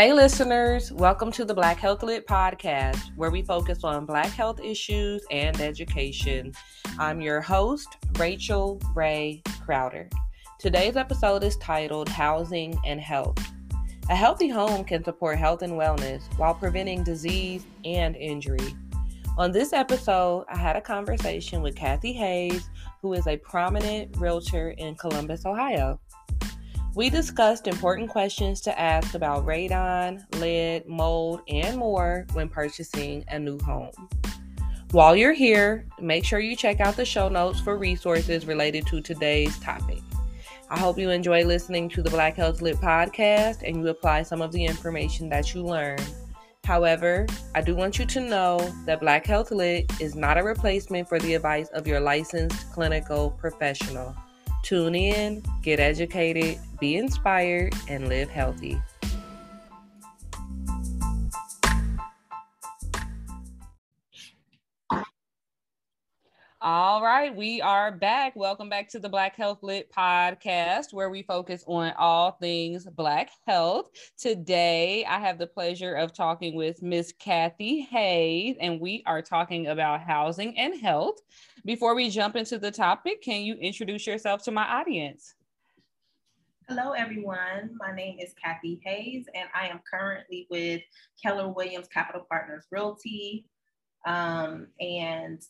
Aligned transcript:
Hey, 0.00 0.14
listeners, 0.14 0.90
welcome 0.92 1.30
to 1.32 1.44
the 1.44 1.52
Black 1.52 1.76
Health 1.76 2.02
Lit 2.02 2.26
podcast, 2.26 3.14
where 3.16 3.30
we 3.30 3.42
focus 3.42 3.84
on 3.84 4.06
Black 4.06 4.30
health 4.30 4.58
issues 4.58 5.22
and 5.30 5.60
education. 5.60 6.54
I'm 6.98 7.20
your 7.20 7.42
host, 7.42 7.98
Rachel 8.18 8.80
Ray 8.94 9.42
Crowder. 9.62 10.08
Today's 10.58 10.96
episode 10.96 11.44
is 11.44 11.58
titled 11.58 12.08
Housing 12.08 12.80
and 12.86 12.98
Health. 12.98 13.46
A 14.08 14.16
healthy 14.16 14.48
home 14.48 14.84
can 14.84 15.04
support 15.04 15.36
health 15.36 15.60
and 15.60 15.74
wellness 15.74 16.22
while 16.38 16.54
preventing 16.54 17.04
disease 17.04 17.66
and 17.84 18.16
injury. 18.16 18.74
On 19.36 19.52
this 19.52 19.74
episode, 19.74 20.46
I 20.48 20.56
had 20.56 20.76
a 20.76 20.80
conversation 20.80 21.60
with 21.60 21.76
Kathy 21.76 22.14
Hayes, 22.14 22.70
who 23.02 23.12
is 23.12 23.26
a 23.26 23.36
prominent 23.36 24.16
realtor 24.16 24.70
in 24.70 24.94
Columbus, 24.94 25.44
Ohio. 25.44 26.00
We 26.92 27.08
discussed 27.08 27.68
important 27.68 28.10
questions 28.10 28.60
to 28.62 28.78
ask 28.78 29.14
about 29.14 29.46
radon, 29.46 30.24
lead, 30.40 30.88
mold, 30.88 31.40
and 31.46 31.78
more 31.78 32.26
when 32.32 32.48
purchasing 32.48 33.24
a 33.28 33.38
new 33.38 33.60
home. 33.60 33.92
While 34.90 35.14
you're 35.14 35.32
here, 35.32 35.86
make 36.00 36.24
sure 36.24 36.40
you 36.40 36.56
check 36.56 36.80
out 36.80 36.96
the 36.96 37.04
show 37.04 37.28
notes 37.28 37.60
for 37.60 37.76
resources 37.76 38.44
related 38.44 38.88
to 38.88 39.00
today's 39.00 39.56
topic. 39.60 40.02
I 40.68 40.80
hope 40.80 40.98
you 40.98 41.10
enjoy 41.10 41.44
listening 41.44 41.88
to 41.90 42.02
the 42.02 42.10
Black 42.10 42.34
Health 42.34 42.60
Lit 42.60 42.78
podcast 42.78 43.62
and 43.64 43.76
you 43.76 43.86
apply 43.86 44.24
some 44.24 44.42
of 44.42 44.50
the 44.50 44.64
information 44.64 45.28
that 45.28 45.54
you 45.54 45.62
learn. 45.62 46.00
However, 46.64 47.28
I 47.54 47.60
do 47.60 47.76
want 47.76 48.00
you 48.00 48.06
to 48.06 48.20
know 48.20 48.58
that 48.86 48.98
Black 48.98 49.26
Health 49.26 49.52
Lit 49.52 49.92
is 50.00 50.16
not 50.16 50.38
a 50.38 50.42
replacement 50.42 51.08
for 51.08 51.20
the 51.20 51.34
advice 51.34 51.68
of 51.68 51.86
your 51.86 52.00
licensed 52.00 52.72
clinical 52.72 53.30
professional. 53.30 54.16
Tune 54.62 54.94
in, 54.94 55.42
get 55.62 55.80
educated, 55.80 56.58
be 56.78 56.96
inspired, 56.96 57.74
and 57.88 58.08
live 58.08 58.28
healthy. 58.28 58.80
All 66.62 67.02
right, 67.02 67.34
we 67.34 67.62
are 67.62 67.90
back. 67.90 68.36
Welcome 68.36 68.68
back 68.68 68.86
to 68.90 68.98
the 68.98 69.08
Black 69.08 69.34
Health 69.34 69.62
Lit 69.62 69.90
podcast, 69.90 70.92
where 70.92 71.08
we 71.08 71.22
focus 71.22 71.64
on 71.66 71.94
all 71.96 72.32
things 72.32 72.84
Black 72.84 73.30
health. 73.46 73.88
Today, 74.18 75.06
I 75.06 75.20
have 75.20 75.38
the 75.38 75.46
pleasure 75.46 75.94
of 75.94 76.12
talking 76.12 76.54
with 76.54 76.82
Miss 76.82 77.14
Kathy 77.18 77.80
Hayes, 77.80 78.56
and 78.60 78.78
we 78.78 79.02
are 79.06 79.22
talking 79.22 79.68
about 79.68 80.02
housing 80.02 80.58
and 80.58 80.78
health. 80.78 81.16
Before 81.64 81.94
we 81.94 82.10
jump 82.10 82.36
into 82.36 82.58
the 82.58 82.70
topic, 82.70 83.22
can 83.22 83.40
you 83.40 83.54
introduce 83.54 84.06
yourself 84.06 84.42
to 84.42 84.50
my 84.50 84.64
audience? 84.64 85.34
Hello, 86.68 86.92
everyone. 86.92 87.70
My 87.78 87.94
name 87.96 88.18
is 88.20 88.34
Kathy 88.34 88.82
Hayes, 88.84 89.24
and 89.34 89.48
I 89.54 89.68
am 89.68 89.80
currently 89.90 90.46
with 90.50 90.82
Keller 91.24 91.48
Williams 91.48 91.88
Capital 91.88 92.26
Partners 92.28 92.66
Realty. 92.70 93.46
Um, 94.06 94.66
and 94.78 95.42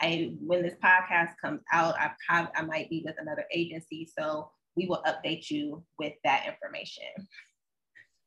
I, 0.00 0.32
when 0.40 0.62
this 0.62 0.74
podcast 0.82 1.30
comes 1.42 1.60
out, 1.72 1.94
I, 1.98 2.10
probably, 2.26 2.52
I 2.56 2.62
might 2.62 2.90
be 2.90 3.02
with 3.04 3.16
another 3.18 3.44
agency, 3.52 4.08
so 4.18 4.50
we 4.76 4.86
will 4.86 5.02
update 5.06 5.50
you 5.50 5.82
with 5.98 6.14
that 6.24 6.44
information. 6.46 7.04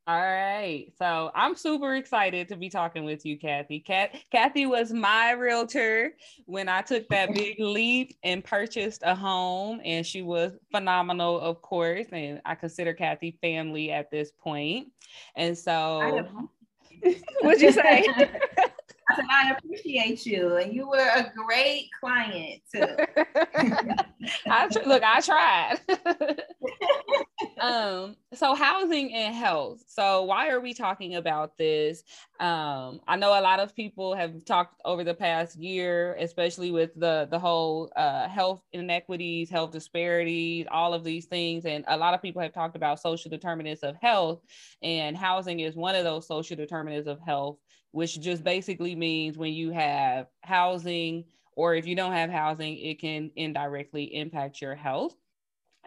All 0.07 0.19
right. 0.19 0.87
So 0.97 1.31
I'm 1.35 1.55
super 1.55 1.95
excited 1.95 2.47
to 2.49 2.55
be 2.55 2.69
talking 2.69 3.05
with 3.05 3.23
you, 3.23 3.37
Kathy. 3.37 3.79
Kat- 3.79 4.15
Kathy 4.31 4.65
was 4.65 4.91
my 4.91 5.31
realtor 5.31 6.13
when 6.45 6.67
I 6.67 6.81
took 6.81 7.07
that 7.09 7.33
big 7.35 7.59
leap 7.59 8.17
and 8.23 8.43
purchased 8.43 9.03
a 9.05 9.13
home, 9.13 9.79
and 9.85 10.05
she 10.05 10.23
was 10.23 10.53
phenomenal, 10.71 11.39
of 11.39 11.61
course. 11.61 12.07
And 12.11 12.41
I 12.45 12.55
consider 12.55 12.93
Kathy 12.93 13.37
family 13.41 13.91
at 13.91 14.09
this 14.09 14.31
point. 14.31 14.87
And 15.35 15.55
so, 15.55 16.27
what'd 17.41 17.61
you 17.61 17.71
say? 17.71 18.05
Said, 19.15 19.25
I 19.29 19.51
appreciate 19.51 20.25
you. 20.25 20.57
And 20.57 20.73
you 20.73 20.87
were 20.87 20.97
a 20.97 21.31
great 21.35 21.89
client 21.99 22.61
too. 22.73 22.85
I 24.47 24.67
look, 24.85 25.03
I 25.03 25.21
tried. 25.21 25.79
um, 27.59 28.15
so 28.33 28.55
housing 28.55 29.13
and 29.13 29.35
health. 29.35 29.83
So 29.87 30.23
why 30.23 30.49
are 30.49 30.59
we 30.59 30.73
talking 30.73 31.15
about 31.15 31.57
this? 31.57 32.03
Um, 32.39 33.01
I 33.07 33.15
know 33.17 33.39
a 33.39 33.41
lot 33.41 33.59
of 33.59 33.75
people 33.75 34.15
have 34.15 34.43
talked 34.45 34.81
over 34.85 35.03
the 35.03 35.13
past 35.13 35.57
year, 35.57 36.15
especially 36.19 36.71
with 36.71 36.91
the 36.95 37.27
the 37.29 37.39
whole 37.39 37.91
uh, 37.95 38.27
health 38.27 38.61
inequities, 38.73 39.49
health 39.49 39.71
disparities, 39.71 40.65
all 40.71 40.93
of 40.93 41.03
these 41.03 41.25
things, 41.25 41.65
and 41.65 41.83
a 41.87 41.97
lot 41.97 42.13
of 42.13 42.21
people 42.21 42.41
have 42.41 42.53
talked 42.53 42.75
about 42.75 42.99
social 42.99 43.29
determinants 43.29 43.83
of 43.83 43.95
health, 44.01 44.41
and 44.81 45.17
housing 45.17 45.59
is 45.59 45.75
one 45.75 45.95
of 45.95 46.03
those 46.03 46.27
social 46.27 46.55
determinants 46.55 47.07
of 47.07 47.19
health 47.19 47.57
which 47.91 48.19
just 48.19 48.43
basically 48.43 48.95
means 48.95 49.37
when 49.37 49.53
you 49.53 49.71
have 49.71 50.27
housing 50.41 51.25
or 51.55 51.75
if 51.75 51.85
you 51.85 51.95
don't 51.95 52.13
have 52.13 52.29
housing, 52.29 52.77
it 52.77 52.99
can 52.99 53.31
indirectly 53.35 54.15
impact 54.15 54.61
your 54.61 54.75
health. 54.75 55.15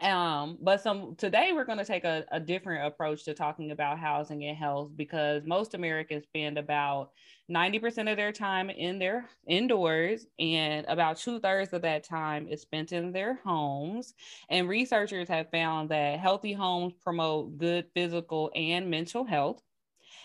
Um, 0.03 0.59
but 0.60 0.81
some 0.81 1.15
today 1.15 1.53
we're 1.53 1.65
going 1.65 1.78
to 1.78 1.84
take 1.84 2.04
a, 2.04 2.25
a 2.32 2.41
different 2.41 2.84
approach 2.84 3.25
to 3.25 3.34
talking 3.34 3.70
about 3.70 3.98
housing 3.98 4.44
and 4.44 4.56
health 4.56 4.91
because 4.97 5.44
most 5.47 5.75
Americans 5.75 6.25
spend 6.25 6.59
about 6.59 7.12
90% 7.48 8.10
of 8.10 8.16
their 8.16 8.32
time 8.32 8.71
in 8.71 8.98
their 8.98 9.28
indoors 9.47 10.26
and 10.41 10.84
about 10.88 11.19
two-thirds 11.19 11.72
of 11.72 11.82
that 11.82 12.03
time 12.03 12.48
is 12.48 12.62
spent 12.62 12.91
in 12.91 13.12
their 13.12 13.38
homes 13.44 14.15
and 14.48 14.69
researchers 14.69 15.28
have 15.28 15.50
found 15.50 15.91
that 15.91 16.19
healthy 16.19 16.53
homes 16.53 16.94
promote 17.00 17.56
good 17.56 17.86
physical 17.94 18.50
and 18.56 18.91
mental 18.91 19.25
health 19.25 19.62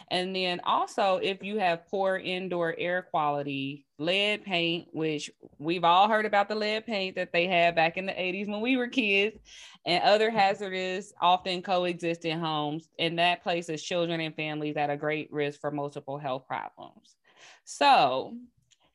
and 0.09 0.35
then 0.35 0.59
also, 0.63 1.17
if 1.17 1.43
you 1.43 1.59
have 1.59 1.87
poor 1.87 2.17
indoor 2.17 2.75
air 2.77 3.01
quality, 3.01 3.85
lead 3.97 4.43
paint, 4.43 4.87
which 4.91 5.29
we've 5.57 5.83
all 5.83 6.07
heard 6.07 6.25
about 6.25 6.49
the 6.49 6.55
lead 6.55 6.85
paint 6.85 7.15
that 7.15 7.31
they 7.31 7.47
had 7.47 7.75
back 7.75 7.97
in 7.97 8.05
the 8.05 8.13
80s 8.13 8.47
when 8.47 8.61
we 8.61 8.77
were 8.77 8.87
kids, 8.87 9.37
and 9.85 10.03
other 10.03 10.29
mm-hmm. 10.29 10.37
hazardous 10.37 11.13
often 11.21 11.61
coexist 11.61 12.25
in 12.25 12.39
homes, 12.39 12.89
and 12.97 13.19
that 13.19 13.43
places 13.43 13.83
children 13.83 14.21
and 14.21 14.35
families 14.35 14.77
at 14.77 14.89
a 14.89 14.97
great 14.97 15.31
risk 15.31 15.59
for 15.59 15.71
multiple 15.71 16.17
health 16.17 16.47
problems. 16.47 17.16
So, 17.66 18.35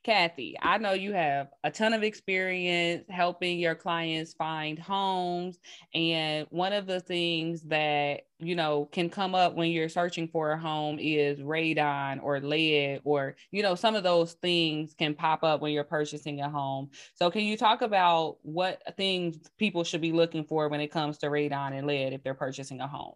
Kathy, 0.05 0.55
I 0.61 0.77
know 0.77 0.93
you 0.93 1.15
have 1.15 1.49
a 1.65 1.71
ton 1.71 1.95
of 1.95 2.03
experience 2.03 3.07
helping 3.09 3.59
your 3.59 3.75
clients 3.75 4.35
find 4.35 4.79
homes. 4.79 5.59
And 5.95 6.47
one 6.51 6.75
of 6.75 6.87
the 6.87 7.01
things 7.01 7.63
that, 7.63 8.27
you 8.39 8.55
know, 8.55 8.85
can 8.93 9.09
come 9.09 9.35
up 9.35 9.55
when 9.55 9.71
you're 9.71 9.89
searching 9.89 10.29
for 10.29 10.53
a 10.53 10.59
home 10.59 10.99
is 11.01 11.41
radon 11.41 12.23
or 12.23 12.39
lead, 12.39 13.01
or, 13.05 13.37
you 13.51 13.63
know, 13.63 13.75
some 13.75 13.95
of 13.95 14.03
those 14.03 14.35
things 14.35 14.93
can 14.93 15.15
pop 15.15 15.43
up 15.43 15.63
when 15.63 15.73
you're 15.73 15.85
purchasing 15.85 16.43
a 16.43 16.51
home. 16.51 16.91
So, 17.15 17.31
can 17.31 17.43
you 17.43 17.57
talk 17.57 17.81
about 17.81 18.37
what 18.43 18.83
things 18.99 19.39
people 19.57 19.85
should 19.85 20.03
be 20.03 20.13
looking 20.13 20.45
for 20.45 20.69
when 20.69 20.83
it 20.83 20.93
comes 20.93 21.17
to 21.19 21.29
radon 21.29 21.73
and 21.73 21.87
lead 21.87 22.13
if 22.13 22.23
they're 22.23 22.35
purchasing 22.35 22.81
a 22.81 22.87
home? 22.87 23.15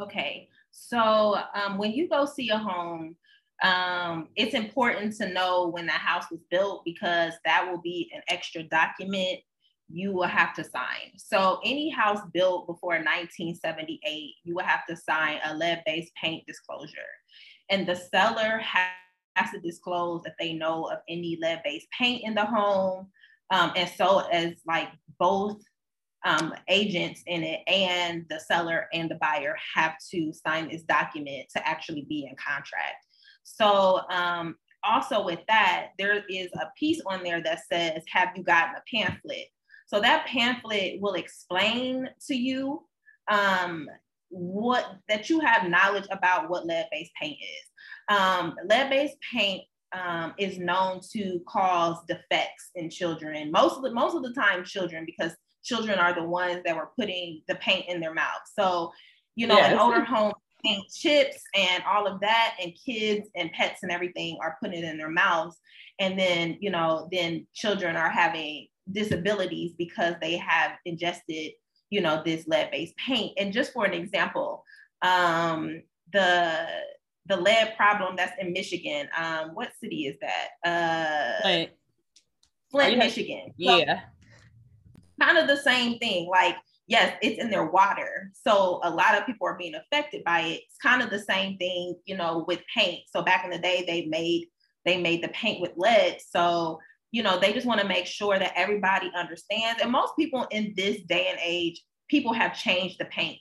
Okay. 0.00 0.48
So, 0.70 1.36
um, 1.54 1.76
when 1.76 1.90
you 1.90 2.08
go 2.08 2.24
see 2.24 2.50
a 2.50 2.58
home, 2.58 3.16
um, 3.62 4.28
it's 4.36 4.54
important 4.54 5.16
to 5.16 5.32
know 5.32 5.68
when 5.68 5.86
the 5.86 5.92
house 5.92 6.24
was 6.30 6.40
built 6.50 6.82
because 6.84 7.34
that 7.44 7.70
will 7.70 7.80
be 7.80 8.10
an 8.14 8.22
extra 8.28 8.62
document 8.62 9.40
you 9.92 10.12
will 10.12 10.26
have 10.26 10.54
to 10.54 10.64
sign. 10.64 11.12
So 11.16 11.60
any 11.64 11.90
house 11.90 12.20
built 12.32 12.66
before 12.66 12.94
1978, 12.94 14.34
you 14.44 14.54
will 14.54 14.64
have 14.64 14.86
to 14.88 14.96
sign 14.96 15.40
a 15.44 15.54
lead-based 15.54 16.12
paint 16.14 16.44
disclosure. 16.46 16.94
And 17.70 17.86
the 17.86 17.96
seller 17.96 18.58
has 18.58 19.50
to 19.52 19.60
disclose 19.60 20.22
if 20.26 20.34
they 20.38 20.52
know 20.52 20.84
of 20.84 20.98
any 21.08 21.38
lead-based 21.40 21.88
paint 21.96 22.22
in 22.24 22.34
the 22.34 22.44
home. 22.44 23.08
Um, 23.50 23.72
and 23.76 23.90
so 23.96 24.20
as 24.30 24.54
like 24.66 24.88
both 25.18 25.60
um, 26.24 26.54
agents 26.68 27.22
in 27.26 27.42
it 27.42 27.60
and 27.66 28.26
the 28.28 28.38
seller 28.38 28.86
and 28.92 29.10
the 29.10 29.16
buyer 29.16 29.56
have 29.74 29.94
to 30.12 30.32
sign 30.32 30.68
this 30.68 30.82
document 30.82 31.46
to 31.56 31.66
actually 31.66 32.02
be 32.08 32.26
in 32.30 32.36
contract. 32.36 33.06
So 33.42 34.00
um, 34.10 34.56
also 34.82 35.24
with 35.24 35.40
that, 35.48 35.88
there 35.98 36.24
is 36.28 36.48
a 36.54 36.68
piece 36.78 37.00
on 37.06 37.22
there 37.22 37.42
that 37.42 37.60
says, 37.70 38.02
have 38.08 38.30
you 38.36 38.42
gotten 38.42 38.74
a 38.76 38.82
pamphlet? 38.96 39.46
So 39.86 40.00
that 40.00 40.26
pamphlet 40.26 41.00
will 41.00 41.14
explain 41.14 42.08
to 42.28 42.34
you 42.34 42.84
um, 43.30 43.88
what 44.28 44.96
that 45.08 45.28
you 45.28 45.40
have 45.40 45.68
knowledge 45.68 46.06
about 46.10 46.48
what 46.48 46.66
lead-based 46.66 47.12
paint 47.20 47.38
is. 47.40 48.16
Um, 48.16 48.54
lead-based 48.68 49.16
paint 49.32 49.64
um, 49.92 50.34
is 50.38 50.58
known 50.58 51.00
to 51.12 51.40
cause 51.48 51.98
defects 52.06 52.70
in 52.76 52.88
children. 52.88 53.50
Most 53.50 53.76
of 53.76 53.82
the 53.82 53.90
most 53.90 54.14
of 54.14 54.22
the 54.22 54.32
time, 54.32 54.64
children 54.64 55.04
because 55.04 55.34
children 55.64 55.98
are 55.98 56.14
the 56.14 56.22
ones 56.22 56.62
that 56.64 56.76
were 56.76 56.90
putting 56.98 57.42
the 57.48 57.56
paint 57.56 57.86
in 57.88 58.00
their 58.00 58.14
mouth. 58.14 58.42
So, 58.58 58.92
you 59.34 59.46
know, 59.46 59.56
yes. 59.56 59.72
in 59.72 59.78
older 59.78 60.04
homes, 60.04 60.34
paint 60.64 60.84
chips 60.92 61.42
and 61.54 61.82
all 61.84 62.06
of 62.06 62.20
that 62.20 62.56
and 62.62 62.72
kids 62.84 63.28
and 63.36 63.52
pets 63.52 63.82
and 63.82 63.92
everything 63.92 64.38
are 64.42 64.56
putting 64.62 64.82
it 64.82 64.84
in 64.84 64.98
their 64.98 65.10
mouths 65.10 65.56
and 65.98 66.18
then 66.18 66.56
you 66.60 66.70
know 66.70 67.08
then 67.12 67.46
children 67.54 67.96
are 67.96 68.10
having 68.10 68.66
disabilities 68.92 69.72
because 69.78 70.14
they 70.20 70.36
have 70.36 70.72
ingested 70.84 71.52
you 71.90 72.00
know 72.00 72.22
this 72.24 72.46
lead-based 72.46 72.96
paint 72.96 73.32
and 73.38 73.52
just 73.52 73.72
for 73.72 73.84
an 73.84 73.94
example 73.94 74.64
um, 75.02 75.82
the 76.12 76.66
the 77.26 77.36
lead 77.36 77.76
problem 77.76 78.16
that's 78.16 78.36
in 78.40 78.52
Michigan. 78.52 79.08
Um, 79.16 79.50
what 79.54 79.70
city 79.80 80.06
is 80.06 80.16
that? 80.20 80.48
Uh, 80.66 81.42
Flint, 81.42 81.70
Flint 82.70 82.98
Michigan. 82.98 83.54
Yeah. 83.56 84.00
So, 85.18 85.26
kind 85.26 85.38
of 85.38 85.46
the 85.46 85.56
same 85.56 85.98
thing. 85.98 86.28
Like, 86.28 86.56
yes, 86.90 87.16
it's 87.22 87.40
in 87.40 87.50
their 87.50 87.64
water. 87.64 88.30
So 88.34 88.80
a 88.82 88.90
lot 88.90 89.16
of 89.16 89.24
people 89.24 89.46
are 89.46 89.56
being 89.56 89.76
affected 89.76 90.24
by 90.24 90.40
it. 90.40 90.62
It's 90.66 90.76
kind 90.82 91.02
of 91.02 91.08
the 91.08 91.20
same 91.20 91.56
thing, 91.56 91.94
you 92.04 92.16
know, 92.16 92.44
with 92.46 92.60
paint. 92.76 93.04
So 93.10 93.22
back 93.22 93.44
in 93.44 93.50
the 93.50 93.58
day, 93.58 93.84
they 93.86 94.06
made 94.06 94.48
they 94.84 95.00
made 95.00 95.22
the 95.22 95.28
paint 95.28 95.60
with 95.60 95.72
lead. 95.76 96.18
So 96.20 96.80
you 97.12 97.22
know, 97.24 97.40
they 97.40 97.52
just 97.52 97.66
want 97.66 97.80
to 97.80 97.88
make 97.88 98.06
sure 98.06 98.38
that 98.38 98.52
everybody 98.54 99.10
understands. 99.16 99.80
And 99.82 99.90
most 99.90 100.12
people 100.16 100.46
in 100.52 100.74
this 100.76 101.02
day 101.08 101.26
and 101.28 101.38
age, 101.44 101.82
people 102.08 102.32
have 102.32 102.56
changed 102.56 102.98
the 103.00 103.06
paint. 103.06 103.38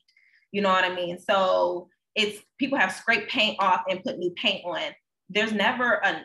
You 0.51 0.62
know 0.62 0.69
what 0.69 0.84
I 0.84 0.96
mean? 0.96 1.19
So 1.19 1.88
it's 2.16 2.40
people 2.57 2.78
have 2.78 2.92
scraped 2.92 3.31
paint 3.31 3.57
off 3.60 3.81
and 3.90 4.04
put 4.04 4.18
new 4.18 4.31
paint 4.31 4.66
on. 4.66 4.81
There's 5.30 5.54
never 5.54 6.01
a 6.04 6.22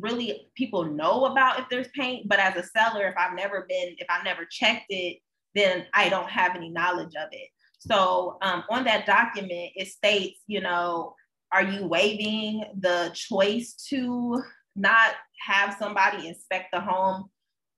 really 0.00 0.48
people 0.56 0.84
know 0.84 1.26
about 1.26 1.60
if 1.60 1.66
there's 1.70 1.86
paint, 1.94 2.28
but 2.28 2.40
as 2.40 2.56
a 2.56 2.66
seller, 2.66 3.06
if 3.06 3.14
I've 3.16 3.36
never 3.36 3.66
been, 3.68 3.94
if 3.98 4.06
I've 4.10 4.24
never 4.24 4.44
checked 4.50 4.86
it, 4.88 5.18
then 5.54 5.86
I 5.94 6.08
don't 6.08 6.30
have 6.30 6.56
any 6.56 6.70
knowledge 6.70 7.14
of 7.16 7.28
it. 7.32 7.48
So 7.78 8.38
um, 8.42 8.64
on 8.70 8.84
that 8.84 9.06
document, 9.06 9.72
it 9.74 9.88
states, 9.88 10.40
you 10.46 10.60
know, 10.60 11.14
are 11.52 11.62
you 11.62 11.86
waiving 11.86 12.64
the 12.80 13.10
choice 13.14 13.74
to 13.90 14.42
not 14.74 15.14
have 15.46 15.76
somebody 15.78 16.26
inspect 16.28 16.68
the 16.72 16.80
home 16.80 17.30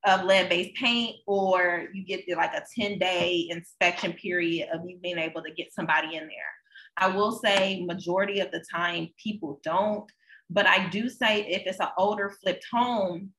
of 0.07 0.25
lead-based 0.25 0.77
paint, 0.77 1.17
or 1.27 1.89
you 1.93 2.05
get 2.05 2.25
the, 2.27 2.35
like 2.35 2.55
a 2.55 2.63
10-day 2.81 3.49
inspection 3.51 4.13
period 4.13 4.69
of 4.73 4.81
you 4.87 4.99
being 5.03 5.19
able 5.19 5.43
to 5.43 5.53
get 5.53 5.75
somebody 5.75 6.17
in 6.17 6.23
there. 6.23 6.55
I 6.97 7.09
will 7.09 7.33
say 7.33 7.85
majority 7.85 8.41
of 8.41 8.51
the 8.53 8.65
time 8.73 9.09
people 9.23 9.61
don't, 9.65 10.11
but 10.49 10.67
I 10.67 10.89
do 10.89 11.09
say 11.09 11.43
if 11.43 11.63
it's 11.67 11.81
an 11.81 11.89
older 11.99 12.31
flipped 12.43 12.65
home, 12.73 13.33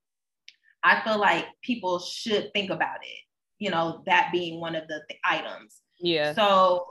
I 0.83 1.01
feel 1.01 1.19
like 1.19 1.45
people 1.63 1.99
should 1.99 2.51
think 2.53 2.69
about 2.69 2.97
it. 3.01 3.26
You 3.59 3.71
know, 3.71 4.03
that 4.05 4.29
being 4.31 4.59
one 4.59 4.75
of 4.75 4.87
the 4.87 5.01
th- 5.09 5.19
items. 5.23 5.81
Yeah. 5.99 6.33
So 6.33 6.85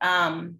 um 0.00 0.58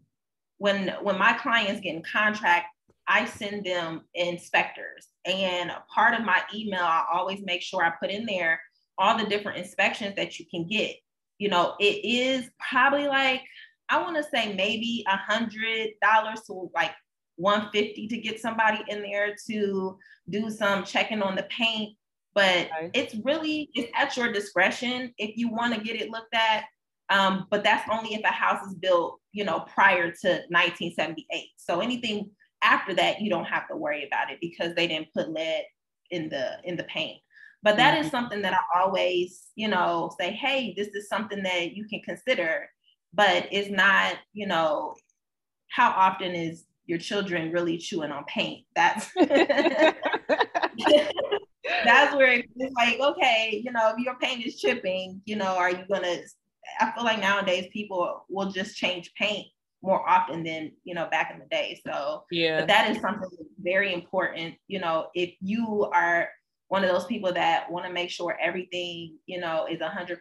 when 0.59 0.89
when 1.03 1.19
my 1.19 1.35
clients 1.35 1.81
get 1.81 1.95
in 1.95 2.03
contract, 2.03 2.67
I 3.09 3.25
send 3.27 3.65
them 3.65 4.03
inspectors. 4.15 5.09
And 5.25 5.71
a 5.71 5.85
part 5.93 6.15
of 6.15 6.25
my 6.25 6.43
email, 6.55 6.83
I 6.83 7.05
always 7.13 7.41
make 7.45 7.63
sure 7.63 7.85
I 7.85 7.93
put 8.01 8.11
in 8.11 8.27
there 8.27 8.61
all 8.99 9.19
the 9.19 9.27
different 9.27 9.59
inspections 9.59 10.17
that 10.17 10.39
you 10.39 10.47
can 10.51 10.67
get. 10.67 10.97
You 11.39 11.49
know, 11.49 11.75
it 11.79 12.05
is 12.05 12.49
probably 12.59 13.09
like 13.09 13.43
I 13.89 14.03
want 14.03 14.17
to 14.17 14.23
say 14.23 14.55
maybe 14.55 15.05
a 15.07 15.17
hundred 15.17 15.91
dollars 16.03 16.41
to 16.47 16.71
like 16.75 16.93
150 17.37 18.09
to 18.09 18.17
get 18.19 18.41
somebody 18.41 18.83
in 18.89 19.03
there 19.03 19.37
to 19.49 19.99
do 20.29 20.51
some 20.51 20.85
checking 20.85 21.23
on 21.23 21.37
the 21.37 21.45
paint. 21.45 21.97
But 22.37 22.67
okay. 22.67 22.91
it's 22.95 23.17
really 23.25 23.71
it's 23.75 23.91
at 23.97 24.17
your 24.17 24.33
discretion 24.33 25.13
if 25.19 25.37
you 25.37 25.49
want 25.49 25.75
to 25.75 25.81
get 25.81 26.01
it 26.01 26.11
looked 26.11 26.35
at. 26.35 26.65
Um, 27.11 27.47
but 27.51 27.65
that's 27.65 27.89
only 27.91 28.15
if 28.15 28.23
a 28.25 28.29
house 28.29 28.65
is 28.67 28.75
built, 28.75 29.21
you 29.33 29.45
know, 29.45 29.61
prior 29.61 30.11
to 30.11 30.29
1978. 30.29 31.49
So 31.57 31.81
anything 31.81 32.31
after 32.63 32.95
that, 32.95 33.21
you 33.21 33.31
don't 33.31 33.45
have 33.45 33.69
to 33.69 33.77
worry 33.77 34.07
about 34.07 34.31
it 34.31 34.39
because 34.41 34.75
they 34.75 34.87
didn't 34.87 35.13
put 35.13 35.31
lead 35.31 35.65
in 36.13 36.29
the 36.29 36.59
in 36.63 36.77
the 36.77 36.85
paint. 36.85 37.21
But 37.65 37.77
that 37.79 37.97
mm-hmm. 37.97 38.05
is 38.05 38.13
something 38.13 38.43
that 38.43 38.55
I 38.55 38.81
always, 38.81 39.49
you 39.57 39.67
know, 39.67 40.15
say, 40.21 40.31
hey, 40.31 40.73
this 40.77 40.89
is 40.89 41.09
something 41.09 41.43
that 41.43 41.73
you 41.73 41.85
can 41.89 42.01
consider 42.03 42.69
but 43.17 43.49
it's 43.51 43.71
not, 43.71 44.17
you 44.35 44.47
know, 44.47 44.95
how 45.69 45.91
often 45.91 46.35
is 46.35 46.67
your 46.85 46.99
children 46.99 47.51
really 47.51 47.79
chewing 47.79 48.13
on 48.13 48.25
paint? 48.25 48.67
That's 48.77 49.11
that's 51.85 52.15
where 52.15 52.33
it's 52.33 52.75
like, 52.75 53.01
okay, 53.01 53.61
you 53.65 53.73
know, 53.73 53.93
if 53.97 54.05
your 54.05 54.17
paint 54.17 54.45
is 54.45 54.59
chipping, 54.59 55.21
you 55.25 55.37
know, 55.37 55.57
are 55.57 55.71
you 55.71 55.85
gonna 55.91 56.17
I 56.81 56.91
feel 56.93 57.05
like 57.05 57.21
nowadays 57.21 57.69
people 57.73 58.25
will 58.29 58.51
just 58.51 58.77
change 58.77 59.13
paint 59.15 59.47
more 59.83 60.09
often 60.09 60.43
than 60.43 60.73
you 60.85 60.95
know 60.95 61.09
back 61.11 61.31
in 61.33 61.39
the 61.39 61.47
day. 61.47 61.81
So 61.87 62.25
yeah, 62.31 62.61
but 62.61 62.69
that 62.69 62.91
is 62.91 63.01
something 63.01 63.29
very 63.61 63.93
important. 63.93 64.55
You 64.67 64.81
know, 64.81 65.09
if 65.15 65.35
you 65.41 65.89
are 65.93 66.29
one 66.69 66.83
of 66.83 66.91
those 66.91 67.05
people 67.07 67.33
that 67.33 67.71
want 67.71 67.87
to 67.87 67.93
make 67.93 68.11
sure 68.11 68.37
everything 68.41 69.17
you 69.27 69.41
know 69.41 69.67
is 69.71 69.81
100% 69.81 70.19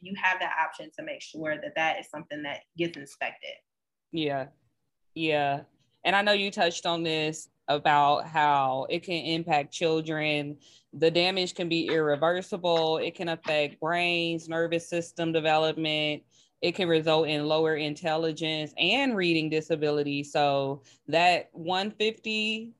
you 0.00 0.14
have 0.22 0.38
that 0.40 0.52
option 0.64 0.90
to 0.98 1.04
make 1.04 1.22
sure 1.22 1.56
that 1.56 1.72
that 1.76 1.98
is 1.98 2.08
something 2.08 2.42
that 2.42 2.60
gets 2.76 2.96
inspected 2.96 3.54
yeah 4.12 4.46
yeah 5.14 5.62
and 6.04 6.14
i 6.14 6.22
know 6.22 6.32
you 6.32 6.50
touched 6.50 6.86
on 6.86 7.02
this 7.02 7.48
about 7.68 8.26
how 8.26 8.86
it 8.88 9.02
can 9.02 9.14
impact 9.14 9.72
children 9.72 10.56
the 10.92 11.10
damage 11.10 11.54
can 11.54 11.68
be 11.68 11.88
irreversible. 11.88 12.98
It 12.98 13.14
can 13.14 13.28
affect 13.28 13.80
brains 13.80 14.48
nervous 14.48 14.88
system 14.88 15.32
development. 15.32 16.22
It 16.62 16.74
can 16.74 16.88
result 16.88 17.28
in 17.28 17.46
lower 17.46 17.76
intelligence 17.76 18.74
and 18.76 19.16
reading 19.16 19.48
disability. 19.48 20.24
So 20.24 20.82
that 21.08 21.48
150 21.52 22.72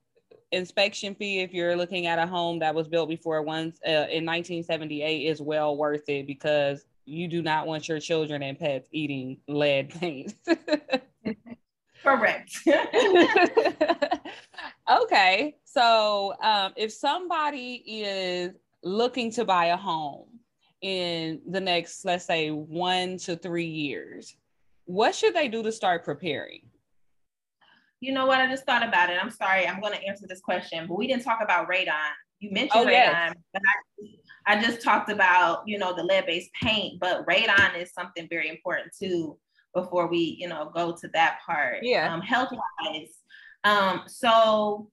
inspection 0.52 1.14
fee 1.14 1.40
if 1.40 1.54
you're 1.54 1.76
looking 1.76 2.06
at 2.06 2.18
a 2.18 2.26
home 2.26 2.58
that 2.58 2.74
was 2.74 2.88
built 2.88 3.08
before 3.08 3.40
once 3.40 3.78
uh, 3.86 4.10
in 4.10 4.26
1978 4.26 5.26
is 5.26 5.40
well 5.40 5.76
worth 5.76 6.08
it 6.08 6.26
because 6.26 6.84
you 7.04 7.28
do 7.28 7.40
not 7.40 7.68
want 7.68 7.88
your 7.88 8.00
children 8.00 8.42
and 8.42 8.58
pets 8.58 8.88
eating 8.92 9.38
lead 9.48 9.90
paint. 9.90 10.34
Correct. 12.02 12.50
okay. 15.02 15.56
So 15.64 16.34
um, 16.42 16.72
if 16.76 16.92
somebody 16.92 17.82
is 17.86 18.52
looking 18.82 19.30
to 19.32 19.44
buy 19.44 19.66
a 19.66 19.76
home 19.76 20.26
in 20.80 21.40
the 21.48 21.60
next, 21.60 22.04
let's 22.04 22.24
say, 22.24 22.50
one 22.50 23.18
to 23.18 23.36
three 23.36 23.66
years, 23.66 24.36
what 24.86 25.14
should 25.14 25.34
they 25.34 25.48
do 25.48 25.62
to 25.62 25.72
start 25.72 26.04
preparing? 26.04 26.62
You 28.00 28.12
know 28.12 28.26
what? 28.26 28.40
I 28.40 28.48
just 28.48 28.64
thought 28.64 28.86
about 28.86 29.10
it. 29.10 29.18
I'm 29.22 29.30
sorry. 29.30 29.66
I'm 29.66 29.80
going 29.80 29.92
to 29.92 30.02
answer 30.04 30.26
this 30.26 30.40
question, 30.40 30.86
but 30.88 30.96
we 30.96 31.06
didn't 31.06 31.22
talk 31.22 31.40
about 31.42 31.68
radon. 31.68 31.92
You 32.38 32.50
mentioned 32.50 32.72
oh, 32.74 32.86
radon, 32.86 32.88
yes. 32.92 33.34
but 33.52 33.62
I, 34.46 34.54
I 34.56 34.62
just 34.62 34.82
talked 34.82 35.10
about, 35.10 35.62
you 35.66 35.78
know, 35.78 35.94
the 35.94 36.02
lead-based 36.02 36.50
paint, 36.62 36.98
but 36.98 37.26
radon 37.26 37.78
is 37.78 37.92
something 37.92 38.26
very 38.30 38.48
important 38.48 38.92
too 38.98 39.38
before 39.74 40.08
we, 40.08 40.36
you 40.38 40.48
know, 40.48 40.70
go 40.74 40.96
to 41.00 41.08
that 41.08 41.38
part. 41.44 41.78
Yeah. 41.82 42.12
Um, 42.12 42.20
health-wise. 42.20 43.14
Um, 43.64 44.02
so 44.06 44.90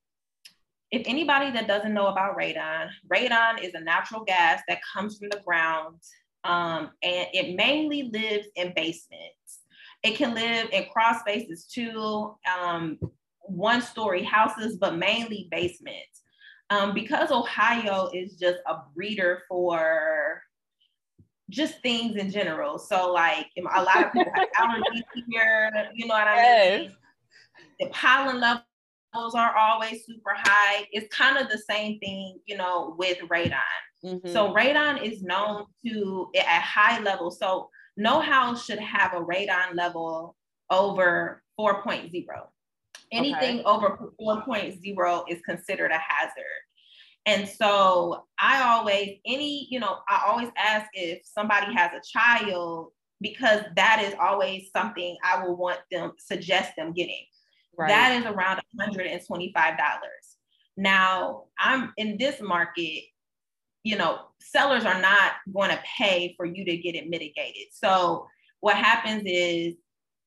if 0.91 1.03
anybody 1.05 1.51
that 1.51 1.67
doesn't 1.67 1.93
know 1.93 2.07
about 2.07 2.37
radon, 2.37 2.89
radon 3.11 3.61
is 3.63 3.73
a 3.73 3.79
natural 3.79 4.23
gas 4.23 4.61
that 4.67 4.79
comes 4.93 5.17
from 5.17 5.29
the 5.29 5.41
ground 5.45 5.99
um, 6.43 6.91
and 7.03 7.27
it 7.33 7.55
mainly 7.55 8.09
lives 8.13 8.47
in 8.55 8.73
basements. 8.75 9.61
It 10.03 10.15
can 10.15 10.33
live 10.33 10.69
in 10.71 10.85
crawl 10.93 11.15
spaces 11.15 11.65
too, 11.65 12.35
um, 12.61 12.99
one 13.41 13.81
story 13.81 14.23
houses, 14.23 14.77
but 14.77 14.97
mainly 14.97 15.47
basements. 15.51 16.23
Um, 16.69 16.93
because 16.93 17.31
Ohio 17.31 18.09
is 18.13 18.35
just 18.35 18.59
a 18.67 18.75
breeder 18.93 19.43
for 19.47 20.41
just 21.49 21.81
things 21.81 22.15
in 22.17 22.29
general. 22.29 22.77
So 22.77 23.11
like 23.11 23.47
a 23.57 23.83
lot 23.83 24.05
of 24.05 24.11
people 24.11 24.31
have 24.35 24.47
allergies 24.57 25.23
here, 25.29 25.71
you 25.93 26.07
know 26.07 26.15
what 26.15 26.27
I 26.27 26.35
yes. 26.35 26.79
mean? 26.79 26.95
The 27.79 27.87
pollen 27.87 28.39
levels 28.39 29.35
are 29.35 29.55
always 29.55 30.05
super 30.05 30.33
high. 30.35 30.87
It's 30.91 31.13
kind 31.15 31.37
of 31.37 31.49
the 31.49 31.57
same 31.57 31.99
thing, 31.99 32.39
you 32.45 32.57
know, 32.57 32.95
with 32.97 33.19
radon. 33.29 33.53
Mm-hmm. 34.03 34.29
So 34.29 34.53
radon 34.53 35.01
is 35.01 35.23
known 35.23 35.65
to 35.85 36.27
at 36.37 36.61
high 36.61 36.99
levels. 36.99 37.39
So 37.39 37.69
no 37.95 38.19
house 38.19 38.65
should 38.65 38.79
have 38.79 39.13
a 39.13 39.21
radon 39.21 39.75
level 39.75 40.35
over 40.69 41.41
4.0. 41.59 42.11
Anything 43.11 43.59
okay. 43.59 43.63
over 43.63 44.11
4.0 44.21 45.23
is 45.29 45.41
considered 45.41 45.91
a 45.91 45.97
hazard. 45.97 46.66
And 47.27 47.47
so 47.47 48.23
I 48.39 48.63
always, 48.63 49.17
any, 49.25 49.67
you 49.69 49.81
know, 49.81 49.97
I 50.07 50.23
always 50.27 50.49
ask 50.57 50.87
if 50.93 51.25
somebody 51.25 51.73
has 51.75 51.91
a 51.91 52.01
child 52.01 52.93
because 53.19 53.63
that 53.75 54.01
is 54.01 54.15
always 54.17 54.69
something 54.71 55.17
I 55.23 55.43
will 55.43 55.57
want 55.57 55.79
them, 55.91 56.13
suggest 56.17 56.71
them 56.77 56.93
getting. 56.93 57.25
Right. 57.77 57.89
That 57.89 58.15
is 58.15 58.25
around 58.25 58.61
$125. 58.79 59.77
Now, 60.77 61.43
I'm 61.59 61.91
in 61.97 62.17
this 62.17 62.39
market, 62.41 63.03
you 63.83 63.97
know, 63.97 64.19
sellers 64.39 64.85
are 64.85 65.01
not 65.01 65.33
going 65.53 65.71
to 65.71 65.79
pay 65.97 66.33
for 66.37 66.45
you 66.45 66.63
to 66.63 66.77
get 66.77 66.95
it 66.95 67.09
mitigated. 67.09 67.67
So 67.73 68.25
what 68.61 68.77
happens 68.77 69.23
is 69.25 69.73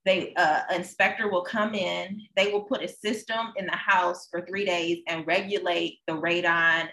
they 0.04 0.32
uh, 0.34 0.62
inspector 0.74 1.30
will 1.30 1.42
come 1.42 1.74
in, 1.74 2.22
they 2.36 2.50
will 2.50 2.62
put 2.62 2.82
a 2.82 2.88
system 2.88 3.52
in 3.56 3.66
the 3.66 3.76
house 3.76 4.28
for 4.30 4.40
three 4.40 4.64
days 4.64 4.98
and 5.06 5.26
regulate 5.26 5.98
the 6.06 6.14
radon 6.14 6.88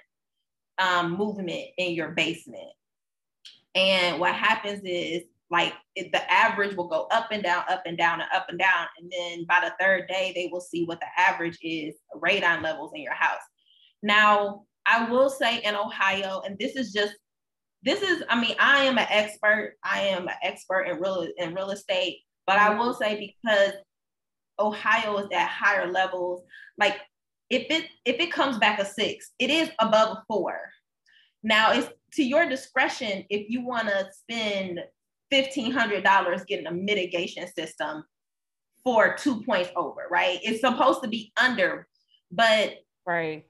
um, 0.77 1.17
movement 1.17 1.65
in 1.77 1.93
your 1.93 2.09
basement. 2.09 2.69
And 3.75 4.19
what 4.19 4.35
happens 4.35 4.81
is 4.83 5.23
like 5.49 5.73
it, 5.95 6.11
the 6.11 6.31
average 6.31 6.75
will 6.75 6.87
go 6.87 7.07
up 7.11 7.29
and 7.31 7.41
down, 7.41 7.63
up 7.69 7.83
and 7.85 7.97
down, 7.97 8.19
and 8.19 8.29
up 8.35 8.47
and 8.49 8.59
down. 8.59 8.87
And 8.99 9.11
then 9.11 9.45
by 9.45 9.61
the 9.61 9.73
third 9.79 10.07
day, 10.07 10.33
they 10.35 10.49
will 10.51 10.61
see 10.61 10.83
what 10.83 10.99
the 10.99 11.07
average 11.17 11.57
is 11.61 11.95
radon 12.15 12.61
levels 12.61 12.91
in 12.93 13.01
your 13.01 13.13
house. 13.13 13.41
Now, 14.03 14.63
I 14.85 15.09
will 15.09 15.29
say 15.29 15.59
in 15.59 15.75
Ohio, 15.75 16.41
and 16.45 16.57
this 16.59 16.75
is 16.75 16.91
just 16.91 17.15
this 17.83 18.01
is, 18.01 18.23
I 18.27 18.39
mean, 18.41 18.55
I 18.59 18.83
am 18.85 18.97
an 18.97 19.07
expert. 19.09 19.75
I 19.83 20.01
am 20.01 20.27
an 20.27 20.33
expert 20.43 20.83
in 20.83 20.99
real 20.99 21.27
in 21.37 21.53
real 21.53 21.69
estate, 21.69 22.19
but 22.47 22.57
I 22.57 22.73
will 22.73 22.93
mm-hmm. 22.93 23.03
say 23.03 23.35
because 23.43 23.73
Ohio 24.59 25.17
is 25.17 25.27
at 25.31 25.47
higher 25.47 25.91
levels, 25.91 26.41
like 26.79 26.95
if 27.49 27.67
it 27.69 27.85
if 28.05 28.19
it 28.19 28.31
comes 28.31 28.57
back 28.57 28.79
a 28.79 28.85
six, 28.85 29.31
it 29.37 29.51
is 29.51 29.69
above 29.79 30.17
a 30.17 30.23
four. 30.27 30.57
Now 31.43 31.73
it's 31.73 31.89
to 32.13 32.23
your 32.23 32.49
discretion 32.49 33.25
if 33.29 33.49
you 33.49 33.63
want 33.63 33.89
to 33.89 34.07
spend 34.11 34.79
$1,500 35.31 36.47
getting 36.47 36.67
a 36.67 36.71
mitigation 36.71 37.47
system 37.47 38.03
for 38.83 39.15
two 39.15 39.43
points 39.43 39.69
over, 39.75 40.07
right? 40.09 40.39
It's 40.41 40.61
supposed 40.61 41.03
to 41.03 41.09
be 41.09 41.33
under, 41.37 41.87
but 42.31 42.75
right. 43.05 43.45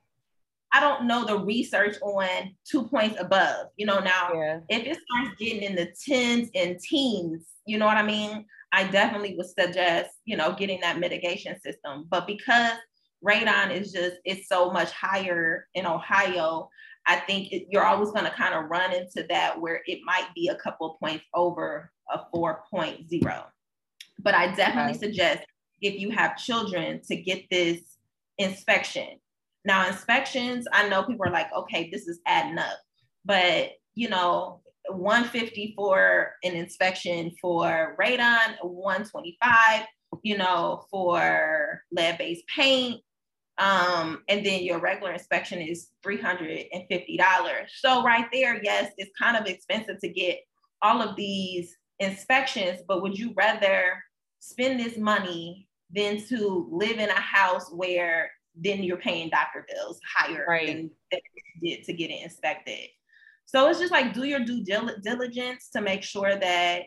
I 0.74 0.80
don't 0.80 1.08
know 1.08 1.26
the 1.26 1.40
research 1.40 1.98
on 2.02 2.56
two 2.70 2.88
points 2.88 3.20
above. 3.20 3.68
You 3.78 3.86
know, 3.86 4.00
now 4.00 4.32
yeah. 4.34 4.60
if 4.70 4.86
it 4.86 4.98
starts 4.98 5.38
getting 5.40 5.62
in 5.62 5.76
the 5.76 5.94
tens 6.06 6.50
and 6.56 6.80
teens, 6.80 7.46
you 7.66 7.78
know 7.78 7.86
what 7.86 7.98
I 7.98 8.04
mean? 8.04 8.46
I 8.72 8.86
definitely 8.86 9.36
would 9.38 9.48
suggest, 9.48 10.12
you 10.26 10.38
know, 10.38 10.54
getting 10.54 10.80
that 10.82 11.00
mitigation 11.00 11.60
system. 11.62 12.06
But 12.10 12.28
because 12.28 12.74
radon 13.26 13.72
is 13.72 13.92
just 13.92 14.18
it's 14.26 14.48
so 14.48 14.72
much 14.72 14.92
higher 14.92 15.68
in 15.74 15.86
Ohio, 15.86 16.70
I 17.06 17.18
think 17.18 17.52
it, 17.52 17.68
you're 17.70 17.86
always 17.86 18.12
going 18.12 18.26
to 18.26 18.32
kind 18.32 18.54
of 18.54 18.70
run 18.70 18.94
into 18.94 19.26
that 19.30 19.60
where 19.60 19.82
it 19.88 20.00
might 20.04 20.28
be 20.36 20.50
a 20.50 20.56
couple 20.56 20.98
points 21.02 21.26
over 21.34 21.92
a 22.12 22.20
4.0. 22.36 23.44
But 24.20 24.36
I 24.36 24.54
definitely 24.54 24.98
suggest 24.98 25.46
if 25.82 26.00
you 26.00 26.12
have 26.12 26.38
children 26.38 27.02
to 27.08 27.16
get 27.16 27.46
this 27.50 27.98
inspection. 28.38 29.20
Now, 29.64 29.88
inspections, 29.88 30.68
I 30.72 30.88
know 30.90 31.04
people 31.04 31.26
are 31.28 31.32
like, 31.32 31.54
okay, 31.54 31.90
this 31.92 32.08
is 32.08 32.20
adding 32.26 32.58
up, 32.58 32.80
but 33.26 33.72
you 33.96 34.10
know, 34.10 34.62
150 34.90 35.74
for 35.76 36.34
an 36.44 36.54
inspection 36.54 37.32
for 37.42 37.96
radon, 38.00 38.56
125, 38.62 39.86
you 40.24 40.38
know, 40.38 40.86
for 40.90 41.82
lead-based 41.92 42.44
paint, 42.48 43.02
um, 43.58 44.24
and 44.28 44.46
then 44.46 44.64
your 44.64 44.80
regular 44.80 45.14
inspection 45.14 45.60
is 45.60 45.90
$350. 46.06 47.20
So 47.80 48.04
right 48.04 48.28
there, 48.32 48.62
yes, 48.64 48.92
it's 48.98 49.12
kind 49.20 49.36
of 49.36 49.48
expensive 49.48 50.00
to 50.02 50.10
get 50.10 50.40
all 50.82 51.02
of 51.02 51.16
these 51.16 51.76
inspections, 52.00 52.82
but 52.88 53.02
would 53.02 53.18
you 53.18 53.34
rather 53.36 54.04
spend 54.40 54.80
this 54.80 54.98
money 54.98 55.68
than 55.94 56.22
to 56.28 56.68
live 56.72 57.00
in 57.00 57.10
a 57.10 57.20
house 57.20 57.72
where 57.72 58.30
then 58.56 58.84
you're 58.84 58.98
paying 58.98 59.30
doctor 59.30 59.66
bills 59.68 60.00
higher 60.16 60.46
right. 60.48 60.68
than, 60.68 60.92
than 61.12 61.20
did 61.64 61.84
to 61.86 61.94
get 61.94 62.12
it 62.12 62.24
inspected? 62.24 62.90
So 63.48 63.70
it's 63.70 63.80
just 63.80 63.94
like 63.94 64.14
do 64.14 64.26
your 64.26 64.42
due 64.42 64.64
diligence 64.64 65.70
to 65.74 65.82
make 65.82 66.04
sure 66.04 66.36
that 66.36 66.84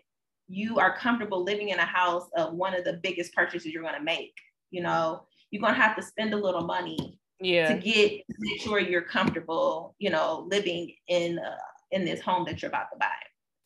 you 0.47 0.79
are 0.79 0.95
comfortable 0.97 1.43
living 1.43 1.71
in 1.71 1.79
a 1.79 1.87
house 1.87 2.29
of 2.37 2.53
one 2.53 2.75
of 2.75 2.85
the 2.85 3.01
biggest 3.03 3.33
purchases 3.33 3.73
you're 3.73 3.83
going 3.83 3.95
to 3.95 4.03
make. 4.03 4.35
You 4.71 4.83
know, 4.83 5.27
you're 5.51 5.63
going 5.63 5.75
to 5.75 5.81
have 5.81 5.97
to 5.97 6.03
spend 6.03 6.35
a 6.35 6.37
little 6.37 6.65
money 6.65 7.19
yeah. 7.41 7.73
to 7.73 7.81
get 7.81 8.11
to 8.11 8.35
make 8.39 8.61
sure 8.61 8.79
you're 8.79 9.01
comfortable, 9.01 9.95
you 9.99 10.11
know, 10.11 10.47
living 10.51 10.95
in 11.09 11.39
uh, 11.39 11.57
in 11.93 12.05
this 12.05 12.21
home 12.21 12.45
that 12.45 12.61
you're 12.61 12.69
about 12.69 12.91
to 12.93 12.99
buy. 12.99 13.07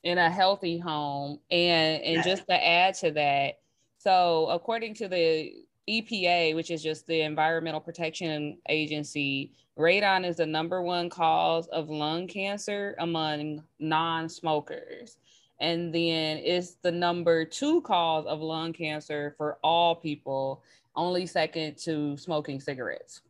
In 0.04 0.18
a 0.18 0.30
healthy 0.30 0.78
home, 0.78 1.40
and 1.50 2.00
and 2.02 2.16
yes. 2.16 2.24
just 2.24 2.46
to 2.46 2.64
add 2.64 2.94
to 2.96 3.10
that, 3.12 3.54
so 3.98 4.46
according 4.50 4.94
to 4.94 5.08
the 5.08 5.52
EPA, 5.88 6.54
which 6.54 6.70
is 6.70 6.82
just 6.82 7.06
the 7.06 7.20
Environmental 7.22 7.80
Protection 7.80 8.58
Agency, 8.68 9.52
radon 9.78 10.26
is 10.26 10.36
the 10.36 10.46
number 10.46 10.82
one 10.82 11.10
cause 11.10 11.66
of 11.68 11.90
lung 11.90 12.26
cancer 12.26 12.94
among 12.98 13.62
non-smokers. 13.78 15.18
And 15.60 15.94
then 15.94 16.38
it's 16.38 16.76
the 16.82 16.92
number 16.92 17.44
two 17.44 17.80
cause 17.82 18.26
of 18.26 18.40
lung 18.40 18.72
cancer 18.72 19.34
for 19.36 19.58
all 19.62 19.94
people 19.94 20.62
only 20.96 21.26
second 21.26 21.76
to 21.78 22.16
smoking 22.16 22.60
cigarettes. 22.60 23.20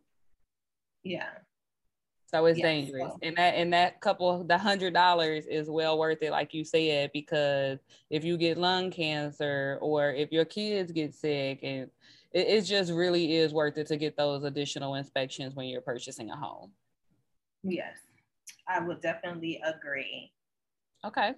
Yeah. 1.03 1.29
So 2.27 2.47
it's 2.47 2.59
yes. 2.59 2.65
dangerous. 2.65 3.13
And 3.23 3.37
that 3.37 3.55
and 3.55 3.73
that 3.73 4.01
couple 4.01 4.43
the 4.43 4.59
hundred 4.59 4.93
dollars 4.93 5.47
is 5.47 5.71
well 5.71 5.97
worth 5.97 6.21
it, 6.23 6.33
like 6.33 6.53
you 6.53 6.65
said, 6.65 7.11
because 7.13 7.79
if 8.11 8.25
you 8.25 8.37
get 8.37 8.59
lung 8.59 8.91
cancer 8.91 9.79
or 9.81 10.11
if 10.11 10.33
your 10.33 10.45
kids 10.45 10.91
get 10.91 11.15
sick 11.15 11.61
and 11.63 11.89
it, 12.35 12.49
it 12.49 12.61
just 12.63 12.93
really 12.93 13.37
is 13.37 13.55
worth 13.55 13.79
it 13.79 13.87
to 13.87 13.97
get 13.97 14.17
those 14.17 14.45
additional 14.45 14.97
inspections 14.97 15.55
when 15.55 15.69
you're 15.69 15.81
purchasing 15.81 16.31
a 16.31 16.37
home. 16.37 16.73
Yes, 17.63 17.97
I 18.69 18.81
would 18.81 19.01
definitely 19.01 19.63
agree. 19.65 20.33
Okay. 21.05 21.35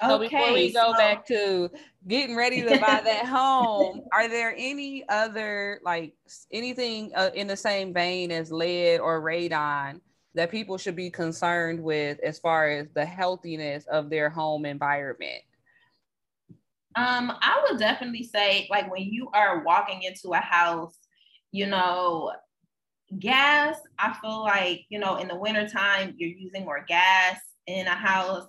So 0.00 0.16
okay, 0.16 0.28
before 0.28 0.52
we 0.52 0.72
go 0.72 0.92
so- 0.92 0.98
back 0.98 1.26
to 1.28 1.70
getting 2.06 2.36
ready 2.36 2.62
to 2.62 2.78
buy 2.80 3.00
that 3.04 3.26
home, 3.26 4.02
are 4.12 4.28
there 4.28 4.54
any 4.56 5.08
other 5.08 5.80
like 5.84 6.14
anything 6.50 7.12
uh, 7.16 7.30
in 7.34 7.46
the 7.46 7.56
same 7.56 7.92
vein 7.94 8.30
as 8.30 8.52
lead 8.52 8.98
or 8.98 9.22
radon 9.22 10.00
that 10.34 10.50
people 10.50 10.78
should 10.78 10.96
be 10.96 11.10
concerned 11.10 11.82
with 11.82 12.18
as 12.20 12.38
far 12.38 12.68
as 12.68 12.88
the 12.94 13.04
healthiness 13.04 13.86
of 13.86 14.10
their 14.10 14.28
home 14.28 14.64
environment? 14.64 15.42
Um, 16.96 17.32
I 17.40 17.64
would 17.68 17.78
definitely 17.78 18.24
say 18.24 18.66
like 18.70 18.90
when 18.90 19.02
you 19.02 19.28
are 19.34 19.64
walking 19.64 20.02
into 20.02 20.34
a 20.34 20.40
house, 20.40 20.96
you 21.50 21.66
know, 21.66 22.32
gas, 23.18 23.76
I 23.98 24.14
feel 24.20 24.42
like, 24.42 24.82
you 24.88 24.98
know, 24.98 25.16
in 25.16 25.28
the 25.28 25.36
wintertime, 25.36 26.14
you're 26.16 26.30
using 26.30 26.64
more 26.64 26.84
gas 26.86 27.38
in 27.66 27.86
a 27.86 27.94
house 27.94 28.46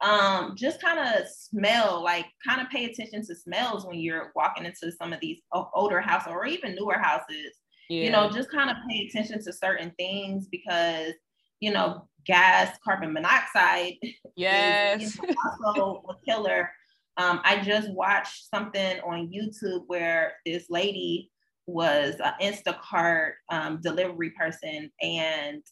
um, 0.00 0.54
just 0.56 0.80
kind 0.80 0.98
of 0.98 1.28
smell, 1.28 2.02
like 2.02 2.26
kind 2.46 2.60
of 2.60 2.70
pay 2.70 2.86
attention 2.86 3.24
to 3.26 3.34
smells 3.34 3.84
when 3.86 3.98
you're 3.98 4.32
walking 4.34 4.64
into 4.64 4.90
some 4.92 5.12
of 5.12 5.20
these 5.20 5.40
older 5.74 6.00
houses 6.00 6.28
or 6.30 6.46
even 6.46 6.74
newer 6.74 6.98
houses. 6.98 7.52
Yeah. 7.88 8.04
You 8.04 8.10
know, 8.10 8.30
just 8.30 8.50
kind 8.50 8.70
of 8.70 8.76
pay 8.88 9.06
attention 9.06 9.42
to 9.44 9.52
certain 9.52 9.92
things 9.98 10.46
because, 10.50 11.12
you 11.60 11.72
know, 11.72 12.08
gas, 12.24 12.78
carbon 12.82 13.12
monoxide 13.12 13.94
yes. 14.36 15.02
is 15.02 15.16
you 15.16 15.28
know, 15.28 15.34
also 15.66 16.02
a 16.08 16.24
killer. 16.24 16.70
Um, 17.16 17.40
I 17.44 17.60
just 17.62 17.90
watched 17.90 18.48
something 18.48 19.00
on 19.00 19.30
YouTube 19.30 19.84
where 19.86 20.34
this 20.46 20.66
lady 20.70 21.30
was 21.66 22.16
an 22.22 22.32
Instacart 22.40 23.32
um, 23.50 23.80
delivery 23.82 24.30
person 24.30 24.90
and 25.02 25.62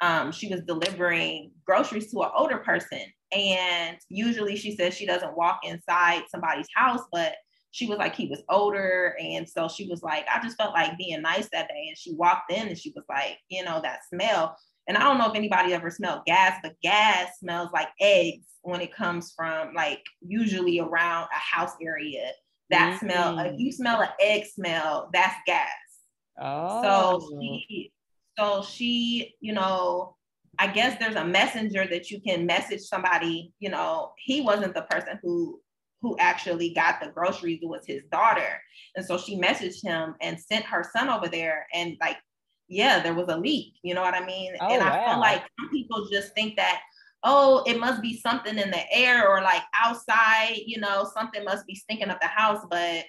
um, 0.00 0.32
she 0.32 0.48
was 0.48 0.60
delivering 0.62 1.52
groceries 1.66 2.10
to 2.12 2.22
an 2.22 2.30
older 2.36 2.58
person 2.58 3.00
and 3.34 3.98
usually 4.08 4.56
she 4.56 4.76
says 4.76 4.94
she 4.94 5.06
doesn't 5.06 5.36
walk 5.36 5.60
inside 5.64 6.22
somebody's 6.30 6.68
house, 6.74 7.02
but 7.12 7.34
she 7.72 7.86
was 7.86 7.98
like, 7.98 8.14
he 8.14 8.28
was 8.28 8.42
older. 8.48 9.16
And 9.18 9.48
so 9.48 9.68
she 9.68 9.88
was 9.88 10.02
like, 10.02 10.24
I 10.32 10.40
just 10.40 10.56
felt 10.56 10.74
like 10.74 10.96
being 10.96 11.22
nice 11.22 11.48
that 11.50 11.68
day. 11.68 11.86
And 11.88 11.98
she 11.98 12.14
walked 12.14 12.52
in 12.52 12.68
and 12.68 12.78
she 12.78 12.92
was 12.94 13.04
like, 13.08 13.38
you 13.48 13.64
know, 13.64 13.80
that 13.82 14.00
smell. 14.08 14.56
And 14.86 14.96
I 14.96 15.02
don't 15.02 15.18
know 15.18 15.28
if 15.28 15.36
anybody 15.36 15.72
ever 15.72 15.90
smelled 15.90 16.24
gas, 16.26 16.58
but 16.62 16.74
gas 16.82 17.38
smells 17.38 17.70
like 17.72 17.88
eggs 18.00 18.46
when 18.62 18.80
it 18.80 18.94
comes 18.94 19.32
from 19.36 19.74
like 19.74 20.02
usually 20.20 20.80
around 20.80 21.28
a 21.32 21.56
house 21.56 21.72
area. 21.82 22.30
That 22.70 22.96
mm-hmm. 22.96 23.06
smell, 23.06 23.38
if 23.40 23.58
you 23.58 23.72
smell 23.72 24.00
an 24.00 24.08
egg 24.20 24.46
smell, 24.46 25.10
that's 25.12 25.36
gas. 25.46 25.68
Oh. 26.40 27.20
So 27.20 27.38
she, 27.40 27.92
so 28.38 28.62
she, 28.62 29.34
you 29.40 29.52
know, 29.52 30.16
I 30.58 30.68
guess 30.68 30.98
there's 30.98 31.16
a 31.16 31.24
messenger 31.24 31.86
that 31.86 32.10
you 32.10 32.20
can 32.20 32.46
message 32.46 32.82
somebody, 32.82 33.52
you 33.58 33.70
know, 33.70 34.12
he 34.18 34.40
wasn't 34.40 34.74
the 34.74 34.82
person 34.82 35.18
who 35.22 35.60
who 36.04 36.16
actually 36.18 36.68
got 36.74 37.00
the 37.00 37.08
groceries, 37.08 37.60
it 37.62 37.66
was 37.66 37.86
his 37.86 38.02
daughter. 38.12 38.60
And 38.94 39.04
so 39.04 39.16
she 39.16 39.38
messaged 39.38 39.82
him 39.82 40.14
and 40.20 40.38
sent 40.38 40.66
her 40.66 40.84
son 40.94 41.08
over 41.08 41.28
there 41.28 41.66
and 41.72 41.96
like 41.98 42.18
yeah, 42.68 43.02
there 43.02 43.14
was 43.14 43.28
a 43.28 43.36
leak, 43.36 43.74
you 43.82 43.94
know 43.94 44.02
what 44.02 44.14
I 44.14 44.24
mean? 44.24 44.54
Oh, 44.60 44.68
and 44.68 44.82
I 44.82 44.90
wow. 44.90 45.12
feel 45.12 45.20
like 45.20 45.42
some 45.60 45.70
people 45.70 46.08
just 46.10 46.34
think 46.34 46.56
that 46.56 46.80
oh, 47.24 47.64
it 47.66 47.80
must 47.80 48.02
be 48.02 48.16
something 48.18 48.58
in 48.58 48.70
the 48.70 48.92
air 48.92 49.26
or 49.26 49.40
like 49.40 49.62
outside, 49.74 50.58
you 50.66 50.78
know, 50.78 51.08
something 51.14 51.42
must 51.42 51.66
be 51.66 51.74
stinking 51.74 52.10
up 52.10 52.20
the 52.20 52.26
house, 52.26 52.62
but 52.70 53.04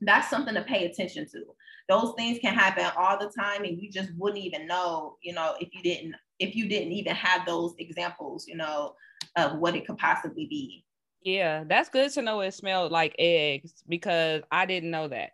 that's 0.00 0.28
something 0.28 0.54
to 0.54 0.62
pay 0.62 0.86
attention 0.86 1.24
to. 1.30 1.44
Those 1.88 2.14
things 2.16 2.38
can 2.40 2.52
happen 2.52 2.90
all 2.96 3.16
the 3.18 3.32
time 3.38 3.64
and 3.64 3.80
you 3.80 3.90
just 3.90 4.10
wouldn't 4.16 4.42
even 4.42 4.66
know, 4.66 5.16
you 5.22 5.32
know, 5.32 5.54
if 5.60 5.68
you 5.72 5.82
didn't 5.82 6.16
if 6.40 6.56
you 6.56 6.68
didn't 6.68 6.92
even 6.92 7.14
have 7.14 7.46
those 7.46 7.74
examples, 7.78 8.46
you 8.48 8.56
know, 8.56 8.94
of 9.36 9.58
what 9.58 9.76
it 9.76 9.86
could 9.86 9.98
possibly 9.98 10.46
be. 10.46 10.84
Yeah, 11.22 11.62
that's 11.64 11.88
good 11.88 12.10
to 12.12 12.22
know 12.22 12.40
it 12.40 12.52
smelled 12.52 12.90
like 12.90 13.14
eggs 13.18 13.72
because 13.88 14.42
I 14.50 14.66
didn't 14.66 14.90
know 14.90 15.08
that. 15.08 15.30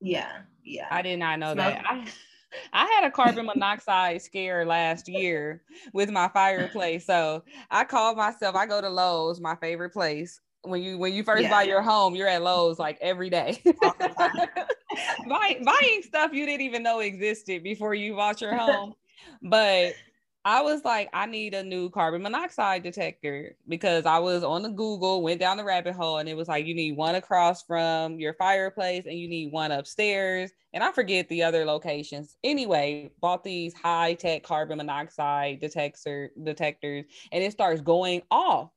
Yeah, 0.00 0.40
yeah. 0.64 0.88
I 0.90 1.02
did 1.02 1.18
not 1.20 1.38
know 1.38 1.54
that. 1.54 1.84
I, 1.86 2.04
I 2.72 2.86
had 2.86 3.04
a 3.04 3.10
carbon 3.10 3.46
monoxide 3.46 4.22
scare 4.22 4.64
last 4.64 5.08
year 5.08 5.62
with 5.92 6.10
my 6.10 6.28
fireplace. 6.28 7.06
So 7.06 7.42
I 7.70 7.84
called 7.84 8.16
myself, 8.16 8.56
I 8.56 8.66
go 8.66 8.80
to 8.80 8.88
Lowe's, 8.88 9.40
my 9.40 9.56
favorite 9.56 9.90
place. 9.90 10.40
When 10.62 10.82
you 10.82 10.96
when 10.96 11.12
you 11.12 11.22
first 11.22 11.42
yeah. 11.42 11.50
buy 11.50 11.64
your 11.64 11.82
home, 11.82 12.14
you're 12.14 12.28
at 12.28 12.42
Lowe's 12.42 12.78
like 12.78 12.96
every 13.02 13.28
day. 13.28 13.62
buying, 15.28 15.62
buying 15.62 16.02
stuff 16.02 16.32
you 16.32 16.46
didn't 16.46 16.62
even 16.62 16.82
know 16.82 17.00
existed 17.00 17.62
before 17.62 17.94
you 17.94 18.14
bought 18.14 18.40
your 18.40 18.56
home. 18.56 18.94
But 19.42 19.94
I 20.46 20.60
was 20.60 20.84
like, 20.84 21.08
I 21.14 21.24
need 21.24 21.54
a 21.54 21.62
new 21.62 21.88
carbon 21.88 22.22
monoxide 22.22 22.82
detector 22.82 23.56
because 23.66 24.04
I 24.04 24.18
was 24.18 24.44
on 24.44 24.62
the 24.62 24.68
Google, 24.68 25.22
went 25.22 25.40
down 25.40 25.56
the 25.56 25.64
rabbit 25.64 25.94
hole, 25.94 26.18
and 26.18 26.28
it 26.28 26.36
was 26.36 26.48
like, 26.48 26.66
you 26.66 26.74
need 26.74 26.98
one 26.98 27.14
across 27.14 27.62
from 27.62 28.18
your 28.18 28.34
fireplace 28.34 29.06
and 29.06 29.18
you 29.18 29.26
need 29.26 29.52
one 29.52 29.72
upstairs. 29.72 30.50
And 30.74 30.84
I 30.84 30.92
forget 30.92 31.28
the 31.30 31.42
other 31.42 31.64
locations. 31.64 32.36
Anyway, 32.44 33.10
bought 33.22 33.42
these 33.42 33.72
high 33.72 34.14
tech 34.14 34.42
carbon 34.42 34.76
monoxide 34.76 35.60
detector 35.60 36.30
detectors, 36.42 37.06
and 37.32 37.42
it 37.42 37.52
starts 37.52 37.80
going 37.80 38.20
off 38.30 38.70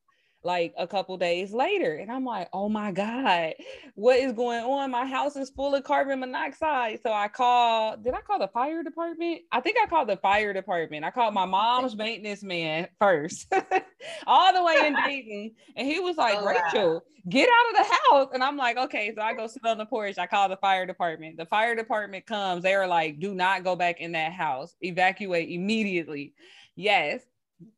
like 0.48 0.74
a 0.78 0.88
couple 0.88 1.18
days 1.18 1.52
later. 1.52 1.96
And 1.96 2.10
I'm 2.10 2.24
like, 2.24 2.48
oh 2.54 2.70
my 2.70 2.94
God, 2.94 3.54
what 3.96 4.18
is 4.18 4.32
going 4.32 4.64
on? 4.64 4.90
My 4.90 5.06
house 5.06 5.36
is 5.36 5.50
full 5.50 5.76
of 5.76 5.84
carbon 5.84 6.22
monoxide. 6.22 7.02
So 7.04 7.12
I 7.12 7.28
called, 7.28 8.06
did 8.06 8.14
I 8.14 8.22
call 8.22 8.40
the 8.40 8.48
fire 8.48 8.82
department? 8.82 9.42
I 9.52 9.60
think 9.60 9.76
I 9.84 9.88
called 9.88 10.08
the 10.08 10.16
fire 10.16 10.54
department. 10.54 11.04
I 11.04 11.12
called 11.12 11.34
my 11.34 11.44
mom's 11.44 11.98
maintenance 11.98 12.44
man 12.44 12.88
first, 12.98 13.54
all 14.28 14.54
the 14.54 14.64
way 14.64 14.88
in 14.88 14.96
Dayton. 15.06 15.52
And 15.76 15.86
he 15.86 16.00
was 16.00 16.16
like, 16.16 16.38
oh, 16.40 16.46
Rachel, 16.46 16.94
wow. 16.94 17.02
get 17.28 17.50
out 17.50 17.70
of 17.72 17.86
the 17.86 17.94
house. 17.94 18.30
And 18.34 18.42
I'm 18.42 18.56
like, 18.56 18.78
okay. 18.78 19.14
So 19.14 19.22
I 19.22 19.34
go 19.34 19.48
sit 19.48 19.66
on 19.66 19.78
the 19.78 19.86
porch. 19.86 20.18
I 20.18 20.28
call 20.28 20.48
the 20.48 20.58
fire 20.58 20.86
department. 20.86 21.36
The 21.36 21.46
fire 21.46 21.76
department 21.76 22.26
comes. 22.26 22.64
They 22.64 22.74
are 22.74 22.88
like, 22.88 23.20
do 23.20 23.36
not 23.36 23.66
go 23.66 23.76
back 23.76 24.00
in 24.00 24.14
that 24.14 24.32
house. 24.32 24.76
Evacuate 24.80 25.50
immediately. 25.50 26.34
Yes. 26.78 27.22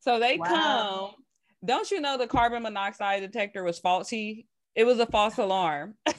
So 0.02 0.20
they 0.20 0.38
wow. 0.38 0.46
come 0.46 1.24
don't 1.64 1.90
you 1.92 2.02
know 2.02 2.18
the 2.18 2.28
carbon 2.28 2.64
monoxide 2.64 3.22
detector 3.22 3.64
was 3.64 3.80
faulty? 3.80 4.48
It 4.76 4.86
was 4.86 5.00
a 5.00 5.06
false 5.06 5.38
alarm. 5.38 5.96
so 6.08 6.14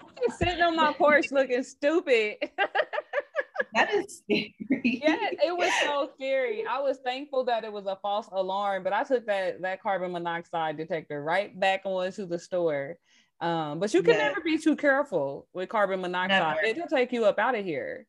I'm 0.00 0.36
sitting 0.36 0.62
on 0.62 0.76
my 0.76 0.92
porch 0.92 1.26
looking 1.30 1.62
stupid. 1.62 2.36
that 3.74 3.92
is 3.94 4.18
scary. 4.18 4.54
yeah, 4.82 5.16
it 5.44 5.56
was 5.56 5.70
so 5.82 6.10
scary. 6.14 6.64
I 6.68 6.80
was 6.80 6.98
thankful 7.04 7.44
that 7.44 7.64
it 7.64 7.72
was 7.72 7.86
a 7.86 7.96
false 8.02 8.28
alarm, 8.32 8.82
but 8.82 8.92
I 8.92 9.04
took 9.04 9.26
that 9.26 9.62
that 9.62 9.82
carbon 9.82 10.12
monoxide 10.12 10.76
detector 10.76 11.22
right 11.22 11.58
back 11.58 11.82
on 11.84 12.10
to 12.12 12.26
the 12.26 12.38
store. 12.38 12.96
Um, 13.40 13.78
but 13.78 13.92
you 13.92 14.02
can 14.02 14.16
never 14.16 14.40
be 14.40 14.56
too 14.56 14.76
careful 14.76 15.46
with 15.52 15.68
carbon 15.68 16.00
monoxide. 16.00 16.56
Never. 16.62 16.66
It'll 16.66 16.88
take 16.88 17.12
you 17.12 17.26
up 17.26 17.38
out 17.38 17.54
of 17.54 17.64
here 17.64 18.06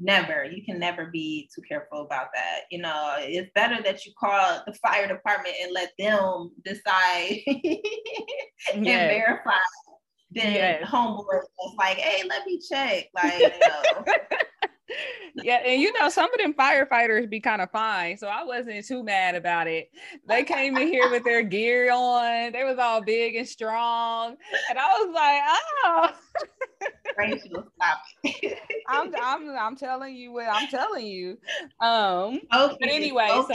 never 0.00 0.44
you 0.44 0.64
can 0.64 0.78
never 0.78 1.06
be 1.06 1.48
too 1.54 1.62
careful 1.68 2.02
about 2.02 2.28
that 2.32 2.60
you 2.70 2.78
know 2.78 3.14
it's 3.18 3.50
better 3.54 3.82
that 3.82 4.06
you 4.06 4.12
call 4.18 4.62
the 4.66 4.72
fire 4.74 5.06
department 5.06 5.54
and 5.62 5.72
let 5.72 5.92
them 5.98 6.50
decide 6.64 7.40
and 8.72 8.86
yes. 8.86 9.10
verify 9.10 9.52
than 10.30 10.52
yes. 10.52 10.88
homeboy 10.88 11.24
was 11.58 11.74
like 11.78 11.98
hey 11.98 12.26
let 12.26 12.46
me 12.46 12.58
check 12.70 13.06
like 13.14 13.38
you 13.38 13.48
know. 13.48 14.04
Yeah, 15.36 15.60
and 15.64 15.80
you 15.80 15.96
know, 15.98 16.08
some 16.08 16.32
of 16.32 16.38
them 16.38 16.54
firefighters 16.54 17.28
be 17.28 17.40
kind 17.40 17.60
of 17.62 17.70
fine. 17.70 18.16
So 18.16 18.28
I 18.28 18.44
wasn't 18.44 18.86
too 18.86 19.02
mad 19.02 19.34
about 19.34 19.66
it. 19.66 19.90
They 20.26 20.44
came 20.44 20.76
in 20.76 20.86
here 20.88 21.10
with 21.10 21.24
their 21.24 21.42
gear 21.42 21.90
on, 21.92 22.52
they 22.52 22.64
was 22.64 22.78
all 22.78 23.00
big 23.00 23.34
and 23.36 23.48
strong. 23.48 24.36
And 24.68 24.78
I 24.78 24.98
was 24.98 25.14
like, 25.14 25.40
oh 25.84 26.10
Rachel, 27.16 27.64
stop 27.76 28.02
I'm, 28.88 29.14
I'm 29.22 29.56
I'm 29.56 29.76
telling 29.76 30.16
you 30.16 30.32
what 30.32 30.48
I'm 30.50 30.66
telling 30.68 31.06
you. 31.06 31.38
Um 31.80 32.40
okay, 32.54 32.76
but 32.80 32.88
anyway, 32.88 33.28
so 33.28 33.46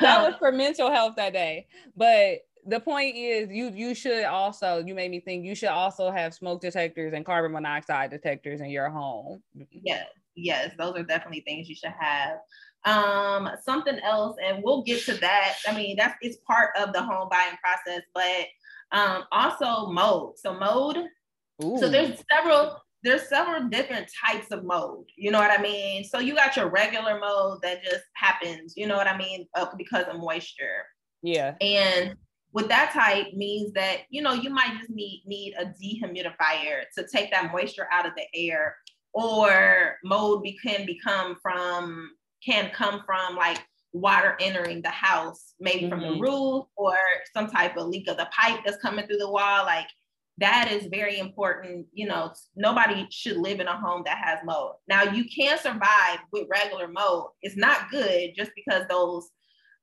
that 0.00 0.22
was 0.22 0.34
for 0.38 0.52
mental 0.52 0.90
health 0.90 1.16
that 1.16 1.32
day. 1.32 1.66
But 1.96 2.40
the 2.66 2.80
point 2.80 3.16
is 3.16 3.50
you 3.50 3.70
you 3.70 3.94
should 3.94 4.24
also 4.24 4.82
you 4.84 4.94
made 4.94 5.10
me 5.10 5.20
think 5.20 5.44
you 5.44 5.54
should 5.54 5.68
also 5.68 6.10
have 6.10 6.34
smoke 6.34 6.60
detectors 6.60 7.12
and 7.14 7.24
carbon 7.24 7.52
monoxide 7.52 8.10
detectors 8.10 8.60
in 8.60 8.70
your 8.70 8.88
home. 8.88 9.42
Yes 9.70 10.06
yes 10.34 10.72
those 10.78 10.96
are 10.96 11.02
definitely 11.02 11.40
things 11.40 11.68
you 11.68 11.74
should 11.74 11.94
have. 11.98 12.38
Um 12.84 13.50
something 13.64 13.98
else 14.00 14.36
and 14.44 14.62
we'll 14.62 14.82
get 14.82 15.04
to 15.06 15.14
that. 15.14 15.56
I 15.66 15.74
mean 15.74 15.96
that's 15.96 16.14
it's 16.20 16.38
part 16.46 16.70
of 16.78 16.92
the 16.92 17.02
home 17.02 17.28
buying 17.30 17.56
process 17.62 18.02
but 18.14 18.46
um 18.92 19.24
also 19.32 19.90
mold 19.90 20.38
so 20.38 20.54
mold 20.54 20.96
Ooh. 21.62 21.78
so 21.78 21.88
there's 21.88 22.22
several 22.32 22.78
there's 23.04 23.28
several 23.28 23.68
different 23.68 24.08
types 24.26 24.50
of 24.50 24.64
mold 24.64 25.06
you 25.16 25.30
know 25.30 25.38
what 25.38 25.56
i 25.56 25.60
mean? 25.62 26.04
So 26.04 26.18
you 26.18 26.34
got 26.34 26.56
your 26.56 26.68
regular 26.68 27.20
mold 27.20 27.60
that 27.62 27.84
just 27.84 28.04
happens 28.14 28.74
you 28.76 28.86
know 28.86 28.96
what 28.96 29.06
i 29.06 29.16
mean 29.16 29.46
uh, 29.54 29.66
because 29.76 30.06
of 30.06 30.20
moisture. 30.20 30.84
Yeah. 31.22 31.54
And 31.60 32.14
with 32.52 32.68
that 32.68 32.92
type 32.92 33.32
means 33.34 33.72
that 33.72 33.98
you 34.10 34.22
know 34.22 34.32
you 34.32 34.50
might 34.50 34.78
just 34.78 34.90
need 34.90 35.22
need 35.26 35.54
a 35.58 35.66
dehumidifier 35.66 36.82
to 36.96 37.06
take 37.06 37.30
that 37.30 37.52
moisture 37.52 37.88
out 37.90 38.06
of 38.06 38.12
the 38.16 38.24
air 38.34 38.76
or 39.12 39.96
mold 40.04 40.42
be, 40.42 40.58
can 40.64 40.86
become 40.86 41.36
from 41.42 42.10
can 42.44 42.70
come 42.70 43.02
from 43.04 43.36
like 43.36 43.60
water 43.92 44.36
entering 44.40 44.82
the 44.82 44.90
house 44.90 45.54
maybe 45.60 45.82
mm-hmm. 45.82 45.90
from 45.90 46.00
the 46.00 46.08
mm-hmm. 46.08 46.22
roof 46.22 46.64
or 46.76 46.96
some 47.34 47.48
type 47.48 47.76
of 47.76 47.86
leak 47.86 48.08
of 48.08 48.16
the 48.16 48.28
pipe 48.38 48.60
that's 48.64 48.82
coming 48.82 49.06
through 49.06 49.16
the 49.16 49.30
wall 49.30 49.64
like 49.64 49.88
that 50.36 50.70
is 50.70 50.86
very 50.86 51.18
important 51.18 51.86
you 51.92 52.06
know 52.06 52.32
nobody 52.54 53.06
should 53.10 53.38
live 53.38 53.60
in 53.60 53.66
a 53.66 53.76
home 53.76 54.02
that 54.04 54.18
has 54.18 54.38
mold 54.44 54.74
now 54.88 55.02
you 55.02 55.24
can 55.24 55.58
survive 55.58 56.18
with 56.32 56.46
regular 56.50 56.86
mold 56.86 57.30
it's 57.42 57.56
not 57.56 57.90
good 57.90 58.30
just 58.36 58.50
because 58.54 58.82
those 58.88 59.30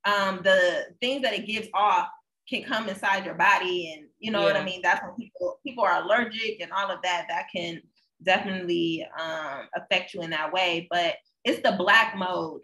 um, 0.06 0.42
the 0.44 0.86
things 1.02 1.24
that 1.24 1.34
it 1.34 1.48
gives 1.48 1.68
off 1.74 2.08
can 2.50 2.64
come 2.64 2.88
inside 2.88 3.26
your 3.26 3.36
body 3.36 3.94
and 3.94 4.08
you 4.20 4.32
know 4.32 4.42
yeah. 4.42 4.54
what 4.54 4.58
i 4.58 4.64
mean? 4.64 4.82
That's 4.84 5.04
when 5.04 5.16
people 5.16 5.60
people 5.66 5.84
are 5.84 6.04
allergic 6.04 6.62
and 6.62 6.72
all 6.72 6.92
of 6.92 7.02
that 7.04 7.26
that 7.30 7.48
can 7.56 7.82
definitely 8.24 9.06
um, 9.20 9.68
affect 9.76 10.14
you 10.14 10.22
in 10.22 10.30
that 10.32 10.54
way. 10.54 10.88
But 10.90 11.16
it's 11.44 11.62
the 11.62 11.76
black 11.78 12.16
mold 12.16 12.64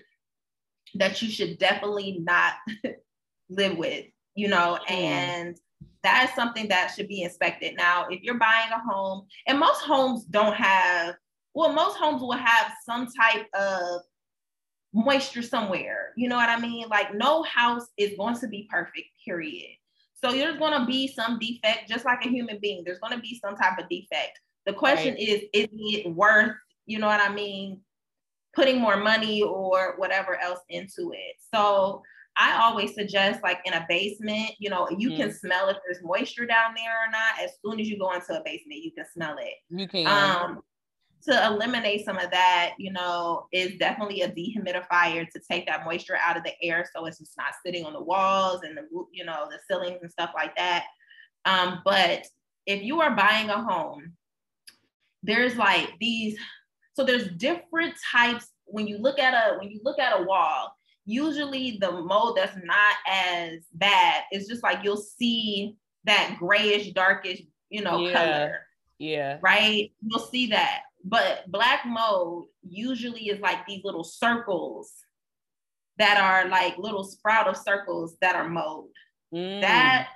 that 0.95 1.21
you 1.21 1.29
should 1.29 1.57
definitely 1.57 2.19
not 2.21 2.53
live 3.49 3.77
with 3.77 4.05
you 4.35 4.47
know? 4.47 4.77
And 4.87 5.57
that 6.03 6.27
is 6.29 6.35
something 6.35 6.67
that 6.69 6.93
should 6.95 7.07
be 7.07 7.23
inspected. 7.23 7.75
Now 7.77 8.07
if 8.09 8.21
you're 8.21 8.39
buying 8.39 8.71
a 8.71 8.79
home 8.79 9.27
and 9.47 9.59
most 9.59 9.81
homes 9.81 10.25
don't 10.25 10.55
have 10.55 11.15
well 11.53 11.73
most 11.73 11.97
homes 11.97 12.21
will 12.21 12.31
have 12.31 12.71
some 12.85 13.07
type 13.07 13.45
of 13.53 14.01
moisture 14.93 15.41
somewhere. 15.41 16.13
You 16.15 16.29
know 16.29 16.35
what 16.35 16.49
I 16.49 16.59
mean? 16.59 16.87
Like 16.89 17.13
no 17.13 17.43
house 17.43 17.87
is 17.97 18.17
going 18.17 18.37
to 18.39 18.47
be 18.47 18.67
perfect, 18.69 19.07
period. 19.25 19.71
So 20.23 20.31
there's 20.31 20.57
going 20.57 20.79
to 20.79 20.85
be 20.85 21.07
some 21.07 21.39
defect, 21.39 21.89
just 21.89 22.05
like 22.05 22.23
a 22.25 22.29
human 22.29 22.59
being. 22.61 22.83
There's 22.85 22.99
going 22.99 23.13
to 23.13 23.19
be 23.19 23.39
some 23.43 23.55
type 23.55 23.79
of 23.79 23.89
defect. 23.89 24.39
The 24.65 24.73
question 24.73 25.15
right. 25.15 25.27
is, 25.27 25.41
is 25.53 25.67
it 25.71 26.13
worth, 26.13 26.55
you 26.85 26.99
know 26.99 27.07
what 27.07 27.21
I 27.21 27.33
mean, 27.33 27.81
putting 28.53 28.79
more 28.79 28.97
money 28.97 29.41
or 29.41 29.95
whatever 29.97 30.39
else 30.39 30.59
into 30.69 31.11
it? 31.13 31.35
So 31.53 32.03
I 32.37 32.61
always 32.61 32.93
suggest, 32.93 33.41
like 33.41 33.59
in 33.65 33.73
a 33.73 33.85
basement, 33.89 34.51
you 34.59 34.69
know, 34.69 34.87
you 34.95 35.11
mm. 35.11 35.17
can 35.17 35.33
smell 35.33 35.69
if 35.69 35.77
there's 35.85 36.03
moisture 36.03 36.45
down 36.45 36.75
there 36.75 37.07
or 37.07 37.11
not. 37.11 37.43
As 37.43 37.51
soon 37.65 37.79
as 37.79 37.89
you 37.89 37.97
go 37.97 38.13
into 38.13 38.33
a 38.33 38.43
basement, 38.45 38.83
you 38.83 38.91
can 38.91 39.05
smell 39.11 39.37
it. 39.39 39.55
You 39.69 39.87
can. 39.87 40.05
Um, 40.05 40.61
to 41.23 41.45
eliminate 41.45 42.05
some 42.05 42.17
of 42.17 42.31
that, 42.31 42.73
you 42.77 42.91
know, 42.91 43.47
is 43.51 43.77
definitely 43.77 44.21
a 44.21 44.29
dehumidifier 44.29 45.29
to 45.29 45.41
take 45.49 45.67
that 45.67 45.85
moisture 45.85 46.17
out 46.17 46.37
of 46.37 46.43
the 46.43 46.53
air 46.61 46.85
so 46.93 47.05
it's 47.05 47.19
just 47.19 47.37
not 47.37 47.53
sitting 47.65 47.85
on 47.85 47.93
the 47.93 48.01
walls 48.01 48.61
and 48.63 48.77
the 48.77 48.83
you 49.11 49.25
know 49.25 49.47
the 49.49 49.59
ceilings 49.67 49.99
and 50.01 50.11
stuff 50.11 50.31
like 50.35 50.55
that. 50.55 50.85
Um, 51.45 51.81
but 51.85 52.25
if 52.65 52.83
you 52.83 53.01
are 53.01 53.15
buying 53.15 53.49
a 53.49 53.61
home, 53.61 54.13
there's 55.23 55.55
like 55.55 55.93
these, 55.99 56.37
so 56.93 57.03
there's 57.03 57.29
different 57.29 57.95
types 58.11 58.47
when 58.65 58.87
you 58.87 58.97
look 58.97 59.19
at 59.19 59.33
a 59.33 59.57
when 59.59 59.69
you 59.69 59.79
look 59.83 59.99
at 59.99 60.19
a 60.19 60.23
wall, 60.23 60.75
usually 61.05 61.77
the 61.79 61.91
mold 61.91 62.37
that's 62.37 62.57
not 62.63 62.95
as 63.07 63.59
bad 63.73 64.23
is 64.31 64.47
just 64.47 64.63
like 64.63 64.83
you'll 64.83 64.97
see 64.97 65.75
that 66.05 66.35
grayish, 66.39 66.91
darkish, 66.93 67.41
you 67.69 67.81
know, 67.81 67.99
yeah. 67.99 68.13
color. 68.13 68.59
Yeah. 68.97 69.37
Right. 69.41 69.91
You'll 70.01 70.19
see 70.19 70.47
that. 70.47 70.81
But 71.03 71.49
black 71.49 71.85
mold 71.85 72.47
usually 72.61 73.27
is 73.29 73.39
like 73.39 73.65
these 73.65 73.83
little 73.83 74.03
circles 74.03 74.93
that 75.97 76.17
are 76.17 76.49
like 76.49 76.77
little 76.77 77.03
sprout 77.03 77.47
of 77.47 77.57
circles 77.57 78.17
that 78.21 78.35
are 78.35 78.49
mold. 78.49 78.89
Mm. 79.33 79.61
That 79.61 80.09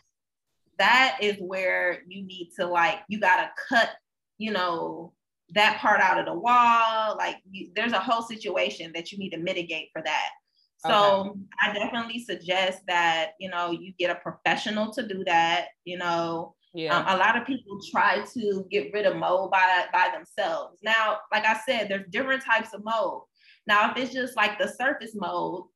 that 0.77 1.17
is 1.21 1.37
where 1.39 2.01
you 2.07 2.23
need 2.23 2.51
to 2.57 2.65
like 2.65 2.99
you 3.07 3.19
gotta 3.19 3.49
cut, 3.69 3.89
you 4.37 4.51
know, 4.51 5.13
that 5.53 5.77
part 5.77 6.01
out 6.01 6.19
of 6.19 6.25
the 6.25 6.33
wall. 6.33 7.15
Like 7.17 7.37
you, 7.49 7.69
there's 7.75 7.93
a 7.93 7.99
whole 7.99 8.21
situation 8.21 8.91
that 8.95 9.11
you 9.11 9.17
need 9.17 9.31
to 9.31 9.37
mitigate 9.37 9.89
for 9.93 10.01
that. 10.01 10.29
So 10.77 11.29
okay. 11.29 11.39
I 11.61 11.73
definitely 11.73 12.19
suggest 12.19 12.81
that 12.87 13.31
you 13.39 13.49
know 13.49 13.71
you 13.71 13.93
get 13.97 14.11
a 14.11 14.15
professional 14.15 14.91
to 14.93 15.07
do 15.07 15.23
that. 15.25 15.67
You 15.83 15.97
know, 15.97 16.55
Yeah. 16.75 16.97
Um, 16.97 17.05
a 17.07 17.17
lot 17.17 17.37
of 17.37 17.47
people 17.47 17.79
try 17.89 18.21
to 18.33 18.67
get 18.69 18.91
rid 18.93 19.05
of 19.05 19.15
mold 19.15 19.49
by 19.49 19.85
by 19.93 20.09
themselves. 20.13 20.79
Now, 20.83 21.19
like 21.31 21.45
I 21.45 21.57
said, 21.65 21.87
there's 21.87 22.09
different 22.09 22.43
types 22.43 22.73
of 22.73 22.83
mold. 22.83 23.23
Now, 23.65 23.89
if 23.89 23.97
it's 23.97 24.13
just 24.13 24.35
like 24.35 24.59
the 24.59 24.67
surface 24.67 25.15
mold, 25.15 25.69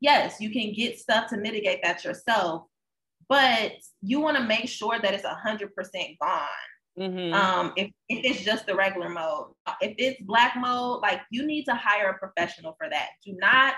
yes, 0.00 0.40
you 0.40 0.50
can 0.52 0.72
get 0.72 1.00
stuff 1.00 1.28
to 1.30 1.36
mitigate 1.36 1.80
that 1.82 2.04
yourself, 2.04 2.62
but 3.28 3.72
you 4.00 4.20
want 4.20 4.36
to 4.36 4.44
make 4.44 4.68
sure 4.68 5.00
that 5.00 5.14
it's 5.14 5.26
hundred 5.26 5.74
percent 5.74 6.10
gone. 6.22 6.46
Mm-hmm. 6.96 7.34
Um, 7.34 7.72
if, 7.76 7.90
if 8.08 8.24
it's 8.24 8.44
just 8.44 8.66
the 8.66 8.76
regular 8.76 9.08
mold, 9.08 9.56
if 9.80 9.96
it's 9.98 10.22
black 10.22 10.54
mold, 10.56 11.02
like 11.02 11.22
you 11.32 11.44
need 11.44 11.64
to 11.64 11.74
hire 11.74 12.10
a 12.10 12.18
professional 12.18 12.76
for 12.78 12.88
that. 12.88 13.08
Do 13.24 13.36
not 13.40 13.74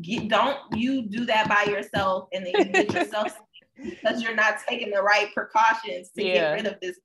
get, 0.00 0.28
don't 0.28 0.58
you 0.74 1.02
do 1.02 1.24
that 1.26 1.48
by 1.48 1.70
yourself 1.70 2.28
and 2.32 2.46
then 2.46 2.52
you 2.56 2.64
get 2.66 2.92
yourself 2.94 3.36
because 3.82 4.22
you're 4.22 4.34
not 4.34 4.58
taking 4.68 4.90
the 4.90 5.02
right 5.02 5.32
precautions 5.34 6.10
to 6.16 6.24
yeah. 6.24 6.34
get 6.34 6.52
rid 6.52 6.66
of 6.66 6.80
this. 6.80 6.98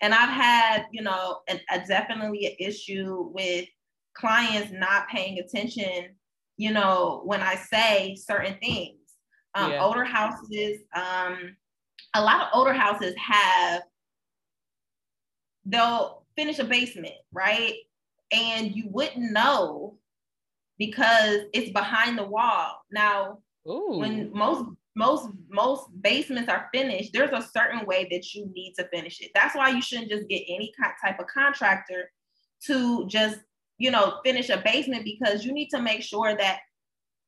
And 0.00 0.14
I've 0.14 0.30
had, 0.30 0.86
you 0.92 1.02
know, 1.02 1.40
an, 1.48 1.60
a 1.70 1.80
definitely 1.86 2.46
an 2.46 2.52
issue 2.58 3.30
with 3.32 3.66
clients 4.14 4.72
not 4.72 5.08
paying 5.08 5.38
attention, 5.38 6.16
you 6.56 6.72
know, 6.72 7.22
when 7.24 7.40
I 7.40 7.56
say 7.56 8.14
certain 8.14 8.56
things. 8.60 8.96
Um, 9.54 9.72
yeah. 9.72 9.84
Older 9.84 10.04
houses, 10.04 10.80
um, 10.94 11.56
a 12.14 12.22
lot 12.22 12.42
of 12.42 12.48
older 12.52 12.72
houses 12.72 13.14
have, 13.16 13.82
they'll 15.64 16.26
finish 16.36 16.58
a 16.58 16.64
basement, 16.64 17.14
right? 17.32 17.74
And 18.30 18.74
you 18.74 18.88
wouldn't 18.90 19.32
know 19.32 19.96
because 20.78 21.40
it's 21.52 21.70
behind 21.70 22.16
the 22.16 22.24
wall. 22.24 22.82
Now, 22.90 23.38
Ooh. 23.68 23.98
when 23.98 24.30
most 24.32 24.64
most 24.98 25.28
most 25.48 25.84
basements 26.02 26.50
are 26.50 26.68
finished, 26.74 27.12
there's 27.12 27.32
a 27.32 27.48
certain 27.56 27.86
way 27.86 28.08
that 28.10 28.34
you 28.34 28.50
need 28.52 28.74
to 28.78 28.88
finish 28.88 29.20
it. 29.20 29.30
That's 29.34 29.54
why 29.54 29.70
you 29.70 29.80
shouldn't 29.80 30.10
just 30.10 30.28
get 30.28 30.42
any 30.48 30.72
type 31.02 31.20
of 31.20 31.26
contractor 31.28 32.10
to 32.66 33.06
just 33.06 33.38
you 33.78 33.92
know 33.92 34.18
finish 34.24 34.48
a 34.50 34.60
basement 34.64 35.04
because 35.04 35.44
you 35.44 35.52
need 35.52 35.68
to 35.68 35.80
make 35.80 36.02
sure 36.02 36.36
that 36.36 36.58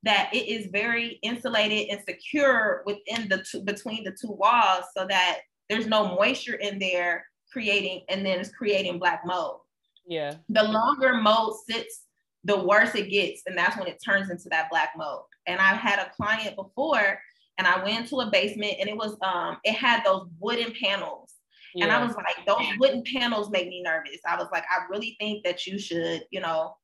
that 0.03 0.31
it 0.33 0.49
is 0.49 0.67
very 0.73 1.21
insulated 1.23 1.89
and 1.91 2.03
secure 2.09 2.83
within 2.87 3.29
the 3.29 3.45
two 3.49 3.61
between 3.61 4.03
the 4.03 4.17
two 4.21 4.33
walls 4.33 4.85
so 4.97 5.07
that 5.09 5.39
there's 5.69 5.87
no 5.87 6.17
moisture 6.17 6.55
in 6.55 6.79
there 6.81 7.25
creating 7.53 8.03
and 8.09 8.27
then 8.27 8.41
it's 8.41 8.51
creating 8.51 8.99
black 8.99 9.23
mold. 9.25 9.61
Yeah. 10.07 10.35
The 10.49 10.65
longer 10.65 11.15
mold 11.15 11.59
sits, 11.69 12.07
the 12.43 12.59
worse 12.65 12.95
it 12.95 13.11
gets. 13.11 13.43
And 13.47 13.57
that's 13.57 13.77
when 13.77 13.87
it 13.87 14.01
turns 14.05 14.31
into 14.31 14.49
that 14.49 14.71
black 14.71 14.91
mold. 14.97 15.23
And 15.47 15.61
I've 15.61 15.77
had 15.77 15.99
a 15.99 16.11
client 16.17 16.57
before 16.57 17.21
and 17.61 17.69
I 17.69 17.85
went 17.85 18.09
to 18.09 18.21
a 18.21 18.31
basement 18.31 18.77
and 18.81 18.89
it 18.89 18.97
was 18.97 19.19
um 19.21 19.59
it 19.65 19.75
had 19.75 20.03
those 20.03 20.27
wooden 20.39 20.73
panels. 20.83 21.35
Yeah. 21.75 21.85
And 21.85 21.93
I 21.93 22.03
was 22.03 22.17
like, 22.17 22.47
those 22.47 22.67
wooden 22.79 23.05
panels 23.05 23.51
make 23.51 23.69
me 23.69 23.83
nervous. 23.83 24.19
I 24.27 24.37
was 24.37 24.49
like, 24.51 24.65
I 24.65 24.87
really 24.91 25.15
think 25.21 25.45
that 25.45 25.67
you 25.67 25.79
should, 25.79 26.25
you 26.31 26.41
know, 26.41 26.75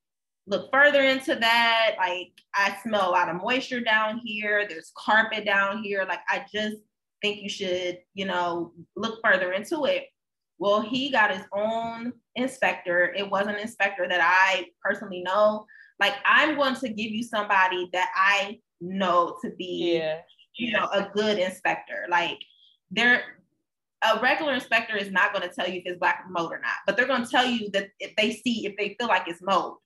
look 0.45 0.69
further 0.71 1.01
into 1.01 1.35
that. 1.35 1.95
Like 1.97 2.31
I 2.53 2.77
smell 2.83 3.09
a 3.09 3.11
lot 3.11 3.27
of 3.27 3.41
moisture 3.41 3.81
down 3.81 4.21
here. 4.23 4.67
There's 4.69 4.93
carpet 4.95 5.45
down 5.45 5.81
here. 5.81 6.05
Like 6.07 6.21
I 6.29 6.45
just 6.53 6.77
think 7.23 7.41
you 7.41 7.49
should, 7.49 7.97
you 8.13 8.25
know, 8.25 8.71
look 8.95 9.19
further 9.25 9.53
into 9.53 9.85
it. 9.85 10.05
Well, 10.59 10.81
he 10.81 11.09
got 11.09 11.35
his 11.35 11.45
own 11.53 12.13
inspector. 12.35 13.13
It 13.17 13.27
was 13.27 13.47
an 13.47 13.55
inspector 13.55 14.07
that 14.07 14.21
I 14.21 14.67
personally 14.81 15.23
know. 15.23 15.65
Like 15.99 16.13
I'm 16.23 16.55
going 16.55 16.75
to 16.75 16.87
give 16.87 17.11
you 17.11 17.23
somebody 17.23 17.89
that 17.93 18.11
I 18.15 18.59
know 18.79 19.37
to 19.41 19.49
be 19.57 19.97
yeah 19.97 20.19
you 20.57 20.71
know, 20.73 20.87
a 20.93 21.09
good 21.13 21.39
inspector. 21.39 22.05
Like 22.09 22.39
they're 22.91 23.23
a 24.03 24.19
regular 24.19 24.53
inspector 24.53 24.95
is 24.95 25.11
not 25.11 25.33
going 25.33 25.47
to 25.47 25.53
tell 25.53 25.67
you 25.67 25.79
if 25.79 25.83
it's 25.85 25.99
black 25.99 26.25
mold 26.29 26.51
or 26.51 26.59
not, 26.59 26.75
but 26.85 26.95
they're 26.95 27.07
going 27.07 27.23
to 27.23 27.29
tell 27.29 27.45
you 27.45 27.69
that 27.71 27.89
if 27.99 28.15
they 28.15 28.31
see 28.31 28.65
if 28.65 28.75
they 28.77 28.95
feel 28.99 29.07
like 29.07 29.27
it's 29.27 29.41
mold, 29.41 29.77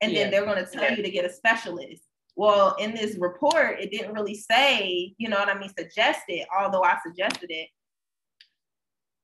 and 0.00 0.12
yeah. 0.12 0.22
then 0.22 0.30
they're 0.30 0.44
going 0.44 0.64
to 0.64 0.70
tell 0.70 0.90
you 0.90 1.02
to 1.02 1.10
get 1.10 1.24
a 1.24 1.32
specialist. 1.32 2.02
Well, 2.36 2.74
in 2.78 2.94
this 2.94 3.16
report, 3.18 3.80
it 3.80 3.90
didn't 3.90 4.14
really 4.14 4.34
say, 4.34 5.14
you 5.18 5.28
know 5.28 5.38
what 5.38 5.48
I 5.48 5.58
mean, 5.58 5.70
suggested, 5.76 6.46
although 6.56 6.82
I 6.82 6.96
suggested 7.04 7.50
it. 7.50 7.68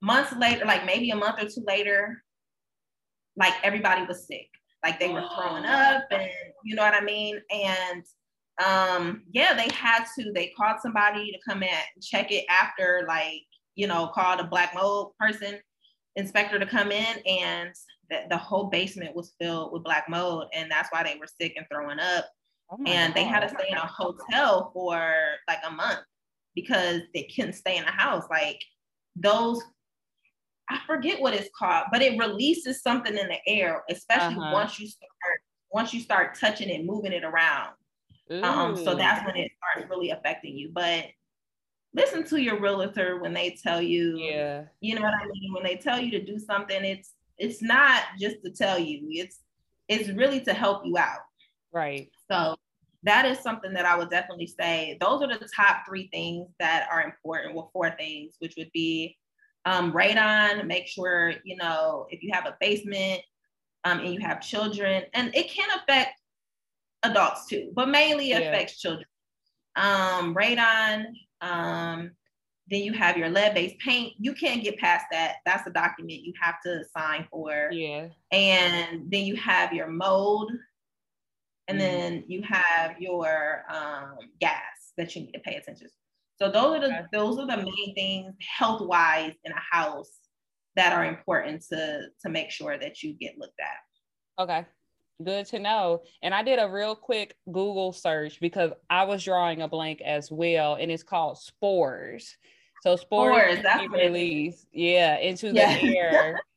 Months 0.03 0.35
later, 0.37 0.65
like 0.67 0.85
maybe 0.85 1.11
a 1.11 1.17
month 1.17 1.43
or 1.43 1.49
two 1.49 1.65
later, 1.67 2.23
like 3.37 3.55
everybody 3.63 4.05
was 4.05 4.27
sick. 4.27 4.49
Like 4.85 5.01
they 5.01 5.09
were 5.09 5.25
throwing 5.35 5.65
up 5.65 6.05
and 6.11 6.29
you 6.65 6.75
know 6.75 6.83
what 6.83 6.95
I 6.95 7.01
mean? 7.01 7.41
And 7.51 8.05
um 8.65 9.23
yeah 9.33 9.53
they 9.55 9.69
had 9.75 10.05
to 10.19 10.33
they 10.33 10.53
called 10.57 10.77
somebody 10.81 11.31
to 11.31 11.39
come 11.47 11.63
in 11.63 11.69
and 11.69 12.03
check 12.03 12.33
it 12.33 12.45
after 12.49 13.05
like 13.07 13.43
you 13.75 13.87
know 13.87 14.11
called 14.15 14.41
a 14.41 14.45
black 14.45 14.75
mold 14.75 15.13
person 15.19 15.59
inspector 16.17 16.59
to 16.59 16.65
come 16.67 16.91
in 16.91 17.19
and 17.27 17.75
the, 18.09 18.21
the 18.31 18.37
whole 18.37 18.65
basement 18.65 19.15
was 19.15 19.35
filled 19.39 19.73
with 19.73 19.85
black 19.85 20.09
mold 20.09 20.47
and 20.55 20.71
that's 20.71 20.89
why 20.91 21.03
they 21.03 21.17
were 21.19 21.27
sick 21.27 21.53
and 21.57 21.67
throwing 21.71 21.99
up 21.99 22.25
oh 22.71 22.79
and 22.87 23.13
God. 23.13 23.21
they 23.21 23.25
had 23.25 23.41
to 23.41 23.49
stay 23.49 23.69
in 23.71 23.77
a 23.77 23.87
hotel 23.87 24.71
for 24.73 25.13
like 25.47 25.61
a 25.67 25.71
month 25.71 26.01
because 26.55 27.03
they 27.13 27.25
couldn't 27.25 27.53
stay 27.53 27.77
in 27.77 27.85
the 27.85 27.91
house 27.91 28.25
like 28.31 28.59
those 29.17 29.63
i 30.71 30.79
forget 30.87 31.21
what 31.21 31.35
it's 31.35 31.51
called 31.59 31.85
but 31.93 32.01
it 32.01 32.19
releases 32.19 32.83
something 32.83 33.19
in 33.19 33.29
the 33.29 33.39
air 33.47 33.83
especially 33.91 34.37
uh-huh. 34.37 34.53
once 34.53 34.81
you 34.81 34.89
start 34.89 35.41
once 35.71 35.93
you 35.93 36.01
start 36.01 36.39
touching 36.39 36.71
it 36.71 36.87
moving 36.87 37.13
it 37.13 37.25
around 37.25 37.73
um, 38.43 38.77
so 38.77 38.95
that's 38.95 39.25
when 39.27 39.37
it 39.37 39.53
starts 39.59 39.91
really 39.91 40.11
affecting 40.11 40.57
you. 40.57 40.71
But 40.73 41.07
listen 41.95 42.25
to 42.25 42.41
your 42.41 42.61
realtor 42.61 43.21
when 43.21 43.33
they 43.33 43.57
tell 43.63 43.81
you, 43.81 44.17
yeah, 44.19 44.65
you 44.81 44.95
know 44.95 45.03
what 45.03 45.15
I 45.15 45.27
mean. 45.27 45.53
When 45.53 45.65
they 45.65 45.77
tell 45.77 46.01
you 46.01 46.11
to 46.13 46.25
do 46.25 46.39
something, 46.39 46.85
it's 46.85 47.13
it's 47.39 47.63
not 47.63 48.03
just 48.19 48.37
to 48.45 48.51
tell 48.51 48.79
you. 48.79 49.07
It's 49.11 49.41
it's 49.89 50.09
really 50.11 50.41
to 50.41 50.53
help 50.53 50.85
you 50.85 50.99
out. 50.99 51.21
Right. 51.73 52.11
So 52.31 52.57
that 53.05 53.25
is 53.25 53.39
something 53.39 53.73
that 53.75 53.87
I 53.87 53.97
would 53.97 54.11
definitely 54.11 54.49
say. 54.49 54.97
Those 55.01 55.23
are 55.23 55.29
the 55.29 55.49
top 55.55 55.85
three 55.87 56.09
things 56.13 56.49
that 56.59 56.89
are 56.91 57.03
important. 57.03 57.55
Well, 57.55 57.71
four 57.73 57.91
things, 57.91 58.35
which 58.41 58.55
would 58.57 58.71
be 58.73 59.17
um, 59.65 59.93
radon. 59.93 60.67
Make 60.67 60.87
sure 60.87 61.35
you 61.45 61.57
know 61.57 62.07
if 62.11 62.23
you 62.23 62.33
have 62.33 62.47
a 62.47 62.57
basement 62.61 63.23
um, 63.85 64.01
and 64.01 64.13
you 64.13 64.21
have 64.21 64.41
children, 64.41 65.05
and 65.15 65.35
it 65.35 65.49
can 65.49 65.69
affect 65.79 66.21
adults 67.03 67.47
too, 67.47 67.71
but 67.75 67.89
mainly 67.89 68.31
yeah. 68.31 68.39
affects 68.39 68.81
children. 68.81 69.07
Um, 69.77 70.35
radon, 70.35 71.07
um, 71.41 72.13
then 72.69 72.81
you 72.81 72.93
have 72.93 73.17
your 73.17 73.29
lead-based 73.29 73.79
paint. 73.79 74.15
You 74.19 74.35
can't 74.35 74.65
get 74.65 74.79
past 74.79 75.07
that. 75.13 75.37
That's 75.45 75.67
a 75.67 75.71
document 75.71 76.23
you 76.23 76.33
have 76.41 76.57
to 76.65 76.83
sign 76.97 77.29
for. 77.31 77.69
Yeah. 77.71 78.09
And 78.33 79.11
then 79.11 79.25
you 79.25 79.37
have 79.37 79.73
your 79.73 79.89
mold, 79.89 80.51
and 81.69 81.79
mm. 81.79 81.81
then 81.81 82.25
you 82.27 82.43
have 82.43 83.01
your 83.01 83.63
um, 83.71 84.17
gas 84.41 84.93
that 84.97 85.15
you 85.15 85.23
need 85.23 85.33
to 85.33 85.41
pay 85.41 85.57
attention. 85.57 85.87
to. 85.87 85.93
So 86.39 86.51
those 86.51 86.77
are 86.77 86.81
the 86.81 86.87
okay. 86.87 87.05
those 87.13 87.39
are 87.39 87.47
the 87.47 87.57
main 87.57 87.95
things 87.95 88.35
health-wise 88.41 89.33
in 89.45 89.53
a 89.53 89.77
house 89.77 90.13
that 90.75 90.93
are 90.93 91.05
important 91.05 91.65
to 91.73 92.09
to 92.23 92.29
make 92.29 92.51
sure 92.51 92.77
that 92.79 93.03
you 93.03 93.15
get 93.15 93.39
looked 93.39 93.61
at. 93.61 94.43
Okay. 94.43 94.67
Good 95.25 95.47
to 95.47 95.59
know. 95.59 96.03
And 96.23 96.35
I 96.35 96.43
did 96.43 96.59
a 96.59 96.69
real 96.69 96.95
quick 96.95 97.37
Google 97.47 97.93
search 97.93 98.39
because 98.41 98.73
I 98.91 99.05
was 99.05 99.25
drawing 99.25 99.63
a 99.63 99.69
blank 99.69 100.01
as 100.03 100.31
well, 100.31 100.75
and 100.75 100.91
it's 100.91 101.03
called 101.03 101.39
spores. 101.39 102.37
So 102.83 102.97
spores, 102.97 103.59
spores 103.59 103.91
released, 103.91 104.67
yeah, 104.73 105.19
into 105.19 105.49
the 105.49 105.61
yeah. 105.61 105.79
air. 105.83 106.41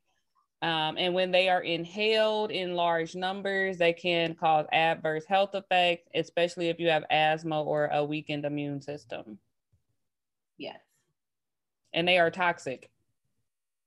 Um, 0.62 0.98
and 0.98 1.14
when 1.14 1.32
they 1.32 1.48
are 1.48 1.62
inhaled 1.62 2.52
in 2.52 2.76
large 2.76 3.16
numbers, 3.16 3.78
they 3.78 3.94
can 3.94 4.36
cause 4.36 4.66
adverse 4.74 5.24
health 5.24 5.56
effects, 5.56 6.10
especially 6.14 6.68
if 6.68 6.80
you 6.80 6.90
have 6.90 7.06
asthma 7.10 7.64
or 7.64 7.86
a 7.88 8.04
weakened 8.04 8.44
immune 8.44 8.82
system. 8.82 9.40
Yes. 10.58 10.82
And 11.94 12.06
they 12.06 12.18
are 12.18 12.30
toxic. 12.30 12.92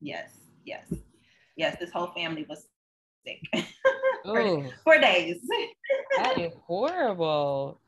Yes, 0.01 0.31
yes, 0.65 0.93
yes. 1.57 1.77
This 1.79 1.93
whole 1.93 2.13
family 2.15 2.47
was 2.49 2.69
sick. 3.25 3.41
for, 4.25 4.65
for 4.85 4.99
days. 4.99 5.41
that 6.17 6.39
is 6.39 6.53
horrible. 6.67 7.81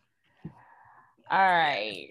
All 1.31 1.39
right. 1.39 2.11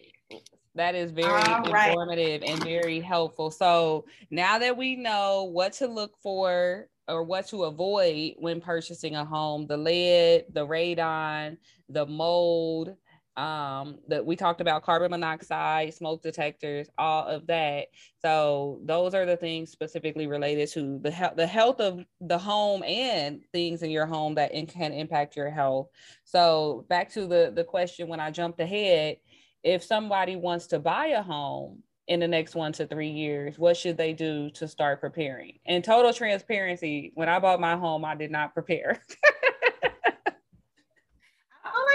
That 0.75 0.95
is 0.95 1.11
very 1.11 1.29
All 1.29 1.65
informative 1.65 2.41
and 2.43 2.63
very 2.63 2.99
helpful. 2.99 3.51
So 3.51 4.05
now 4.31 4.57
that 4.57 4.75
we 4.75 4.95
know 4.95 5.43
what 5.43 5.73
to 5.73 5.87
look 5.87 6.17
for 6.17 6.87
or 7.07 7.23
what 7.23 7.47
to 7.49 7.65
avoid 7.65 8.33
when 8.37 8.59
purchasing 8.59 9.15
a 9.15 9.23
home, 9.23 9.67
the 9.67 9.77
lead, 9.77 10.45
the 10.51 10.65
radon, 10.65 11.57
the 11.89 12.05
mold, 12.05 12.95
um 13.35 13.97
that 14.07 14.25
we 14.25 14.35
talked 14.35 14.61
about 14.61 14.83
carbon 14.83 15.09
monoxide 15.11 15.93
smoke 15.93 16.21
detectors 16.21 16.87
all 16.97 17.25
of 17.27 17.47
that 17.47 17.87
so 18.21 18.79
those 18.85 19.15
are 19.15 19.25
the 19.25 19.35
things 19.37 19.71
specifically 19.71 20.27
related 20.27 20.69
to 20.69 20.99
the 21.01 21.09
health 21.09 21.35
the 21.35 21.47
health 21.47 21.79
of 21.79 22.05
the 22.21 22.37
home 22.37 22.83
and 22.83 23.41
things 23.51 23.81
in 23.81 23.89
your 23.89 24.05
home 24.05 24.35
that 24.35 24.53
in, 24.53 24.67
can 24.67 24.93
impact 24.93 25.35
your 25.35 25.49
health 25.49 25.87
so 26.23 26.85
back 26.89 27.09
to 27.09 27.25
the 27.25 27.51
the 27.55 27.63
question 27.63 28.07
when 28.07 28.19
i 28.19 28.29
jumped 28.29 28.59
ahead 28.59 29.17
if 29.63 29.83
somebody 29.83 30.35
wants 30.35 30.67
to 30.67 30.77
buy 30.77 31.07
a 31.07 31.23
home 31.23 31.81
in 32.07 32.19
the 32.19 32.27
next 32.27 32.55
one 32.55 32.73
to 32.73 32.85
three 32.85 33.09
years? 33.09 33.57
What 33.57 33.77
should 33.77 33.97
they 33.97 34.13
do 34.13 34.49
to 34.51 34.67
start 34.67 35.01
preparing? 35.01 35.59
And 35.65 35.83
total 35.83 36.13
transparency, 36.13 37.11
when 37.15 37.29
I 37.29 37.39
bought 37.39 37.59
my 37.59 37.75
home, 37.75 38.03
I 38.05 38.15
did 38.15 38.31
not 38.31 38.53
prepare. 38.53 39.01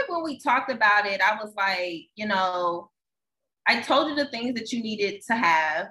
When 0.09 0.23
we 0.23 0.41
talked 0.41 0.71
about 0.71 1.07
it, 1.07 1.21
I 1.21 1.37
was 1.43 1.53
like, 1.57 2.09
you 2.15 2.27
know, 2.27 2.91
I 3.67 3.81
told 3.81 4.09
you 4.09 4.17
the 4.17 4.31
things 4.31 4.55
that 4.55 4.73
you 4.73 4.83
needed 4.83 5.23
to 5.27 5.35
have. 5.35 5.89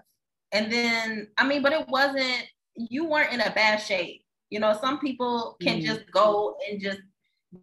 And 0.52 0.72
then, 0.72 1.28
I 1.38 1.48
mean, 1.48 1.62
but 1.62 1.74
it 1.74 1.88
wasn't, 1.88 2.46
you 2.76 3.06
weren't 3.06 3.34
in 3.34 3.42
a 3.42 3.52
bad 3.52 3.78
shape. 3.78 4.24
You 4.50 4.60
know, 4.60 4.78
some 4.80 5.00
people 5.00 5.58
can 5.62 5.78
mm-hmm. 5.78 5.86
just 5.86 6.12
go 6.12 6.56
and 6.70 6.82
just 6.82 7.02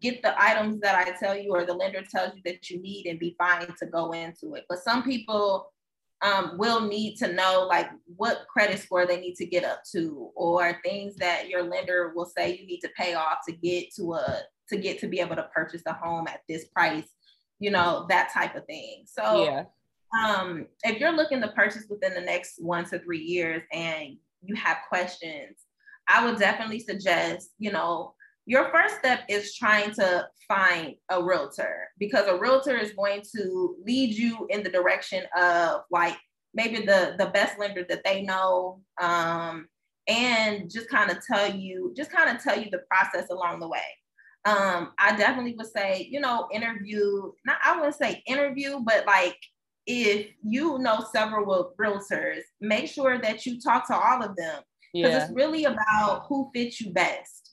get 0.01 0.23
the 0.23 0.41
items 0.41 0.81
that 0.81 1.07
I 1.07 1.13
tell 1.19 1.37
you 1.37 1.51
or 1.53 1.65
the 1.65 1.75
lender 1.75 2.03
tells 2.03 2.35
you 2.35 2.43
that 2.45 2.71
you 2.71 2.81
need 2.81 3.07
and 3.07 3.19
be 3.19 3.35
fine 3.39 3.67
to 3.79 3.87
go 3.87 4.13
into 4.13 4.55
it. 4.55 4.65
But 4.69 4.83
some 4.83 5.03
people 5.03 5.73
um, 6.23 6.57
will 6.57 6.81
need 6.81 7.17
to 7.17 7.33
know 7.33 7.67
like 7.69 7.91
what 8.17 8.47
credit 8.49 8.81
score 8.81 9.07
they 9.07 9.21
need 9.21 9.35
to 9.37 9.47
get 9.47 9.65
up 9.65 9.83
to 9.93 10.31
or 10.35 10.79
things 10.85 11.17
that 11.17 11.49
your 11.49 11.63
lender 11.63 12.13
will 12.15 12.25
say 12.37 12.57
you 12.57 12.67
need 12.67 12.81
to 12.81 12.91
pay 12.97 13.15
off 13.15 13.39
to 13.49 13.55
get 13.55 13.95
to 13.97 14.15
a 14.15 14.43
to 14.69 14.77
get 14.77 14.99
to 15.01 15.09
be 15.09 15.21
able 15.21 15.37
to 15.37 15.49
purchase 15.55 15.83
a 15.87 15.93
home 15.93 16.27
at 16.29 16.41
this 16.49 16.67
price, 16.67 17.09
you 17.59 17.71
know, 17.71 18.07
that 18.09 18.33
type 18.33 18.55
of 18.57 18.65
thing. 18.67 19.05
So 19.07 19.45
yeah. 19.45 19.65
um, 20.19 20.67
if 20.83 21.01
you're 21.01 21.13
looking 21.13 21.41
to 21.43 21.49
purchase 21.49 21.87
within 21.89 22.15
the 22.15 22.21
next 22.21 22.55
one 22.59 22.85
to 22.87 22.99
three 22.99 23.23
years 23.23 23.63
and 23.73 24.17
you 24.43 24.55
have 24.57 24.79
questions, 24.89 25.59
I 26.09 26.25
would 26.25 26.39
definitely 26.39 26.81
suggest, 26.81 27.51
you 27.59 27.73
know, 27.73 28.15
your 28.47 28.71
first 28.71 28.99
step 28.99 29.21
is 29.29 29.55
trying 29.55 29.93
to 29.93 30.27
find 30.47 30.95
a 31.11 31.23
realtor 31.23 31.89
because 31.99 32.27
a 32.27 32.39
realtor 32.39 32.77
is 32.77 32.93
going 32.93 33.23
to 33.35 33.77
lead 33.85 34.15
you 34.15 34.47
in 34.51 34.63
the 34.63 34.69
direction 34.69 35.25
of 35.39 35.83
like 35.91 36.17
maybe 36.53 36.85
the 36.85 37.15
the 37.19 37.27
best 37.27 37.59
lender 37.59 37.85
that 37.89 38.03
they 38.05 38.23
know 38.23 38.81
um, 39.01 39.67
and 40.09 40.71
just 40.71 40.91
kind 40.91 41.11
of 41.11 41.19
tell 41.27 41.51
you 41.51 41.93
just 41.97 42.13
kind 42.13 42.35
of 42.35 42.43
tell 42.43 42.59
you 42.59 42.69
the 42.71 42.83
process 42.91 43.31
along 43.31 43.61
the 43.61 43.69
way 43.69 43.81
um, 44.45 44.93
i 44.99 45.15
definitely 45.17 45.55
would 45.57 45.71
say 45.71 46.07
you 46.11 46.21
know 46.21 46.49
interview 46.53 47.31
not 47.47 47.57
i 47.65 47.77
wouldn't 47.77 47.95
say 47.95 48.23
interview 48.27 48.81
but 48.81 49.07
like 49.07 49.39
if 49.87 50.29
you 50.43 50.79
know 50.79 51.05
several 51.13 51.73
realtors 51.81 52.41
make 52.61 52.89
sure 52.89 53.19
that 53.19 53.45
you 53.45 53.61
talk 53.61 53.87
to 53.87 53.95
all 53.95 54.23
of 54.23 54.35
them 54.37 54.63
because 54.93 55.11
yeah. 55.11 55.25
it's 55.25 55.33
really 55.33 55.65
about 55.65 56.25
who 56.29 56.51
fits 56.55 56.81
you 56.81 56.93
best 56.93 57.45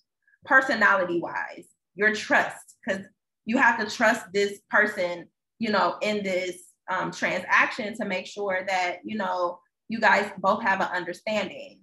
personality 0.46 1.20
wise, 1.20 1.68
your 1.96 2.14
trust, 2.14 2.76
because 2.86 3.06
you 3.46 3.58
have 3.58 3.80
to 3.80 3.94
trust 3.94 4.26
this 4.34 4.60
person, 4.70 5.28
you 5.60 5.72
know, 5.72 5.98
in 6.02 6.24
this 6.24 6.58
um, 6.90 7.12
transaction 7.12 7.96
to 7.96 8.06
make 8.06 8.28
sure 8.28 8.64
that, 8.68 8.98
you 9.04 9.18
know, 9.18 9.60
you 9.90 10.00
guys 10.00 10.32
both 10.38 10.62
have 10.64 10.82
an 10.82 10.88
understanding. 10.94 11.80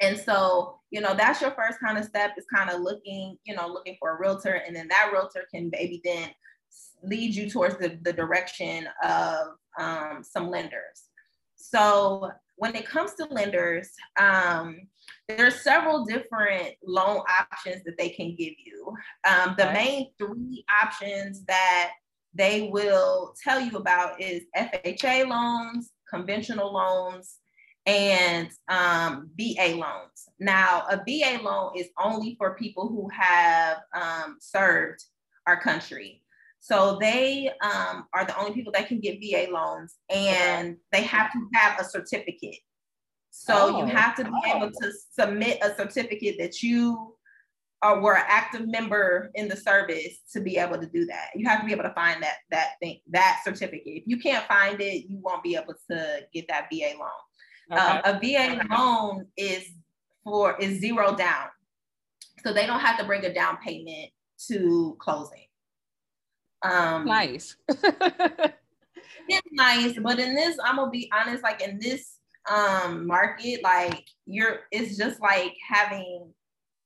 And 0.00 0.18
so, 0.18 0.80
you 0.92 1.00
know, 1.00 1.14
that's 1.14 1.40
your 1.40 1.52
first 1.52 1.80
kind 1.80 1.96
of 1.96 2.04
step 2.04 2.34
is 2.36 2.44
kind 2.54 2.68
of 2.68 2.82
looking, 2.82 3.38
you 3.44 3.56
know, 3.56 3.66
looking 3.66 3.96
for 3.98 4.14
a 4.14 4.20
realtor. 4.20 4.62
And 4.66 4.76
then 4.76 4.88
that 4.88 5.08
realtor 5.10 5.44
can 5.52 5.70
maybe 5.72 6.02
then 6.04 6.28
lead 7.02 7.34
you 7.34 7.48
towards 7.48 7.78
the, 7.78 7.98
the 8.02 8.12
direction 8.12 8.86
of 9.02 9.56
um, 9.80 10.22
some 10.22 10.50
lenders. 10.50 11.08
So 11.56 12.30
when 12.56 12.76
it 12.76 12.86
comes 12.86 13.14
to 13.14 13.24
lenders, 13.24 13.88
um, 14.20 14.86
there's 15.28 15.62
several 15.62 16.04
different 16.04 16.74
loan 16.86 17.22
options 17.40 17.82
that 17.84 17.96
they 17.96 18.10
can 18.10 18.36
give 18.36 18.52
you. 18.62 18.94
Um, 19.26 19.54
the 19.56 19.72
main 19.72 20.10
three 20.18 20.62
options 20.82 21.42
that 21.46 21.92
they 22.34 22.68
will 22.70 23.34
tell 23.42 23.60
you 23.60 23.78
about 23.78 24.20
is 24.20 24.42
FHA 24.54 25.26
loans, 25.26 25.90
conventional 26.10 26.70
loans, 26.70 27.38
and 27.86 28.48
um, 28.68 29.30
VA 29.36 29.74
loans. 29.74 30.11
Now, 30.42 30.86
a 30.90 30.96
VA 30.96 31.40
loan 31.40 31.72
is 31.76 31.88
only 32.02 32.34
for 32.36 32.56
people 32.56 32.88
who 32.88 33.08
have 33.16 33.78
um, 33.94 34.38
served 34.40 35.04
our 35.46 35.60
country. 35.60 36.22
So 36.58 36.98
they 37.00 37.48
um, 37.62 38.06
are 38.12 38.24
the 38.24 38.36
only 38.36 38.52
people 38.52 38.72
that 38.72 38.88
can 38.88 38.98
get 38.98 39.20
VA 39.20 39.52
loans, 39.52 39.94
and 40.10 40.76
they 40.90 41.02
have 41.02 41.30
to 41.32 41.38
have 41.54 41.78
a 41.78 41.84
certificate. 41.84 42.58
So 43.30 43.54
oh. 43.54 43.78
you 43.78 43.86
have 43.86 44.16
to 44.16 44.24
be 44.24 44.52
able 44.52 44.72
to 44.72 44.92
submit 45.12 45.58
a 45.62 45.76
certificate 45.76 46.36
that 46.40 46.60
you 46.60 47.14
are, 47.82 48.00
were 48.00 48.16
an 48.16 48.24
active 48.26 48.66
member 48.66 49.30
in 49.36 49.46
the 49.46 49.56
service 49.56 50.22
to 50.32 50.40
be 50.40 50.58
able 50.58 50.78
to 50.78 50.86
do 50.86 51.06
that. 51.06 51.28
You 51.36 51.48
have 51.48 51.60
to 51.60 51.66
be 51.66 51.72
able 51.72 51.84
to 51.84 51.94
find 51.94 52.20
that 52.22 52.38
that 52.50 52.70
thing 52.80 52.98
that 53.10 53.42
certificate. 53.44 53.82
If 53.84 54.04
you 54.06 54.18
can't 54.18 54.46
find 54.46 54.80
it, 54.80 55.08
you 55.08 55.18
won't 55.20 55.44
be 55.44 55.54
able 55.54 55.74
to 55.90 56.20
get 56.34 56.48
that 56.48 56.66
VA 56.72 56.94
loan. 56.98 57.10
Okay. 57.72 57.80
Um, 57.80 58.00
a 58.04 58.18
VA 58.20 58.60
loan 58.70 59.26
is 59.36 59.68
for 60.24 60.56
is 60.58 60.80
zero 60.80 61.14
down, 61.14 61.48
so 62.44 62.52
they 62.52 62.66
don't 62.66 62.80
have 62.80 62.98
to 62.98 63.04
bring 63.04 63.24
a 63.24 63.32
down 63.32 63.58
payment 63.64 64.10
to 64.48 64.96
closing. 64.98 65.46
Um, 66.62 67.04
nice. 67.06 67.56
it's 67.68 68.56
nice, 69.52 69.98
but 70.00 70.18
in 70.18 70.34
this, 70.34 70.56
I'm 70.64 70.76
gonna 70.76 70.90
be 70.90 71.10
honest. 71.12 71.42
Like 71.42 71.62
in 71.62 71.78
this 71.78 72.18
um 72.50 73.06
market, 73.06 73.62
like 73.62 74.04
you're, 74.26 74.60
it's 74.70 74.96
just 74.96 75.20
like 75.20 75.54
having 75.68 76.32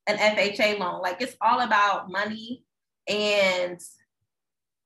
an 0.06 0.16
FHA 0.16 0.78
loan. 0.78 1.00
Like 1.00 1.20
it's 1.20 1.36
all 1.40 1.60
about 1.60 2.10
money, 2.10 2.64
and 3.08 3.80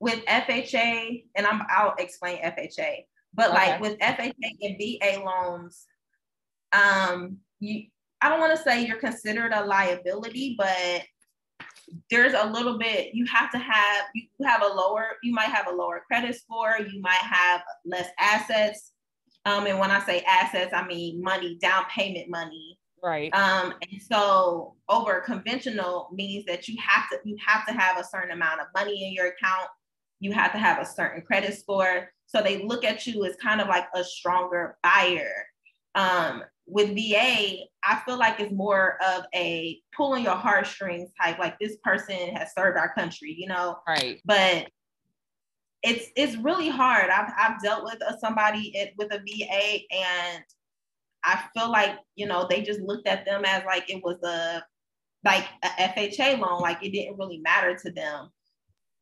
with 0.01 0.25
FHA, 0.27 1.25
and 1.37 1.47
I'm 1.47 1.63
I'll 1.69 1.95
explain 1.99 2.43
FHA. 2.43 3.05
But 3.33 3.51
okay. 3.51 3.57
like 3.57 3.81
with 3.81 3.99
FHA 3.99 4.33
and 4.61 4.77
VA 4.79 5.25
loans, 5.25 5.87
um, 6.73 7.39
you 7.61 7.85
I 8.23 8.29
don't 8.29 8.41
want 8.41 8.57
to 8.57 8.63
say 8.63 8.85
you're 8.85 8.99
considered 8.99 9.53
a 9.53 9.65
liability, 9.65 10.57
but 10.59 11.03
there's 12.11 12.35
a 12.35 12.47
little 12.51 12.79
bit 12.79 13.15
you 13.15 13.27
have 13.27 13.51
to 13.51 13.59
have 13.59 14.05
you 14.15 14.47
have 14.47 14.63
a 14.63 14.67
lower 14.67 15.17
you 15.23 15.33
might 15.33 15.49
have 15.49 15.67
a 15.67 15.75
lower 15.75 16.05
credit 16.07 16.37
score 16.37 16.77
you 16.79 17.01
might 17.01 17.15
have 17.15 17.63
less 17.85 18.09
assets. 18.19 18.93
Um, 19.47 19.67
and 19.67 19.79
when 19.79 19.91
i 19.91 19.99
say 20.01 20.21
assets 20.21 20.73
i 20.73 20.87
mean 20.87 21.23
money 21.23 21.59
down 21.61 21.85
payment 21.87 22.29
money. 22.29 22.79
Right. 23.03 23.35
Um, 23.35 23.75
and 23.91 24.01
so 24.01 24.75
over 24.89 25.21
conventional 25.21 26.11
means 26.13 26.45
that 26.45 26.69
you 26.69 26.77
have 26.81 27.09
to 27.11 27.19
you 27.25 27.37
have 27.45 27.67
to 27.67 27.73
have 27.73 27.99
a 27.99 28.05
certain 28.05 28.33
amount 28.33 28.61
of 28.61 28.67
money 28.75 29.07
in 29.07 29.13
your 29.13 29.29
account. 29.29 29.69
You 30.21 30.33
have 30.33 30.53
to 30.53 30.59
have 30.59 30.79
a 30.79 30.87
certain 30.87 31.23
credit 31.23 31.59
score. 31.59 32.11
So 32.27 32.43
they 32.43 32.63
look 32.63 32.85
at 32.85 33.07
you 33.07 33.25
as 33.25 33.37
kind 33.37 33.61
of 33.61 33.69
like 33.69 33.87
a 33.95 34.05
stronger 34.05 34.77
buyer. 34.83 35.33
Um, 35.95 36.45
with 36.71 36.95
VA, 36.95 37.65
I 37.83 38.01
feel 38.07 38.17
like 38.17 38.39
it's 38.39 38.53
more 38.53 38.97
of 39.05 39.25
a 39.35 39.81
pulling 39.97 40.25
your 40.25 40.37
heartstrings 40.37 41.11
type. 41.21 41.39
Like 41.39 41.59
this 41.59 41.77
person 41.83 42.35
has 42.37 42.53
served 42.57 42.79
our 42.79 42.95
country, 42.95 43.35
you 43.37 43.49
know. 43.49 43.79
Right. 43.87 44.21
But 44.25 44.69
it's 45.83 46.07
it's 46.17 46.37
really 46.37 46.69
hard. 46.69 47.11
I've 47.11 47.33
I've 47.37 47.63
dealt 47.63 47.85
with 47.85 47.99
a, 48.07 48.19
somebody 48.21 48.73
it, 48.75 48.95
with 48.97 49.13
a 49.13 49.19
VA, 49.19 49.81
and 49.91 50.45
I 51.25 51.43
feel 51.55 51.71
like 51.71 51.99
you 52.15 52.27
know 52.27 52.47
they 52.49 52.63
just 52.63 52.81
looked 52.81 53.09
at 53.09 53.25
them 53.25 53.45
as 53.45 53.65
like 53.65 53.91
it 53.91 54.03
was 54.03 54.23
a 54.23 54.63
like 55.25 55.47
a 55.65 55.69
FHA 55.69 56.39
loan, 56.39 56.61
like 56.61 56.85
it 56.85 56.93
didn't 56.93 57.19
really 57.19 57.39
matter 57.39 57.77
to 57.77 57.91
them. 57.91 58.29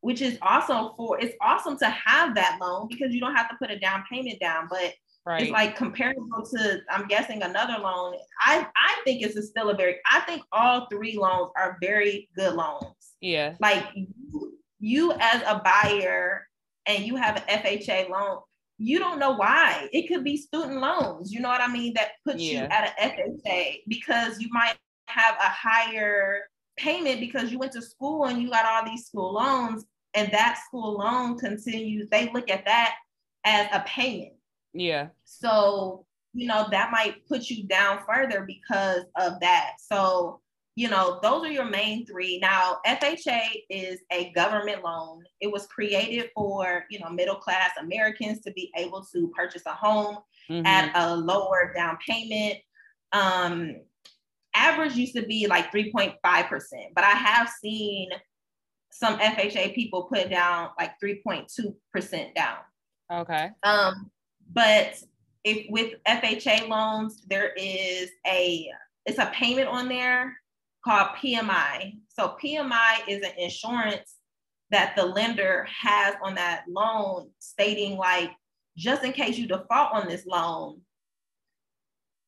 Which 0.01 0.23
is 0.23 0.39
also 0.41 0.95
for 0.97 1.21
it's 1.21 1.35
awesome 1.43 1.77
to 1.79 1.87
have 1.89 2.35
that 2.37 2.59
loan 2.61 2.89
because 2.89 3.13
you 3.13 3.21
don't 3.21 3.35
have 3.35 3.51
to 3.51 3.57
put 3.61 3.71
a 3.71 3.79
down 3.79 4.05
payment 4.11 4.41
down, 4.41 4.69
but 4.71 4.95
Right. 5.27 5.43
It's 5.43 5.51
like 5.51 5.77
comparable 5.77 6.47
to, 6.55 6.81
I'm 6.91 7.07
guessing, 7.07 7.43
another 7.43 7.79
loan. 7.79 8.15
I, 8.41 8.67
I 8.77 9.01
think 9.05 9.23
it's 9.23 9.37
a 9.37 9.43
still 9.43 9.71
a 9.71 9.75
very, 9.75 9.97
I 10.11 10.21
think 10.21 10.43
all 10.53 10.87
three 10.91 11.17
loans 11.19 11.51
are 11.57 11.77
very 11.83 12.29
good 12.35 12.55
loans. 12.55 13.15
Yeah. 13.21 13.55
Like 13.61 13.85
you, 13.95 14.59
you 14.81 15.13
as 15.21 15.43
a 15.43 15.61
buyer 15.63 16.47
and 16.87 17.05
you 17.05 17.17
have 17.17 17.37
an 17.37 17.43
FHA 17.43 18.09
loan, 18.09 18.39
you 18.79 18.99
don't 18.99 19.19
know 19.19 19.33
why. 19.33 19.89
It 19.93 20.09
could 20.09 20.25
be 20.25 20.37
student 20.37 20.81
loans, 20.81 21.33
you 21.33 21.41
know 21.41 21.49
what 21.49 21.61
I 21.61 21.71
mean? 21.71 21.93
That 21.95 22.13
puts 22.25 22.41
yeah. 22.41 22.63
you 22.63 22.69
at 22.71 22.95
an 22.99 23.11
FHA 23.11 23.83
because 23.89 24.41
you 24.41 24.49
might 24.51 24.77
have 25.09 25.35
a 25.35 25.49
higher 25.49 26.43
payment 26.79 27.21
because 27.21 27.51
you 27.51 27.59
went 27.59 27.73
to 27.73 27.83
school 27.83 28.25
and 28.27 28.41
you 28.41 28.49
got 28.49 28.65
all 28.65 28.89
these 28.89 29.07
school 29.07 29.35
loans 29.35 29.85
and 30.15 30.33
that 30.33 30.61
school 30.67 30.99
loan 30.99 31.39
continues, 31.39 32.09
they 32.11 32.31
look 32.33 32.51
at 32.51 32.65
that 32.65 32.97
as 33.45 33.69
a 33.73 33.81
payment. 33.81 34.33
Yeah. 34.79 35.09
So, 35.25 36.07
you 36.35 36.47
know, 36.47 36.69
that 36.71 36.91
might 36.91 37.27
put 37.27 37.51
you 37.51 37.65
down 37.65 38.01
further 38.07 38.45
because 38.47 39.05
of 39.17 39.41
that. 39.41 39.73
So, 39.81 40.41
you 40.77 40.89
know, 40.89 41.19
those 41.23 41.45
are 41.45 41.51
your 41.51 41.65
main 41.65 42.07
three. 42.07 42.39
Now, 42.39 42.79
FHA 42.87 43.65
is 43.69 43.99
a 44.13 44.31
government 44.33 44.85
loan. 44.85 45.25
It 45.41 45.51
was 45.51 45.67
created 45.67 46.31
for, 46.35 46.85
you 46.91 47.01
know, 47.01 47.11
middle 47.11 47.35
class 47.35 47.71
Americans 47.81 48.41
to 48.43 48.53
be 48.53 48.71
able 48.77 49.05
to 49.13 49.29
purchase 49.37 49.63
a 49.67 49.73
home 49.73 50.19
mm-hmm. 50.49 50.65
at 50.65 50.93
a 50.95 51.17
lower 51.17 51.73
down 51.75 51.99
payment. 52.07 52.59
Um, 53.11 53.81
average 54.55 54.95
used 54.95 55.17
to 55.17 55.23
be 55.23 55.49
like 55.49 55.73
3.5%, 55.73 56.15
but 56.95 57.03
I 57.03 57.11
have 57.11 57.49
seen 57.49 58.11
some 58.93 59.19
FHA 59.19 59.75
people 59.75 60.05
put 60.05 60.31
down 60.31 60.71
like 60.79 60.93
3.2% 61.03 62.35
down. 62.37 62.59
Okay. 63.11 63.51
Um, 63.65 64.11
but 64.53 64.95
if 65.45 65.67
with 65.71 65.95
FHA 66.07 66.69
loans, 66.69 67.25
there 67.29 67.53
is 67.57 68.11
a 68.27 68.69
it's 69.07 69.19
a 69.19 69.33
payment 69.35 69.69
on 69.69 69.89
there 69.89 70.37
called 70.85 71.09
PMI. 71.23 71.99
So 72.09 72.37
PMI 72.43 73.09
is 73.09 73.23
an 73.25 73.33
insurance 73.39 74.17
that 74.71 74.95
the 74.97 75.05
lender 75.05 75.67
has 75.83 76.15
on 76.23 76.35
that 76.35 76.65
loan 76.69 77.31
stating 77.39 77.97
like 77.97 78.31
just 78.77 79.03
in 79.03 79.13
case 79.13 79.39
you 79.39 79.47
default 79.47 79.93
on 79.93 80.07
this 80.07 80.27
loan, 80.27 80.81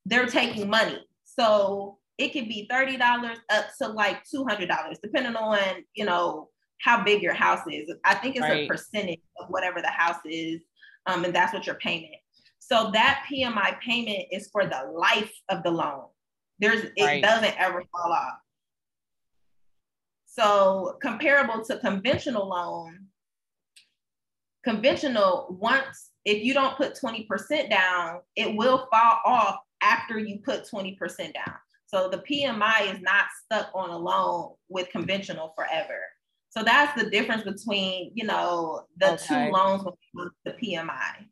they're 0.07 0.27
taking 0.27 0.69
money. 0.69 0.99
So 1.25 1.99
it 2.19 2.33
could 2.33 2.49
be 2.49 2.69
$30 2.71 3.37
up 3.51 3.67
to 3.81 3.89
like 3.89 4.25
$200, 4.25 4.69
depending 5.03 5.37
on, 5.37 5.59
you 5.95 6.05
know, 6.05 6.49
how 6.81 7.05
big 7.05 7.23
your 7.23 7.35
house 7.35 7.61
is. 7.71 7.93
I 8.05 8.15
think 8.15 8.37
it's 8.37 8.43
right. 8.43 8.65
a 8.65 8.67
percentage 8.67 9.21
of 9.39 9.49
whatever 9.49 9.81
the 9.81 9.91
house 9.91 10.21
is. 10.25 10.61
Um, 11.07 11.25
and 11.25 11.35
that's 11.35 11.53
what 11.53 11.67
your 11.67 11.77
payment. 11.77 12.15
So 12.59 12.91
that 12.93 13.25
PMI 13.31 13.81
payment 13.81 14.27
is 14.31 14.49
for 14.53 14.67
the 14.67 14.93
life 14.95 15.33
of 15.49 15.63
the 15.63 15.71
loan. 15.71 16.05
There's 16.59 16.85
it 16.97 17.05
right. 17.05 17.23
doesn't 17.23 17.59
ever 17.59 17.83
fall 17.91 18.13
off. 18.13 18.39
So 20.27 20.99
comparable 21.03 21.65
to 21.65 21.79
conventional 21.79 22.49
loan, 22.49 23.07
conventional 24.63 25.57
once 25.59 26.11
if 26.25 26.45
you 26.45 26.55
don't 26.55 26.77
put 26.77 26.95
20% 26.95 27.71
down, 27.71 28.21
it 28.37 28.55
will 28.55 28.87
fall 28.91 29.21
off 29.25 29.57
after 29.83 30.19
you 30.19 30.39
put 30.39 30.69
20% 30.71 30.99
down. 31.33 31.55
So 31.87 32.09
the 32.09 32.19
PMI 32.19 32.95
is 32.95 33.01
not 33.01 33.25
stuck 33.45 33.71
on 33.75 33.91
a 33.91 33.97
loan 33.97 34.53
with 34.69 34.91
conventional 34.91 35.53
forever. 35.57 36.01
So 36.51 36.65
that's 36.65 37.01
the 37.01 37.09
difference 37.09 37.45
between, 37.45 38.11
you 38.15 38.25
know, 38.25 38.83
the 38.99 39.15
okay. 39.15 39.47
two 39.47 39.53
loans 39.53 39.85
with 40.15 40.33
the 40.45 40.53
PMI. 40.53 41.27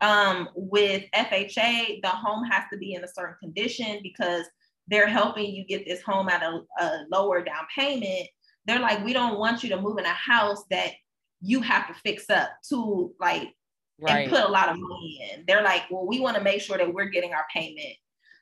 Um, 0.00 0.48
with 0.54 1.04
FHA, 1.14 2.02
the 2.02 2.08
home 2.08 2.44
has 2.44 2.64
to 2.72 2.78
be 2.78 2.94
in 2.94 3.04
a 3.04 3.08
certain 3.08 3.36
condition 3.40 4.00
because 4.02 4.46
they're 4.88 5.08
helping 5.08 5.54
you 5.54 5.64
get 5.64 5.86
this 5.86 6.02
home 6.02 6.28
at 6.28 6.42
a, 6.42 6.60
a 6.80 7.04
lower 7.10 7.42
down 7.42 7.64
payment. 7.74 8.28
They're 8.66 8.80
like, 8.80 9.04
we 9.04 9.12
don't 9.12 9.38
want 9.38 9.62
you 9.62 9.68
to 9.70 9.80
move 9.80 9.98
in 9.98 10.06
a 10.06 10.08
house 10.08 10.64
that 10.70 10.92
you 11.40 11.60
have 11.60 11.88
to 11.88 11.94
fix 11.94 12.30
up 12.30 12.50
to 12.70 13.12
like 13.20 13.52
right. 14.00 14.22
and 14.22 14.30
put 14.30 14.44
a 14.44 14.48
lot 14.48 14.68
of 14.68 14.78
money 14.78 15.30
in. 15.32 15.44
They're 15.46 15.62
like, 15.62 15.82
well, 15.90 16.06
we 16.06 16.20
want 16.20 16.36
to 16.36 16.42
make 16.42 16.60
sure 16.60 16.78
that 16.78 16.92
we're 16.92 17.06
getting 17.06 17.32
our 17.32 17.44
payment. 17.54 17.94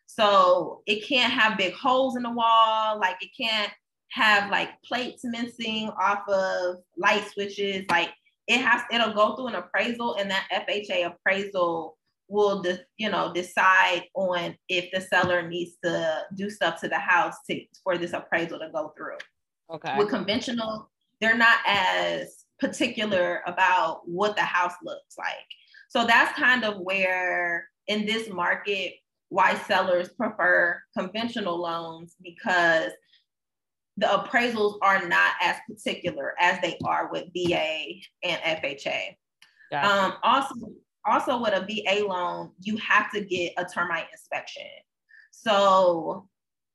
So 0.07 0.83
it 0.87 1.07
can't 1.07 1.33
have 1.33 1.59
big 1.59 1.74
holes 1.74 2.16
in 2.16 2.22
the 2.22 2.31
wall. 2.31 2.98
Like 3.00 3.16
it 3.20 3.31
can't 3.38 3.72
have 4.14 4.48
like 4.48 4.70
plates 4.83 5.22
missing 5.24 5.90
off 6.00 6.22
of 6.29 6.77
light 6.96 7.27
switches. 7.33 7.85
Like 7.90 8.11
it 8.46 8.61
has, 8.61 8.83
it'll 8.92 9.12
go 9.12 9.35
through 9.35 9.48
an 9.48 9.57
appraisal 9.57 10.14
and 10.14 10.31
that 10.31 10.46
FHA 10.53 11.07
appraisal 11.07 11.98
will 12.29 12.62
just, 12.62 12.83
you 12.96 13.11
know, 13.11 13.33
decide 13.35 14.05
on 14.14 14.57
if 14.68 14.88
the 14.92 15.00
seller 15.00 15.46
needs 15.48 15.72
to 15.83 16.22
do 16.37 16.48
stuff 16.48 16.81
to 16.81 16.88
the 16.88 16.98
house 16.98 17.35
to, 17.50 17.61
for 17.83 17.98
this 17.98 18.12
appraisal 18.12 18.61
to 18.61 18.70
go 18.72 18.92
through. 18.96 19.18
Okay. 19.74 19.98
With 19.98 20.11
conventional, 20.11 20.88
they're 21.20 21.37
not 21.37 21.59
as 21.66 22.44
particular 22.61 23.42
about 23.46 24.03
what 24.05 24.37
the 24.37 24.42
house 24.42 24.74
looks 24.85 25.18
like. 25.18 25.35
So 25.88 26.07
that's 26.07 26.38
kind 26.38 26.64
of 26.64 26.79
where 26.79 27.68
in 27.88 28.07
this 28.07 28.29
market, 28.31 28.94
why 29.29 29.57
sellers 29.57 30.11
prefer 30.11 30.81
conventional 30.96 31.61
loans 31.61 32.14
because 32.22 32.92
the 33.97 34.07
appraisals 34.07 34.79
are 34.83 35.07
not 35.07 35.33
as 35.41 35.57
particular 35.69 36.35
as 36.41 36.61
they 36.61 36.77
are 36.85 37.11
with 37.13 37.25
VA 37.33 38.01
and 38.23 38.41
FHA. 38.43 39.17
Gotcha. 39.71 39.89
Um, 39.89 40.15
also, 40.23 40.55
also 41.07 41.41
with 41.41 41.55
a 41.55 41.61
VA 41.61 42.05
loan, 42.07 42.51
you 42.61 42.77
have 42.79 43.11
to 43.13 43.21
get 43.21 43.53
a 43.57 43.65
termite 43.65 44.07
inspection. 44.13 44.67
So 45.31 46.29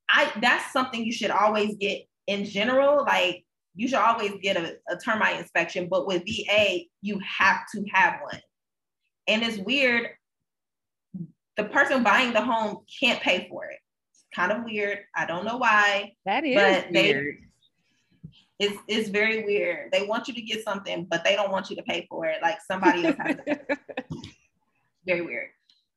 I 0.10 0.32
that's 0.42 0.72
something 0.72 1.04
you 1.04 1.12
should 1.12 1.32
always 1.32 1.76
get 1.76 2.04
in 2.28 2.46
general. 2.46 3.04
Like 3.06 3.46
you 3.76 3.88
should 3.88 4.00
always 4.00 4.34
get 4.42 4.58
a, 4.58 4.78
a 4.90 4.98
termite 4.98 5.40
inspection, 5.40 5.88
but 5.90 6.08
with 6.08 6.24
VA, 6.26 6.82
you 7.02 7.20
have 7.20 7.62
to 7.74 7.84
have 7.94 8.20
one. 8.22 8.42
And 9.28 9.44
it's 9.44 9.58
weird. 9.58 10.10
The 11.58 11.66
person 11.66 12.04
buying 12.04 12.34
the 12.34 12.42
home 12.42 12.80
can't 13.00 13.22
pay 13.22 13.48
for 13.50 13.66
it. 13.66 13.80
Kind 14.36 14.52
of 14.52 14.64
weird. 14.64 15.00
I 15.16 15.26
don't 15.26 15.46
know 15.46 15.58
why. 15.58 16.14
That 16.26 16.46
is 16.46 16.56
but 16.56 16.92
weird. 16.92 17.38
They, 18.60 18.66
it's, 18.66 18.78
it's 18.88 19.10
very 19.10 19.44
weird. 19.44 19.92
They 19.92 20.06
want 20.06 20.28
you 20.28 20.34
to 20.34 20.42
get 20.42 20.64
something, 20.64 21.08
but 21.10 21.24
they 21.24 21.36
don't 21.36 21.52
want 21.52 21.70
you 21.70 21.76
to 21.78 21.84
pay 21.84 22.06
for 22.10 22.26
it. 22.26 22.42
Like 22.42 22.60
somebody 22.68 23.06
else 23.06 23.16
has 23.20 23.38
to. 23.48 23.60
very 25.06 25.22
weird. 25.22 25.50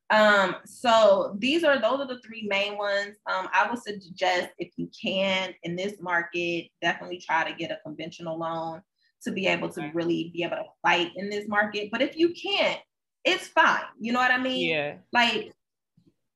Um, 0.09 0.57
so 0.65 1.35
these 1.39 1.63
are 1.63 1.79
those 1.79 1.99
are 1.99 2.07
the 2.07 2.19
three 2.19 2.45
main 2.47 2.77
ones. 2.77 3.15
Um, 3.25 3.49
I 3.51 3.67
would 3.69 3.81
suggest 3.81 4.49
if 4.59 4.71
you 4.77 4.89
can 5.01 5.53
in 5.63 5.75
this 5.75 5.99
market, 5.99 6.69
definitely 6.81 7.17
try 7.17 7.49
to 7.49 7.55
get 7.55 7.71
a 7.71 7.79
conventional 7.83 8.37
loan 8.37 8.81
to 9.23 9.31
be 9.31 9.47
able 9.47 9.69
to 9.69 9.89
really 9.93 10.31
be 10.33 10.43
able 10.43 10.57
to 10.57 10.65
fight 10.81 11.11
in 11.15 11.29
this 11.29 11.47
market. 11.47 11.89
But 11.91 12.01
if 12.01 12.17
you 12.17 12.33
can't, 12.33 12.79
it's 13.23 13.47
fine. 13.47 13.85
You 13.99 14.13
know 14.13 14.19
what 14.19 14.31
I 14.31 14.37
mean? 14.37 14.69
Yeah. 14.69 14.95
Like 15.11 15.53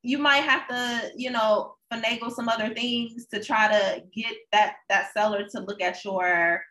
you 0.02 0.18
might 0.18 0.44
have 0.44 0.68
to, 0.70 1.12
you 1.16 1.32
know, 1.32 1.76
finagle 1.92 2.32
some 2.32 2.50
other 2.50 2.74
things 2.74 3.28
to 3.28 3.44
try 3.44 3.68
to 3.68 4.04
get 4.14 4.36
that 4.52 4.76
that 4.90 5.14
seller 5.14 5.48
to 5.52 5.62
look 5.62 5.82
at 5.82 6.04
your 6.04 6.62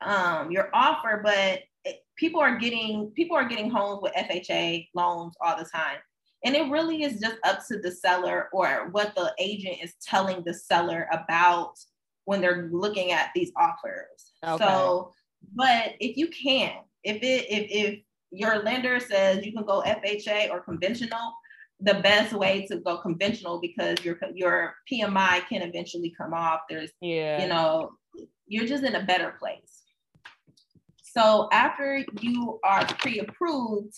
um 0.00 0.50
your 0.50 0.70
offer, 0.72 1.20
but 1.22 1.60
it, 1.84 2.04
people 2.16 2.40
are 2.40 2.56
getting 2.56 3.10
people 3.10 3.36
are 3.36 3.48
getting 3.48 3.70
homes 3.70 4.00
with 4.02 4.12
FHA 4.14 4.88
loans 4.94 5.34
all 5.40 5.56
the 5.56 5.64
time. 5.64 5.98
And 6.44 6.54
it 6.54 6.70
really 6.70 7.02
is 7.02 7.20
just 7.20 7.36
up 7.42 7.66
to 7.68 7.78
the 7.78 7.90
seller 7.90 8.48
or 8.52 8.88
what 8.92 9.14
the 9.14 9.32
agent 9.38 9.78
is 9.82 9.94
telling 10.06 10.42
the 10.44 10.52
seller 10.52 11.08
about 11.10 11.72
when 12.26 12.40
they're 12.40 12.68
looking 12.70 13.12
at 13.12 13.30
these 13.34 13.50
offers. 13.56 14.32
Okay. 14.46 14.62
So, 14.62 15.12
but 15.54 15.94
if 16.00 16.16
you 16.16 16.28
can, 16.28 16.74
if 17.02 17.16
it 17.22 17.46
if 17.50 17.66
if 17.70 18.00
your 18.30 18.62
lender 18.62 19.00
says 19.00 19.44
you 19.44 19.52
can 19.52 19.64
go 19.64 19.82
FHA 19.86 20.50
or 20.50 20.60
conventional, 20.60 21.32
the 21.84 21.94
best 21.94 22.32
way 22.32 22.66
to 22.66 22.78
go 22.78 22.96
conventional 22.98 23.60
because 23.60 24.02
your 24.04 24.18
your 24.34 24.74
PMI 24.90 25.46
can 25.48 25.62
eventually 25.62 26.14
come 26.16 26.32
off. 26.32 26.60
There's 26.68 26.90
yeah, 27.00 27.42
you 27.42 27.48
know, 27.48 27.92
you're 28.46 28.66
just 28.66 28.84
in 28.84 28.94
a 28.94 29.04
better 29.04 29.34
place. 29.38 29.82
So 31.02 31.48
after 31.52 32.04
you 32.20 32.58
are 32.64 32.84
pre-approved, 32.86 33.94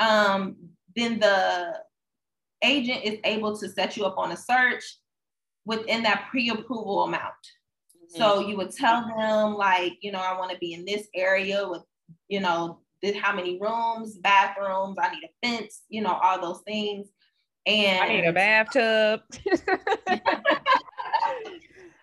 um, 0.00 0.56
then 0.96 1.20
the 1.20 1.80
agent 2.62 3.04
is 3.04 3.18
able 3.24 3.56
to 3.58 3.68
set 3.68 3.96
you 3.96 4.04
up 4.04 4.18
on 4.18 4.32
a 4.32 4.36
search 4.36 4.82
within 5.64 6.02
that 6.02 6.26
pre-approval 6.30 7.04
amount. 7.04 7.22
Mm-hmm. 7.22 8.18
So 8.18 8.40
you 8.40 8.56
would 8.56 8.72
tell 8.72 9.06
them 9.06 9.54
like, 9.54 9.94
you 10.00 10.10
know, 10.10 10.18
I 10.18 10.36
want 10.38 10.50
to 10.50 10.58
be 10.58 10.72
in 10.72 10.84
this 10.84 11.06
area 11.14 11.68
with, 11.68 11.82
you 12.28 12.40
know, 12.40 12.80
this, 13.00 13.16
how 13.16 13.34
many 13.34 13.60
rooms, 13.60 14.16
bathrooms, 14.18 14.96
I 15.00 15.14
need 15.14 15.24
a 15.24 15.46
fence, 15.46 15.82
you 15.88 16.02
know, 16.02 16.14
all 16.14 16.40
those 16.40 16.62
things. 16.66 17.06
And 17.66 18.00
I 18.00 18.08
need 18.08 18.24
a 18.24 18.32
bathtub. 18.32 19.22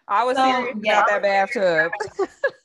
I 0.08 0.24
was 0.26 0.36
so, 0.36 0.44
serious 0.44 0.78
yeah, 0.84 1.00
about 1.00 1.10
that 1.10 1.22
bathtub. 1.22 1.92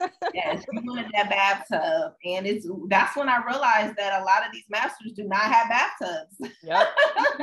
yes, 0.34 0.64
you 0.72 0.82
wanted 0.84 1.06
that 1.14 1.30
bathtub, 1.30 2.14
and 2.24 2.46
it's 2.46 2.66
that's 2.88 3.16
when 3.16 3.28
I 3.28 3.44
realized 3.46 3.96
that 3.96 4.20
a 4.20 4.24
lot 4.24 4.44
of 4.44 4.52
these 4.52 4.64
masters 4.68 5.12
do 5.12 5.22
not 5.24 5.42
have 5.42 5.68
bathtubs. 5.68 6.36
Yep. 6.62 6.88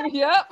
yep. 0.12 0.50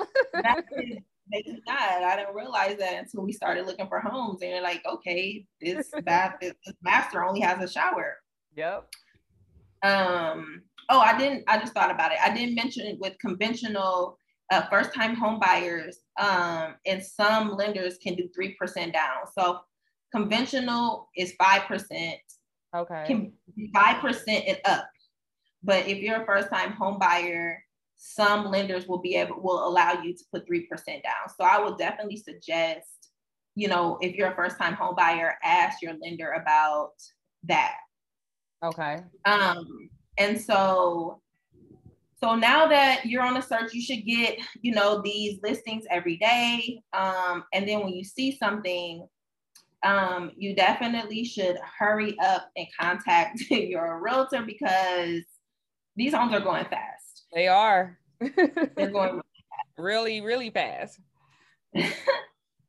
they 1.31 1.43
do 1.43 1.59
not. 1.67 1.79
I 1.79 2.17
didn't 2.17 2.35
realize 2.35 2.79
that 2.79 2.95
until 2.95 3.23
we 3.23 3.33
started 3.33 3.67
looking 3.67 3.89
for 3.89 4.01
homes, 4.01 4.41
and 4.41 4.51
you're 4.51 4.63
like, 4.63 4.83
okay, 4.87 5.45
this 5.61 5.91
bath, 6.05 6.37
this 6.41 6.55
master 6.83 7.23
only 7.23 7.41
has 7.41 7.63
a 7.63 7.71
shower. 7.71 8.17
Yep. 8.57 8.89
Um. 9.83 10.63
Oh, 10.89 11.01
I 11.01 11.19
didn't. 11.19 11.45
I 11.49 11.59
just 11.59 11.75
thought 11.75 11.91
about 11.91 12.13
it. 12.13 12.19
I 12.25 12.35
didn't 12.35 12.55
mention 12.55 12.87
it 12.87 12.99
with 12.99 13.19
conventional 13.19 14.19
uh, 14.51 14.63
first 14.71 14.95
time 14.95 15.15
home 15.15 15.41
buyers 15.41 15.99
um, 16.19 16.75
and 16.87 17.03
some 17.03 17.57
lenders 17.57 17.99
can 17.99 18.15
do 18.15 18.29
3% 18.39 18.93
down. 18.93 19.19
So 19.37 19.61
conventional 20.13 21.09
is 21.17 21.35
5%. 21.41 22.15
Okay. 22.77 23.05
Can 23.07 23.33
5% 23.75 24.45
and 24.47 24.59
up. 24.65 24.89
But 25.63 25.89
if 25.89 25.99
you're 25.99 26.23
a 26.23 26.27
first 26.27 26.51
time 26.51 26.73
home 26.73 26.99
buyer, 26.99 27.65
some 27.97 28.51
lenders 28.51 28.87
will 28.87 28.99
be 28.99 29.17
able 29.17 29.41
will 29.41 29.67
allow 29.67 29.93
you 29.93 30.15
to 30.15 30.25
put 30.33 30.47
3% 30.47 30.69
down. 30.87 31.29
So 31.37 31.45
I 31.45 31.59
would 31.59 31.79
definitely 31.79 32.17
suggest, 32.17 33.11
you 33.55 33.69
know, 33.69 33.99
if 34.03 34.15
you're 34.15 34.33
a 34.33 34.35
first 34.35 34.59
time 34.59 34.75
home 34.75 34.95
buyer, 34.95 35.35
ask 35.43 35.81
your 35.81 35.95
lender 36.03 36.33
about 36.33 36.93
that. 37.45 37.77
Okay. 38.63 38.99
Um, 39.25 39.89
and 40.19 40.39
so 40.39 41.21
so 42.25 42.35
now 42.35 42.67
that 42.67 43.05
you're 43.05 43.23
on 43.23 43.37
a 43.37 43.43
search, 43.43 43.75
you 43.75 43.83
should 43.83 44.07
get, 44.07 44.39
you 44.63 44.75
know, 44.75 45.03
these 45.05 45.39
listings 45.43 45.85
every 45.91 46.17
day. 46.17 46.81
Um, 46.95 47.45
and 47.53 47.69
then 47.69 47.81
when 47.81 47.91
you 47.91 48.03
see 48.03 48.35
something, 48.39 49.07
um, 49.85 50.33
you 50.35 50.57
definitely 50.57 51.25
should 51.25 51.59
hurry 51.79 52.17
up 52.25 52.49
and 52.57 52.67
contact 52.81 53.41
your 53.51 54.01
realtor 54.03 54.41
because 54.41 55.23
these 55.97 56.15
homes 56.15 56.33
are 56.33 56.41
going 56.41 56.65
fast. 56.65 57.27
They 57.35 57.47
are. 57.47 57.99
They're 58.21 58.91
going 58.91 59.21
really, 59.77 60.23
really 60.23 60.49
fast. 60.49 61.01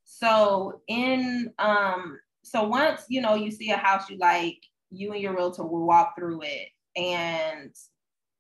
so 0.04 0.82
in 0.90 1.54
um, 1.60 2.20
so 2.44 2.68
once 2.68 3.06
you 3.08 3.22
know 3.22 3.36
you 3.36 3.52
see 3.52 3.72
a 3.72 3.78
house 3.78 4.10
you 4.10 4.18
like, 4.18 4.58
you 4.92 5.14
and 5.14 5.22
your 5.22 5.34
realtor 5.34 5.64
will 5.64 5.88
walk 5.88 6.16
through 6.18 6.42
it 6.42 6.68
and 6.98 7.74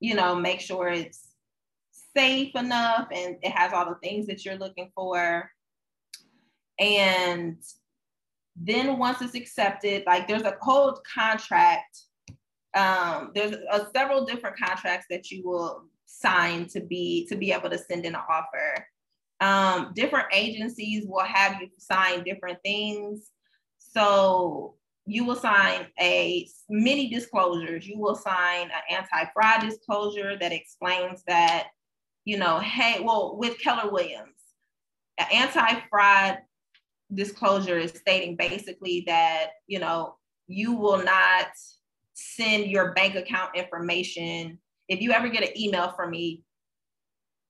you 0.05 0.15
know 0.15 0.35
make 0.35 0.61
sure 0.61 0.87
it's 0.87 1.29
safe 2.15 2.55
enough 2.55 3.07
and 3.11 3.37
it 3.41 3.51
has 3.51 3.73
all 3.73 3.89
the 3.89 4.07
things 4.07 4.27
that 4.27 4.45
you're 4.45 4.57
looking 4.57 4.91
for. 4.95 5.49
And 6.79 7.57
then 8.55 8.97
once 8.97 9.21
it's 9.21 9.35
accepted, 9.35 10.03
like 10.05 10.27
there's 10.27 10.43
a 10.43 10.57
whole 10.61 11.01
contract. 11.13 12.01
Um, 12.75 13.31
there's 13.33 13.55
a, 13.71 13.87
several 13.95 14.25
different 14.25 14.57
contracts 14.57 15.07
that 15.09 15.31
you 15.31 15.43
will 15.45 15.85
sign 16.05 16.67
to 16.67 16.81
be 16.81 17.25
to 17.27 17.35
be 17.35 17.51
able 17.51 17.69
to 17.69 17.77
send 17.77 18.05
in 18.05 18.15
an 18.15 18.21
offer. 18.29 18.87
Um, 19.41 19.91
different 19.95 20.27
agencies 20.31 21.05
will 21.07 21.25
have 21.25 21.61
you 21.61 21.69
sign 21.77 22.23
different 22.23 22.59
things. 22.63 23.29
So 23.79 24.75
you 25.05 25.25
will 25.25 25.35
sign 25.35 25.87
a 25.99 26.47
many 26.69 27.09
disclosures. 27.09 27.87
You 27.87 27.99
will 27.99 28.15
sign 28.15 28.69
an 28.71 28.97
anti-fraud 28.97 29.61
disclosure 29.61 30.37
that 30.39 30.51
explains 30.51 31.23
that 31.27 31.67
you 32.25 32.37
know, 32.37 32.59
hey, 32.59 33.01
well, 33.01 33.37
with 33.37 33.59
Keller 33.59 33.91
Williams, 33.91 34.33
an 35.19 35.27
anti-fraud 35.31 36.39
disclosure 37.13 37.77
is 37.77 37.91
stating 37.91 38.35
basically 38.35 39.03
that, 39.05 39.51
you 39.67 39.79
know, 39.79 40.15
you 40.47 40.73
will 40.73 41.03
not 41.03 41.47
send 42.13 42.65
your 42.65 42.93
bank 42.93 43.15
account 43.15 43.55
information. 43.55 44.57
If 44.89 45.01
you 45.01 45.11
ever 45.11 45.29
get 45.29 45.43
an 45.43 45.57
email 45.57 45.93
from 45.95 46.11
me 46.11 46.41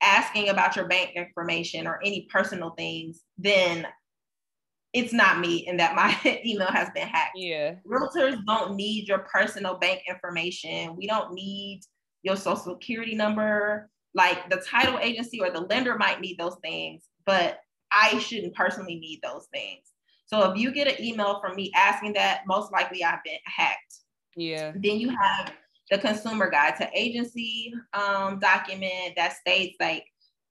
asking 0.02 0.50
about 0.50 0.76
your 0.76 0.88
bank 0.88 1.12
information 1.16 1.88
or 1.88 2.02
any 2.04 2.28
personal 2.30 2.72
things, 2.72 3.22
then 3.38 3.88
it's 4.96 5.12
not 5.12 5.40
me 5.40 5.68
and 5.68 5.78
that 5.78 5.94
my 5.94 6.18
email 6.46 6.72
has 6.72 6.90
been 6.96 7.08
hacked. 7.08 7.36
Yeah. 7.36 7.76
Realtors 7.86 8.40
don't 8.48 8.76
need 8.76 9.10
your 9.10 9.20
personal 9.20 9.78
bank 9.78 10.02
information. 10.08 10.96
We 10.96 11.06
don't 11.06 11.34
need 11.34 11.82
your 12.24 12.38
social 12.38 12.74
security 12.74 13.14
number 13.14 13.90
like 14.14 14.50
the 14.50 14.64
title 14.66 14.98
agency 15.00 15.42
or 15.42 15.52
the 15.52 15.60
lender 15.60 15.98
might 15.98 16.22
need 16.22 16.38
those 16.40 16.56
things, 16.64 17.10
but 17.26 17.60
I 17.92 18.18
shouldn't 18.20 18.56
personally 18.56 18.96
need 18.96 19.20
those 19.22 19.48
things. 19.54 19.82
So 20.28 20.50
if 20.50 20.58
you 20.58 20.72
get 20.72 20.88
an 20.88 21.04
email 21.04 21.42
from 21.42 21.58
me 21.58 21.74
asking 21.76 22.14
that, 22.14 22.44
most 22.48 22.72
likely 22.72 23.04
I've 23.04 23.24
been 23.26 23.38
hacked. 23.46 23.96
Yeah. 24.38 24.72
Then 24.76 24.98
you 24.98 25.10
have 25.10 25.52
the 25.92 25.98
consumer 25.98 26.50
guide 26.50 26.78
to 26.78 26.90
agency 26.94 27.74
um, 27.94 28.40
document 28.40 29.14
that 29.18 29.34
states 29.34 29.76
like 29.82 30.06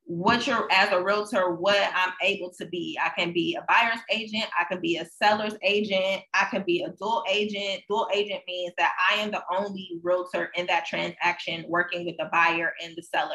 what 0.06 0.46
you're 0.46 0.68
as 0.70 0.92
a 0.92 1.02
realtor, 1.02 1.54
what 1.54 1.90
I'm 1.94 2.12
able 2.22 2.52
to 2.58 2.66
be. 2.66 2.98
I 3.02 3.08
can 3.18 3.32
be 3.32 3.56
a 3.58 3.64
buyer's 3.66 4.00
agent, 4.10 4.44
I 4.58 4.64
can 4.64 4.80
be 4.80 4.96
a 4.96 5.06
seller's 5.06 5.56
agent, 5.62 6.22
I 6.34 6.44
can 6.50 6.62
be 6.66 6.82
a 6.82 6.90
dual 6.90 7.24
agent. 7.30 7.82
Dual 7.88 8.08
agent 8.14 8.42
means 8.46 8.74
that 8.76 8.92
I 9.10 9.16
am 9.16 9.30
the 9.30 9.42
only 9.50 10.00
realtor 10.02 10.50
in 10.56 10.66
that 10.66 10.86
transaction 10.86 11.64
working 11.68 12.04
with 12.04 12.16
the 12.18 12.28
buyer 12.30 12.74
and 12.82 12.94
the 12.96 13.02
seller. 13.02 13.34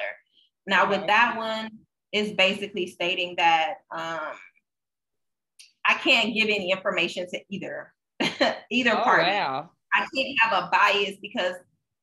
Now, 0.68 0.88
with 0.88 1.08
that 1.08 1.36
one, 1.36 1.70
is 2.12 2.34
basically 2.34 2.88
stating 2.88 3.36
that 3.38 3.76
um, 3.92 4.34
I 5.88 5.94
can't 5.96 6.34
give 6.34 6.46
any 6.46 6.72
information 6.72 7.28
to 7.30 7.40
either 7.50 7.94
either 8.72 8.92
oh, 8.92 9.04
party. 9.04 9.30
Wow. 9.30 9.72
I 9.94 10.06
can't 10.16 10.40
have 10.42 10.64
a 10.64 10.70
bias 10.72 11.18
because 11.22 11.56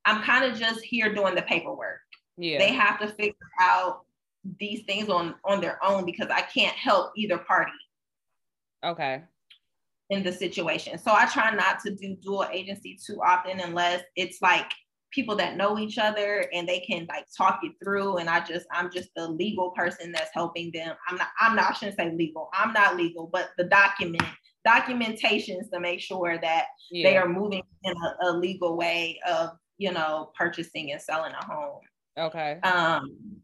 I'm 0.04 0.22
kind 0.22 0.44
of 0.44 0.58
just 0.58 0.80
here 0.80 1.14
doing 1.14 1.34
the 1.34 1.42
paperwork. 1.42 2.00
Yeah. 2.36 2.58
They 2.58 2.72
have 2.72 3.00
to 3.00 3.08
figure 3.08 3.34
out 3.60 4.05
these 4.58 4.84
things 4.84 5.08
on 5.08 5.34
on 5.44 5.60
their 5.60 5.82
own 5.84 6.04
because 6.04 6.28
I 6.30 6.42
can't 6.42 6.76
help 6.76 7.12
either 7.16 7.38
party. 7.38 7.72
Okay. 8.84 9.22
In 10.10 10.22
the 10.22 10.32
situation. 10.32 10.98
So 10.98 11.12
I 11.12 11.26
try 11.26 11.50
not 11.50 11.80
to 11.80 11.94
do 11.94 12.16
dual 12.22 12.46
agency 12.52 12.98
too 13.04 13.20
often 13.24 13.60
unless 13.60 14.02
it's 14.14 14.40
like 14.40 14.70
people 15.12 15.34
that 15.36 15.56
know 15.56 15.78
each 15.78 15.98
other 15.98 16.48
and 16.52 16.68
they 16.68 16.80
can 16.80 17.06
like 17.08 17.26
talk 17.36 17.60
it 17.62 17.72
through 17.82 18.18
and 18.18 18.28
I 18.28 18.40
just 18.40 18.66
I'm 18.70 18.90
just 18.92 19.08
the 19.16 19.26
legal 19.26 19.70
person 19.70 20.12
that's 20.12 20.30
helping 20.32 20.70
them. 20.72 20.94
I'm 21.08 21.16
not 21.16 21.28
I'm 21.40 21.56
not 21.56 21.70
I 21.70 21.74
shouldn't 21.74 21.98
say 21.98 22.12
legal. 22.12 22.48
I'm 22.52 22.72
not 22.72 22.96
legal, 22.96 23.28
but 23.32 23.50
the 23.56 23.64
document 23.64 24.22
documentations 24.66 25.70
to 25.72 25.80
make 25.80 26.00
sure 26.00 26.38
that 26.38 26.66
yeah. 26.90 27.08
they 27.08 27.16
are 27.16 27.28
moving 27.28 27.62
in 27.84 27.94
a, 27.96 28.28
a 28.28 28.32
legal 28.32 28.76
way 28.76 29.18
of, 29.28 29.50
you 29.78 29.92
know, 29.92 30.32
purchasing 30.36 30.92
and 30.92 31.00
selling 31.00 31.32
a 31.32 31.44
home. 31.44 31.80
Okay. 32.18 32.58
Um 32.62 33.42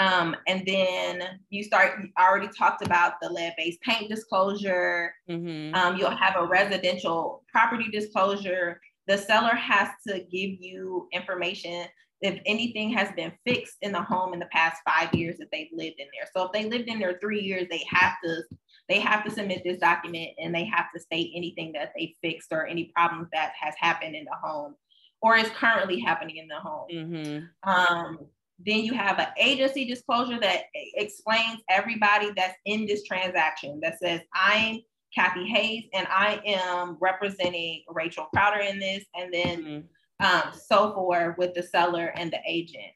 um, 0.00 0.34
and 0.46 0.62
then 0.66 1.22
you 1.50 1.62
start, 1.62 2.00
I 2.16 2.26
already 2.26 2.48
talked 2.56 2.84
about 2.84 3.14
the 3.20 3.28
lead 3.28 3.52
based 3.58 3.80
paint 3.82 4.08
disclosure. 4.08 5.12
Mm-hmm. 5.28 5.74
Um, 5.74 5.96
you'll 5.96 6.16
have 6.16 6.36
a 6.36 6.46
residential 6.46 7.44
property 7.52 7.90
disclosure. 7.90 8.80
The 9.06 9.18
seller 9.18 9.54
has 9.54 9.88
to 10.08 10.20
give 10.20 10.52
you 10.58 11.06
information 11.12 11.86
if 12.22 12.40
anything 12.46 12.90
has 12.90 13.10
been 13.12 13.32
fixed 13.46 13.76
in 13.82 13.92
the 13.92 14.02
home 14.02 14.32
in 14.32 14.38
the 14.38 14.48
past 14.52 14.80
five 14.88 15.12
years 15.14 15.36
that 15.38 15.48
they've 15.52 15.70
lived 15.72 15.96
in 15.98 16.06
there. 16.14 16.28
So 16.34 16.46
if 16.46 16.52
they 16.52 16.68
lived 16.68 16.88
in 16.88 16.98
there 16.98 17.18
three 17.20 17.40
years, 17.40 17.66
they 17.70 17.84
have 17.90 18.14
to 18.24 18.42
they 18.88 19.00
have 19.00 19.22
to 19.24 19.30
submit 19.30 19.62
this 19.64 19.78
document 19.78 20.30
and 20.38 20.54
they 20.54 20.64
have 20.64 20.86
to 20.94 21.00
state 21.00 21.30
anything 21.34 21.72
that 21.72 21.92
they 21.96 22.16
fixed 22.22 22.52
or 22.52 22.66
any 22.66 22.90
problems 22.94 23.28
that 23.32 23.52
has 23.60 23.74
happened 23.78 24.16
in 24.16 24.24
the 24.24 24.36
home 24.42 24.74
or 25.22 25.36
is 25.36 25.48
currently 25.50 26.00
happening 26.00 26.38
in 26.38 26.48
the 26.48 26.56
home. 26.56 26.88
Mm-hmm. 26.92 27.70
Um, 27.70 28.18
then 28.66 28.80
you 28.80 28.92
have 28.94 29.18
an 29.18 29.28
agency 29.38 29.84
disclosure 29.84 30.38
that 30.40 30.64
explains 30.74 31.60
everybody 31.68 32.30
that's 32.36 32.58
in 32.66 32.86
this 32.86 33.04
transaction 33.04 33.80
that 33.82 33.98
says, 33.98 34.20
I'm 34.34 34.80
Kathy 35.14 35.46
Hayes 35.46 35.84
and 35.94 36.06
I 36.10 36.40
am 36.44 36.96
representing 37.00 37.82
Rachel 37.88 38.26
Crowder 38.32 38.60
in 38.60 38.78
this, 38.78 39.04
and 39.14 39.32
then 39.32 39.64
mm-hmm. 39.64 40.26
um, 40.26 40.52
so 40.52 40.92
forth 40.94 41.38
with 41.38 41.54
the 41.54 41.62
seller 41.62 42.12
and 42.16 42.30
the 42.30 42.38
agent. 42.46 42.92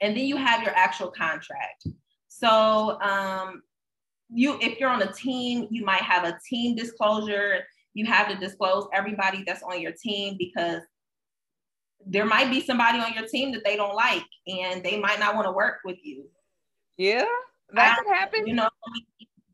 And 0.00 0.16
then 0.16 0.24
you 0.24 0.36
have 0.36 0.62
your 0.62 0.74
actual 0.74 1.10
contract. 1.10 1.86
So 2.28 3.00
um, 3.00 3.62
you, 4.30 4.58
if 4.60 4.78
you're 4.78 4.90
on 4.90 5.02
a 5.02 5.12
team, 5.12 5.66
you 5.70 5.84
might 5.84 6.02
have 6.02 6.24
a 6.24 6.38
team 6.48 6.76
disclosure. 6.76 7.64
You 7.94 8.06
have 8.06 8.28
to 8.28 8.36
disclose 8.36 8.86
everybody 8.92 9.42
that's 9.46 9.62
on 9.62 9.80
your 9.80 9.92
team 9.92 10.36
because 10.38 10.82
there 12.06 12.24
might 12.24 12.50
be 12.50 12.60
somebody 12.60 12.98
on 12.98 13.12
your 13.14 13.26
team 13.26 13.52
that 13.52 13.64
they 13.64 13.76
don't 13.76 13.94
like 13.94 14.24
and 14.46 14.82
they 14.82 14.98
might 14.98 15.18
not 15.18 15.34
want 15.34 15.46
to 15.46 15.52
work 15.52 15.78
with 15.84 15.98
you. 16.02 16.24
Yeah, 16.96 17.24
that 17.74 17.98
could 17.98 18.12
happen. 18.14 18.46
You 18.46 18.54
know, 18.54 18.68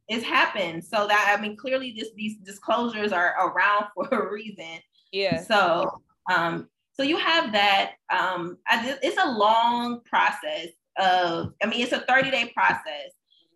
it's 0.09 0.24
happened. 0.24 0.84
So 0.84 1.07
that 1.07 1.34
I 1.36 1.40
mean, 1.40 1.57
clearly 1.57 1.95
this 1.97 2.11
these 2.16 2.36
disclosures 2.38 3.12
are 3.12 3.34
around 3.49 3.86
for 3.95 4.09
a 4.09 4.32
reason. 4.32 4.80
Yeah. 5.12 5.42
So 5.42 6.03
um, 6.32 6.68
so 6.92 7.03
you 7.03 7.16
have 7.16 7.53
that. 7.53 7.92
Um, 8.11 8.59
I, 8.66 8.99
it's 9.03 9.18
a 9.22 9.30
long 9.30 10.01
process 10.05 10.68
of. 10.99 11.53
I 11.62 11.66
mean, 11.66 11.80
it's 11.80 11.92
a 11.92 12.01
30 12.01 12.30
day 12.30 12.53
process 12.55 13.12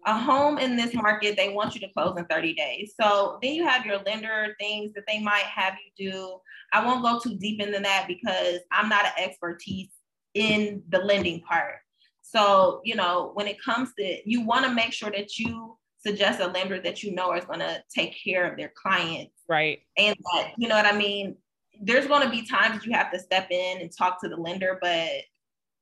a 0.06 0.18
home 0.18 0.58
in 0.58 0.76
this 0.76 0.94
market, 0.94 1.36
they 1.36 1.50
want 1.50 1.74
you 1.74 1.80
to 1.80 1.92
close 1.92 2.16
in 2.16 2.24
30 2.26 2.54
days. 2.54 2.94
So 3.00 3.38
then 3.42 3.54
you 3.54 3.64
have 3.66 3.84
your 3.84 3.98
lender 4.06 4.54
things 4.58 4.92
that 4.94 5.04
they 5.06 5.20
might 5.20 5.44
have 5.44 5.74
you 5.74 6.10
do. 6.10 6.38
I 6.72 6.84
won't 6.84 7.02
go 7.02 7.18
too 7.18 7.36
deep 7.38 7.60
into 7.60 7.80
that 7.80 8.06
because 8.06 8.60
I'm 8.72 8.88
not 8.88 9.04
an 9.04 9.12
expertise 9.18 9.90
in 10.34 10.82
the 10.88 10.98
lending 10.98 11.40
part. 11.40 11.76
So, 12.22 12.80
you 12.84 12.94
know, 12.94 13.30
when 13.34 13.46
it 13.46 13.62
comes 13.62 13.90
to 13.98 14.18
you 14.24 14.42
want 14.42 14.66
to 14.66 14.72
make 14.72 14.92
sure 14.92 15.10
that 15.10 15.38
you 15.38 15.78
suggest 15.98 16.40
a 16.40 16.46
lender 16.46 16.80
that 16.80 17.02
you 17.02 17.14
know 17.14 17.34
is 17.34 17.44
going 17.44 17.60
to 17.60 17.82
take 17.92 18.16
care 18.22 18.50
of 18.50 18.56
their 18.56 18.72
clients. 18.80 19.32
Right. 19.48 19.80
And 19.96 20.16
that, 20.34 20.52
you 20.56 20.68
know 20.68 20.76
what 20.76 20.86
I 20.86 20.96
mean? 20.96 21.36
There's 21.80 22.06
going 22.06 22.22
to 22.22 22.30
be 22.30 22.46
times 22.46 22.84
you 22.84 22.92
have 22.92 23.10
to 23.12 23.18
step 23.18 23.50
in 23.50 23.80
and 23.80 23.90
talk 23.90 24.20
to 24.22 24.28
the 24.28 24.36
lender, 24.36 24.78
but 24.80 25.08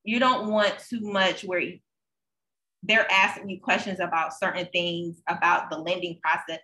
you 0.05 0.19
don't 0.19 0.49
want 0.49 0.75
too 0.89 1.01
much 1.01 1.45
where 1.45 1.63
they're 2.83 3.11
asking 3.11 3.49
you 3.49 3.61
questions 3.61 4.01
about 4.01 4.39
certain 4.39 4.67
things 4.73 5.23
about 5.29 5.71
the 5.71 5.79
lending 5.79 6.19
process 6.23 6.61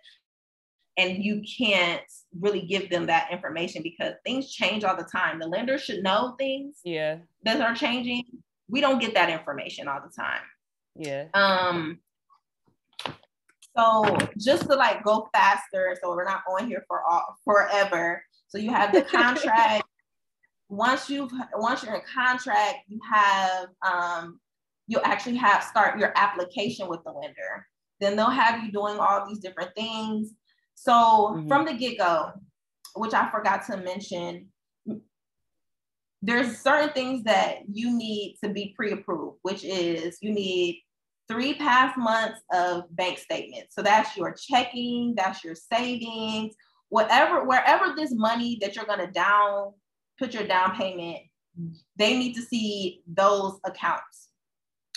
and 0.97 1.23
you 1.23 1.41
can't 1.57 2.01
really 2.39 2.61
give 2.61 2.89
them 2.89 3.07
that 3.07 3.31
information 3.31 3.81
because 3.81 4.13
things 4.25 4.51
change 4.51 4.83
all 4.83 4.95
the 4.95 5.03
time. 5.03 5.39
The 5.39 5.47
lender 5.47 5.77
should 5.77 6.03
know 6.03 6.35
things 6.37 6.79
yeah. 6.83 7.17
that 7.43 7.61
are 7.61 7.73
changing. 7.73 8.23
We 8.69 8.81
don't 8.81 8.99
get 8.99 9.13
that 9.15 9.29
information 9.29 9.87
all 9.87 10.01
the 10.01 10.13
time. 10.13 10.41
Yeah. 10.95 11.25
Um 11.33 11.99
so 13.75 14.15
just 14.37 14.69
to 14.69 14.75
like 14.75 15.03
go 15.03 15.27
faster 15.33 15.97
so 15.99 16.09
we're 16.09 16.25
not 16.25 16.43
on 16.47 16.67
here 16.67 16.85
for 16.87 17.01
all 17.03 17.37
forever. 17.43 18.23
So 18.47 18.59
you 18.59 18.71
have 18.71 18.93
the 18.93 19.01
contract. 19.01 19.83
Once 20.69 21.09
you've 21.09 21.31
once 21.55 21.83
you're 21.83 21.95
in 21.95 22.01
contract 22.13 22.77
you 22.87 22.99
have 23.11 23.69
um 23.81 24.39
you'll 24.93 25.05
actually 25.05 25.35
have 25.37 25.63
start 25.63 25.97
your 25.97 26.13
application 26.15 26.87
with 26.87 27.03
the 27.03 27.11
lender. 27.11 27.65
Then 27.99 28.15
they'll 28.15 28.29
have 28.29 28.63
you 28.63 28.71
doing 28.71 28.99
all 28.99 29.27
these 29.27 29.39
different 29.39 29.71
things. 29.75 30.31
So 30.75 30.91
mm-hmm. 30.91 31.47
from 31.47 31.65
the 31.65 31.73
get 31.73 31.97
go, 31.97 32.29
which 32.95 33.13
I 33.13 33.31
forgot 33.31 33.65
to 33.67 33.77
mention, 33.77 34.49
there's 36.21 36.59
certain 36.59 36.91
things 36.91 37.23
that 37.23 37.59
you 37.67 37.97
need 37.97 38.37
to 38.43 38.49
be 38.49 38.73
pre-approved, 38.77 39.39
which 39.41 39.63
is 39.63 40.19
you 40.21 40.31
need 40.31 40.81
three 41.27 41.55
past 41.55 41.97
months 41.97 42.39
of 42.53 42.83
bank 42.95 43.17
statements. 43.17 43.73
So 43.73 43.81
that's 43.81 44.15
your 44.15 44.33
checking, 44.33 45.15
that's 45.17 45.43
your 45.43 45.55
savings, 45.55 46.53
whatever, 46.89 47.45
wherever 47.45 47.95
this 47.95 48.13
money 48.13 48.59
that 48.61 48.75
you're 48.75 48.85
gonna 48.85 49.11
down, 49.11 49.73
put 50.19 50.33
your 50.33 50.45
down 50.45 50.75
payment, 50.75 51.19
they 51.97 52.17
need 52.17 52.33
to 52.33 52.41
see 52.41 53.01
those 53.07 53.59
accounts. 53.65 54.29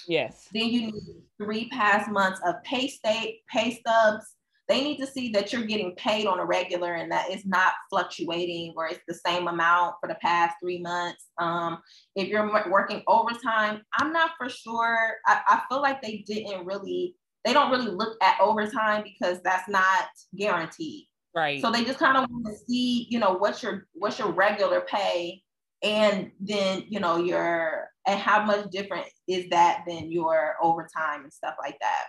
Yes. 0.07 0.49
Then 0.53 0.69
you 0.69 0.93
need 0.93 1.23
three 1.43 1.69
past 1.69 2.11
months 2.11 2.41
of 2.47 2.63
pay 2.65 2.89
state, 2.89 3.41
pay 3.51 3.79
stubs, 3.79 4.37
they 4.69 4.83
need 4.83 4.99
to 4.99 5.07
see 5.07 5.31
that 5.31 5.53
you're 5.53 5.63
getting 5.63 5.95
paid 5.95 6.27
on 6.27 6.41
a 6.41 6.45
regular 6.45 6.95
and 6.95 7.11
that 7.13 7.31
it's 7.31 7.47
not 7.47 7.73
fluctuating 7.89 8.75
or 8.77 8.87
it's 8.87 9.01
the 9.07 9.15
same 9.15 9.47
amount 9.47 9.95
for 10.01 10.09
the 10.09 10.17
past 10.17 10.57
three 10.61 10.81
months. 10.81 11.27
Um, 11.39 11.79
if 12.17 12.29
you're 12.29 12.51
working 12.69 13.03
overtime, 13.07 13.83
I'm 13.95 14.13
not 14.13 14.33
for 14.37 14.49
sure. 14.49 15.15
I, 15.27 15.41
I 15.47 15.63
feel 15.69 15.81
like 15.81 16.03
they 16.03 16.25
didn't 16.27 16.67
really, 16.67 17.15
they 17.45 17.53
don't 17.53 17.71
really 17.71 17.93
look 17.93 18.17
at 18.21 18.41
overtime 18.41 19.05
because 19.05 19.41
that's 19.43 19.69
not 19.69 20.07
guaranteed. 20.37 21.05
Right. 21.35 21.63
So 21.63 21.71
they 21.71 21.85
just 21.85 22.01
kind 22.01 22.17
of 22.17 22.29
want 22.29 22.47
to 22.47 22.57
see, 22.67 23.07
you 23.09 23.21
know, 23.21 23.35
what's 23.35 23.63
your 23.63 23.87
what's 23.93 24.19
your 24.19 24.33
regular 24.33 24.81
pay 24.81 25.43
and 25.83 26.31
then 26.41 26.85
you 26.89 26.99
know 26.99 27.19
your 27.19 27.91
and 28.07 28.19
how 28.19 28.43
much 28.43 28.71
different 28.71 29.05
is 29.29 29.49
that 29.51 29.85
than 29.87 30.11
your 30.11 30.55
overtime 30.63 31.23
and 31.23 31.33
stuff 31.33 31.55
like 31.61 31.79
that 31.81 32.05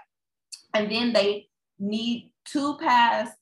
and 0.74 0.92
then 0.92 1.14
they 1.14 1.48
need 1.80 2.32
two 2.46 2.78
past 2.78 3.34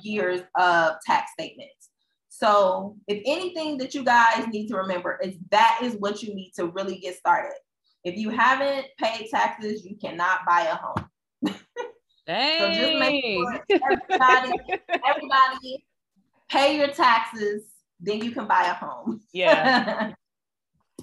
years 0.00 0.40
of 0.58 0.94
tax 1.06 1.32
statements. 1.32 1.90
So, 2.28 2.96
if 3.06 3.22
anything 3.26 3.78
that 3.78 3.94
you 3.94 4.02
guys 4.02 4.46
need 4.48 4.68
to 4.68 4.76
remember 4.76 5.20
is 5.22 5.34
that 5.50 5.80
is 5.82 5.94
what 5.94 6.22
you 6.22 6.34
need 6.34 6.52
to 6.56 6.66
really 6.66 6.98
get 6.98 7.16
started. 7.16 7.56
If 8.02 8.16
you 8.16 8.30
haven't 8.30 8.86
paid 8.98 9.28
taxes, 9.30 9.84
you 9.84 9.96
cannot 9.96 10.40
buy 10.46 10.62
a 10.62 10.74
home. 10.74 11.54
Dang. 12.26 12.58
so 12.58 12.72
just 12.72 12.98
make 12.98 13.24
sure 13.24 13.60
everybody, 13.70 14.52
everybody 15.08 15.86
pay 16.50 16.76
your 16.76 16.88
taxes, 16.88 17.62
then 18.00 18.22
you 18.22 18.32
can 18.32 18.46
buy 18.46 18.64
a 18.64 18.74
home. 18.74 19.20
Yeah. 19.32 20.12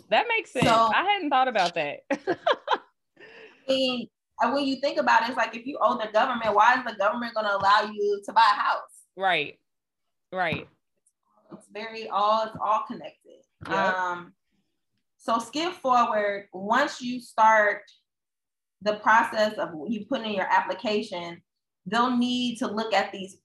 that 0.09 0.25
makes 0.27 0.51
sense. 0.51 0.65
So, 0.65 0.91
I 0.93 1.03
hadn't 1.03 1.29
thought 1.29 1.47
about 1.47 1.75
that. 1.75 1.99
I 2.11 2.37
mean, 3.67 4.07
and 4.41 4.53
when 4.53 4.65
you 4.65 4.77
think 4.81 4.97
about 4.97 5.23
it, 5.23 5.29
it's 5.29 5.37
like 5.37 5.55
if 5.55 5.65
you 5.65 5.77
owe 5.81 5.97
the 5.97 6.11
government, 6.11 6.55
why 6.55 6.75
is 6.75 6.85
the 6.85 6.95
government 6.97 7.35
going 7.35 7.45
to 7.45 7.55
allow 7.55 7.89
you 7.91 8.21
to 8.25 8.33
buy 8.33 8.41
a 8.51 8.59
house? 8.59 9.05
Right. 9.15 9.59
Right. 10.31 10.67
It's 11.53 11.67
very 11.71 12.07
all 12.07 12.45
it's 12.45 12.57
all 12.63 12.83
connected. 12.87 13.41
Yep. 13.67 13.77
Um 13.77 14.33
so 15.17 15.37
skip 15.37 15.73
forward 15.73 16.47
once 16.53 17.01
you 17.01 17.19
start 17.19 17.83
the 18.81 18.95
process 18.95 19.53
of 19.57 19.69
you 19.87 20.05
put 20.05 20.21
in 20.21 20.31
your 20.31 20.47
application, 20.49 21.41
they'll 21.85 22.15
need 22.15 22.57
to 22.57 22.67
look 22.67 22.93
at 22.93 23.11
these 23.11 23.37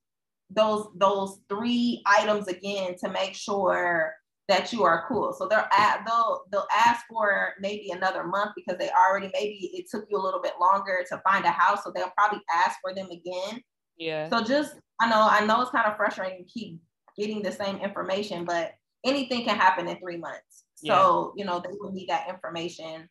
those 0.51 0.87
those 0.97 1.41
three 1.49 2.03
items 2.07 2.47
again 2.49 2.95
to 2.99 3.11
make 3.11 3.35
sure 3.35 4.15
that 4.49 4.73
you 4.73 4.85
are 4.85 5.07
cool. 5.09 5.33
So 5.33 5.49
they're 5.49 5.69
at, 5.77 6.05
they'll 6.07 6.45
they'll 6.51 6.69
ask 6.73 7.05
for 7.09 7.55
maybe 7.61 7.91
another 7.91 8.25
month 8.25 8.53
because 8.55 8.79
they 8.79 8.91
already 8.91 9.31
maybe 9.33 9.71
it 9.75 9.87
took 9.91 10.07
you 10.09 10.19
a 10.19 10.23
little 10.23 10.41
bit 10.41 10.55
longer 10.61 11.05
to 11.09 11.21
find 11.29 11.45
a 11.45 11.51
house, 11.51 11.83
so 11.85 11.93
they'll 11.95 12.13
probably 12.17 12.41
ask 12.53 12.79
for 12.81 12.95
them 12.95 13.09
again. 13.11 13.61
Yeah. 13.99 14.29
So 14.29 14.45
just 14.45 14.75
I 15.01 15.09
know 15.09 15.27
I 15.29 15.45
know 15.45 15.61
it's 15.63 15.71
kind 15.71 15.87
of 15.87 15.97
frustrating 15.97 16.45
to 16.45 16.51
keep 16.51 16.81
getting 17.19 17.43
the 17.43 17.53
same 17.53 17.77
information, 17.79 18.45
but 18.45 18.75
anything 19.05 19.45
can 19.45 19.57
happen 19.57 19.89
in 19.89 19.99
three 19.99 20.19
months. 20.19 20.65
So 20.75 21.33
yeah. 21.37 21.43
you 21.43 21.47
know 21.47 21.61
they 21.61 21.75
will 21.79 21.93
need 21.93 22.09
that 22.09 22.29
information. 22.29 23.09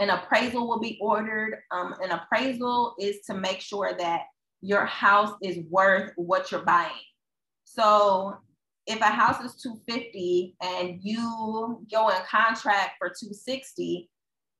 An 0.00 0.10
appraisal 0.10 0.66
will 0.66 0.80
be 0.80 0.98
ordered. 1.00 1.58
Um, 1.70 1.94
an 2.02 2.10
appraisal 2.10 2.96
is 2.98 3.20
to 3.26 3.34
make 3.34 3.60
sure 3.60 3.94
that 3.96 4.22
your 4.60 4.84
house 4.86 5.32
is 5.42 5.58
worth 5.70 6.12
what 6.16 6.50
you're 6.50 6.64
buying. 6.64 6.90
So 7.64 8.38
if 8.86 9.00
a 9.00 9.04
house 9.04 9.42
is 9.42 9.60
250 9.62 10.56
and 10.62 10.98
you 11.02 11.84
go 11.90 12.08
in 12.08 12.16
contract 12.30 12.92
for 12.98 13.08
260 13.08 14.10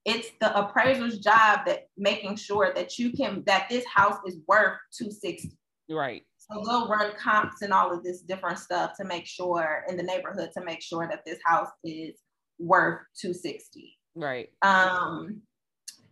it's 0.04 0.28
the 0.40 0.58
appraiser's 0.58 1.18
job 1.18 1.60
that 1.66 1.88
making 1.96 2.36
sure 2.36 2.72
that 2.74 2.98
you 2.98 3.10
can 3.12 3.42
that 3.46 3.66
this 3.70 3.84
house 3.86 4.18
is 4.26 4.38
worth 4.46 4.78
260 4.96 5.50
right. 5.90 6.22
So 6.36 6.62
they'll 6.66 6.88
run 6.88 7.12
comps 7.16 7.62
and 7.62 7.72
all 7.72 7.90
of 7.92 8.04
this 8.04 8.20
different 8.20 8.58
stuff 8.58 8.92
to 8.98 9.04
make 9.04 9.26
sure 9.26 9.84
in 9.88 9.96
the 9.96 10.02
neighborhood 10.02 10.50
to 10.56 10.64
make 10.64 10.82
sure 10.82 11.08
that 11.08 11.24
this 11.24 11.38
house 11.44 11.70
is 11.84 12.20
worth 12.58 13.00
260 13.20 13.96
right. 14.14 14.48
Um 14.62 15.42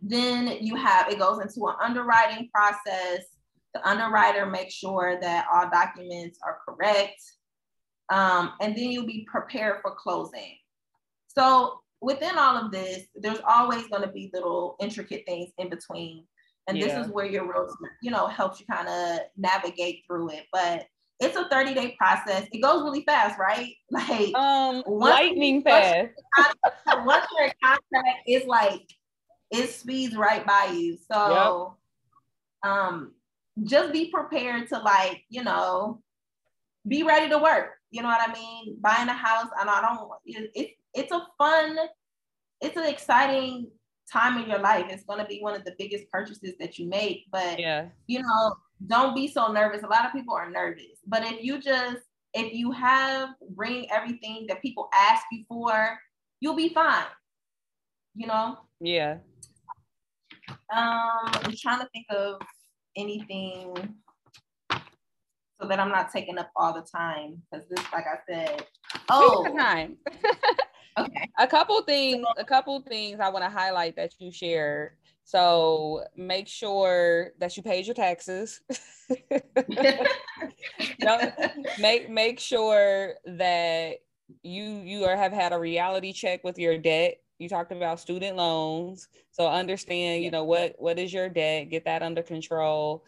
then 0.01 0.57
you 0.59 0.75
have 0.75 1.09
it 1.09 1.19
goes 1.19 1.39
into 1.39 1.67
an 1.67 1.75
underwriting 1.81 2.49
process. 2.53 3.25
The 3.73 3.87
underwriter 3.87 4.45
makes 4.45 4.73
sure 4.73 5.17
that 5.21 5.47
all 5.51 5.69
documents 5.69 6.37
are 6.43 6.59
correct 6.67 7.21
um, 8.09 8.53
and 8.61 8.75
then 8.75 8.91
you'll 8.91 9.05
be 9.05 9.27
prepared 9.29 9.81
for 9.81 9.95
closing. 9.95 10.57
So 11.27 11.79
within 12.01 12.37
all 12.37 12.57
of 12.57 12.71
this, 12.71 13.03
there's 13.15 13.39
always 13.47 13.87
going 13.87 14.03
to 14.03 14.11
be 14.11 14.29
little 14.33 14.75
intricate 14.79 15.23
things 15.25 15.51
in 15.57 15.69
between. 15.69 16.25
And 16.67 16.77
yeah. 16.77 16.85
this 16.85 17.05
is 17.05 17.11
where 17.11 17.25
your 17.25 17.51
road, 17.51 17.69
you 18.01 18.11
know, 18.11 18.27
helps 18.27 18.59
you 18.59 18.65
kind 18.71 18.87
of 18.87 19.19
navigate 19.35 20.03
through 20.07 20.31
it. 20.31 20.45
But 20.51 20.85
it's 21.19 21.35
a 21.35 21.47
30 21.49 21.73
day 21.73 21.95
process. 21.97 22.47
It 22.51 22.61
goes 22.61 22.83
really 22.83 23.03
fast, 23.03 23.39
right? 23.39 23.73
Like 23.91 24.33
um 24.35 24.83
lightning 24.87 25.61
fast. 25.61 26.09
Once 27.05 27.25
you're 27.37 27.45
in 27.45 27.53
contract, 27.63 28.19
it's 28.25 28.47
like 28.47 28.81
it 29.51 29.69
speeds 29.69 30.15
right 30.15 30.45
by 30.45 30.73
you. 30.73 30.97
So 31.11 31.75
yep. 32.63 32.71
um 32.71 33.11
just 33.63 33.93
be 33.93 34.09
prepared 34.09 34.67
to 34.69 34.79
like, 34.79 35.23
you 35.29 35.43
know, 35.43 36.01
be 36.87 37.03
ready 37.03 37.29
to 37.29 37.37
work. 37.37 37.71
You 37.93 38.01
know 38.01 38.07
what 38.07 38.27
I 38.27 38.33
mean? 38.33 38.75
Buying 38.81 39.07
a 39.07 39.13
house, 39.13 39.49
and 39.59 39.69
I 39.69 39.79
don't. 39.81 40.09
It, 40.25 40.49
it, 40.55 40.69
it's 40.95 41.11
a 41.11 41.27
fun, 41.37 41.77
it's 42.59 42.75
an 42.75 42.85
exciting 42.85 43.69
time 44.11 44.41
in 44.41 44.49
your 44.49 44.57
life. 44.57 44.87
It's 44.89 45.03
going 45.03 45.19
to 45.19 45.25
be 45.25 45.39
one 45.41 45.55
of 45.55 45.63
the 45.63 45.75
biggest 45.77 46.09
purchases 46.09 46.55
that 46.59 46.79
you 46.79 46.89
make. 46.89 47.25
But 47.31 47.59
yeah, 47.59 47.85
you 48.07 48.23
know, 48.23 48.55
don't 48.87 49.15
be 49.15 49.27
so 49.27 49.51
nervous. 49.51 49.83
A 49.83 49.87
lot 49.87 50.07
of 50.07 50.11
people 50.11 50.33
are 50.33 50.49
nervous, 50.49 51.03
but 51.05 51.23
if 51.23 51.43
you 51.43 51.61
just 51.61 52.01
if 52.33 52.51
you 52.51 52.71
have 52.71 53.29
bring 53.51 53.91
everything 53.91 54.47
that 54.49 54.59
people 54.63 54.89
ask 54.91 55.23
you 55.31 55.45
for, 55.47 55.95
you'll 56.39 56.55
be 56.55 56.69
fine. 56.69 57.05
You 58.15 58.25
know? 58.25 58.57
Yeah. 58.81 59.17
Um, 60.49 61.29
I'm 61.31 61.55
trying 61.55 61.79
to 61.81 61.89
think 61.93 62.07
of 62.09 62.41
anything 62.95 63.75
so 65.63 65.69
that 65.69 65.79
I'm 65.79 65.89
not 65.89 66.11
taking 66.11 66.37
up 66.37 66.51
all 66.55 66.73
the 66.73 66.81
time 66.81 67.41
because 67.49 67.65
this, 67.69 67.79
like 67.93 68.05
I 68.05 68.17
said, 68.29 68.65
oh, 69.09 69.45
time. 69.57 69.97
okay. 70.97 71.29
A 71.39 71.47
couple 71.47 71.81
things, 71.83 72.25
a 72.37 72.43
couple 72.43 72.81
things 72.81 73.19
I 73.21 73.29
want 73.29 73.45
to 73.45 73.49
highlight 73.49 73.95
that 73.95 74.11
you 74.19 74.31
shared. 74.31 74.91
So 75.23 76.03
make 76.17 76.49
sure 76.49 77.31
that 77.39 77.55
you 77.55 77.63
paid 77.63 77.87
your 77.87 77.95
taxes. 77.95 78.59
make 81.79 82.09
make 82.09 82.39
sure 82.41 83.13
that 83.25 83.95
you 84.43 84.63
you 84.63 85.05
are, 85.05 85.15
have 85.15 85.31
had 85.31 85.53
a 85.53 85.59
reality 85.59 86.11
check 86.11 86.43
with 86.43 86.59
your 86.59 86.77
debt. 86.77 87.21
You 87.39 87.47
talked 87.47 87.71
about 87.71 88.01
student 88.01 88.35
loans, 88.35 89.07
so 89.31 89.47
understand 89.47 90.23
you 90.23 90.31
know 90.31 90.43
what 90.43 90.75
what 90.77 90.99
is 90.99 91.13
your 91.13 91.29
debt. 91.29 91.69
Get 91.69 91.85
that 91.85 92.03
under 92.03 92.21
control 92.21 93.05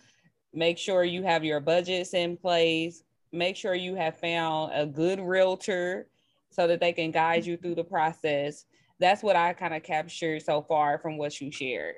make 0.56 0.78
sure 0.78 1.04
you 1.04 1.22
have 1.24 1.44
your 1.44 1.60
budgets 1.60 2.14
in 2.14 2.38
place. 2.38 3.04
Make 3.32 3.58
sure 3.58 3.76
you 3.76 3.96
have 3.96 4.18
found 4.18 4.72
a 4.74 4.86
good 4.86 5.20
realtor 5.20 6.08
so 6.50 6.68
that 6.68 6.80
they 6.80 6.94
can 6.94 7.12
guide 7.12 7.46
you 7.46 7.58
through 7.58 7.76
the 7.76 7.84
process. 7.84 8.66
That's 8.98 9.22
what 9.22 9.36
i 9.36 9.52
kind 9.52 9.74
of 9.74 9.84
captured 9.84 10.42
so 10.42 10.62
far 10.62 10.98
from 10.98 11.18
what 11.18 11.40
you 11.42 11.52
shared. 11.52 11.96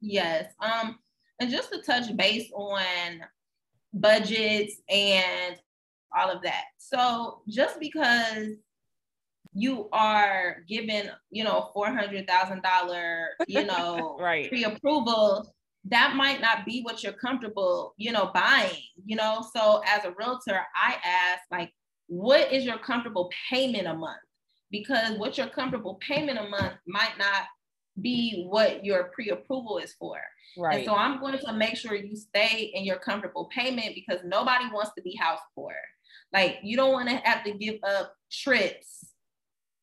Yes 0.00 0.52
um 0.60 0.98
and 1.38 1.50
just 1.50 1.70
to 1.72 1.82
touch 1.82 2.16
base 2.16 2.50
on 2.54 3.20
budgets 3.92 4.80
and 4.88 5.56
all 6.16 6.30
of 6.30 6.42
that. 6.42 6.64
So 6.78 7.42
just 7.48 7.78
because 7.78 8.54
you 9.52 9.88
are 9.92 10.58
given 10.68 11.10
you 11.30 11.44
know 11.44 11.70
$400000 11.76 13.26
you 13.48 13.64
know 13.66 14.16
right. 14.18 14.48
pre-approval 14.48 15.52
that 15.84 16.14
might 16.14 16.40
not 16.40 16.66
be 16.66 16.82
what 16.82 17.02
you're 17.02 17.12
comfortable, 17.12 17.94
you 17.96 18.12
know, 18.12 18.30
buying, 18.34 18.82
you 19.04 19.16
know. 19.16 19.44
So 19.54 19.82
as 19.86 20.04
a 20.04 20.12
realtor, 20.18 20.60
I 20.74 20.96
ask 21.04 21.42
like, 21.50 21.72
what 22.06 22.52
is 22.52 22.64
your 22.64 22.78
comfortable 22.78 23.30
payment 23.48 23.86
a 23.86 23.94
month? 23.94 24.20
Because 24.70 25.18
what 25.18 25.38
your 25.38 25.48
comfortable 25.48 25.98
payment 26.06 26.38
a 26.38 26.48
month 26.48 26.74
might 26.86 27.18
not 27.18 27.44
be 28.00 28.44
what 28.48 28.84
your 28.84 29.04
pre-approval 29.14 29.78
is 29.78 29.94
for. 29.98 30.18
Right. 30.56 30.78
And 30.78 30.84
so 30.84 30.94
I'm 30.94 31.20
going 31.20 31.38
to 31.38 31.52
make 31.52 31.76
sure 31.76 31.94
you 31.94 32.16
stay 32.16 32.70
in 32.74 32.84
your 32.84 32.98
comfortable 32.98 33.48
payment 33.54 33.94
because 33.94 34.20
nobody 34.24 34.64
wants 34.72 34.92
to 34.96 35.02
be 35.02 35.16
house 35.16 35.40
poor. 35.54 35.74
Like 36.32 36.58
you 36.62 36.76
don't 36.76 36.92
want 36.92 37.08
to 37.08 37.16
have 37.16 37.44
to 37.44 37.52
give 37.52 37.76
up 37.82 38.14
trips 38.30 39.06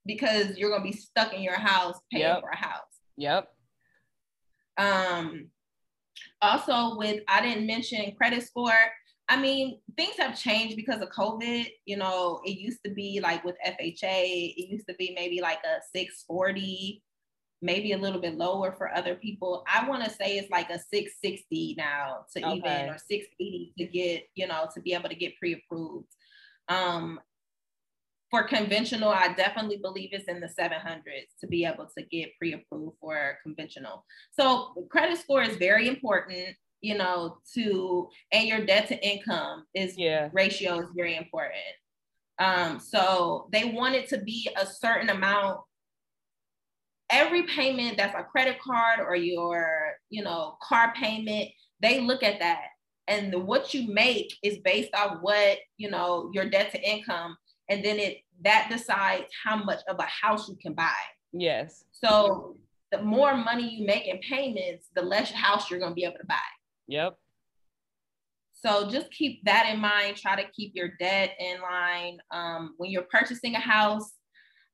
because 0.06 0.58
you're 0.58 0.72
gonna 0.72 0.84
be 0.84 0.94
stuck 0.94 1.34
in 1.34 1.42
your 1.42 1.60
house 1.60 2.00
paying 2.12 2.24
yep. 2.24 2.42
for 2.42 2.50
a 2.50 2.56
house. 2.56 2.82
Yep. 3.18 3.50
Um 4.78 5.50
also 6.42 6.98
with 6.98 7.24
I 7.28 7.42
didn't 7.42 7.68
mention 7.68 8.14
credit 8.16 8.44
score. 8.44 8.74
I 9.30 9.40
mean, 9.40 9.80
things 9.98 10.16
have 10.18 10.40
changed 10.40 10.76
because 10.76 11.02
of 11.02 11.10
COVID. 11.10 11.68
You 11.86 11.98
know, 11.98 12.40
it 12.46 12.58
used 12.58 12.80
to 12.86 12.94
be 12.94 13.20
like 13.22 13.44
with 13.44 13.58
FHA, 13.66 14.54
it 14.56 14.70
used 14.70 14.88
to 14.88 14.96
be 14.96 15.14
maybe 15.16 15.42
like 15.42 15.60
a 15.66 15.82
640, 15.94 17.04
maybe 17.62 17.92
a 17.92 17.98
little 17.98 18.22
bit 18.22 18.38
lower 18.38 18.72
for 18.72 18.96
other 18.96 19.16
people. 19.16 19.66
I 19.68 19.88
want 19.88 20.04
to 20.06 20.10
say 20.10 20.38
it's 20.38 20.50
like 20.50 20.70
a 20.70 20.80
660 20.80 21.76
now 21.78 22.26
to 22.36 22.46
okay. 22.46 22.56
even 22.56 22.90
or 22.90 22.98
680 22.98 23.74
to 23.78 23.86
get, 23.86 24.30
you 24.36 24.48
know, 24.48 24.70
to 24.74 24.82
be 24.82 24.94
able 24.94 25.10
to 25.10 25.16
get 25.16 25.38
pre-approved. 25.38 26.08
Um, 26.70 27.20
for 28.30 28.44
conventional, 28.44 29.10
I 29.10 29.34
definitely 29.34 29.78
believe 29.78 30.10
it's 30.12 30.28
in 30.28 30.40
the 30.40 30.48
700s 30.48 31.28
to 31.40 31.48
be 31.48 31.66
able 31.66 31.88
to 31.98 32.04
get 32.04 32.38
pre-approved 32.38 32.98
for 33.00 33.38
conventional. 33.44 34.06
So 34.32 34.88
credit 34.90 35.18
score 35.18 35.42
is 35.42 35.56
very 35.56 35.88
important, 35.88 36.56
you 36.82 36.98
know, 36.98 37.38
to 37.54 38.10
and 38.32 38.48
your 38.48 38.66
debt 38.66 38.90
to 38.90 39.08
income 39.08 39.66
is 39.74 39.98
yeah. 39.98 40.30
ratio 40.34 40.80
is 40.80 40.90
very 40.96 41.16
important. 41.16 41.56
Um, 42.40 42.80
so 42.80 43.48
they 43.52 43.66
want 43.66 43.96
it 43.96 44.10
to 44.10 44.20
be 44.20 44.50
a 44.60 44.66
certain 44.66 45.10
amount. 45.10 45.62
Every 47.10 47.44
payment 47.44 47.98
that's 47.98 48.16
a 48.16 48.24
credit 48.24 48.58
card 48.60 49.00
or 49.00 49.16
your, 49.16 49.94
you 50.10 50.24
know, 50.24 50.58
car 50.62 50.94
payment, 51.00 51.50
they 51.82 52.02
look 52.02 52.22
at 52.24 52.40
that. 52.40 52.66
And 53.08 53.32
the, 53.32 53.40
what 53.40 53.74
you 53.74 53.88
make 53.88 54.36
is 54.44 54.58
based 54.58 54.94
off 54.94 55.20
what, 55.22 55.58
you 55.78 55.90
know, 55.90 56.30
your 56.34 56.50
debt 56.50 56.72
to 56.72 56.82
income 56.82 57.38
and 57.70 57.84
then 57.84 58.00
it 58.00 58.20
that 58.44 58.68
decides 58.72 59.28
how 59.44 59.64
much 59.64 59.80
of 59.88 59.98
a 60.00 60.04
house 60.04 60.48
you 60.48 60.56
can 60.56 60.74
buy. 60.74 60.92
Yes. 61.34 61.86
So 61.92 62.56
the 62.92 63.02
more 63.02 63.36
money 63.36 63.68
you 63.68 63.86
make 63.86 64.08
in 64.08 64.20
payments, 64.20 64.90
the 64.96 65.02
less 65.02 65.32
house 65.32 65.70
you're 65.70 65.80
going 65.80 65.92
to 65.92 65.96
be 65.96 66.04
able 66.04 66.18
to 66.18 66.26
buy. 66.28 66.36
Yep. 66.88 67.18
So 68.54 68.90
just 68.90 69.12
keep 69.12 69.44
that 69.46 69.70
in 69.72 69.80
mind. 69.80 70.18
Try 70.18 70.42
to 70.42 70.50
keep 70.52 70.74
your 70.76 70.90
debt 71.00 71.36
in 71.40 71.62
line. 71.62 72.20
Um, 72.32 72.76
when 72.78 72.92
you're 72.92 73.08
purchasing 73.12 73.56
a 73.56 73.60
house, 73.60 74.14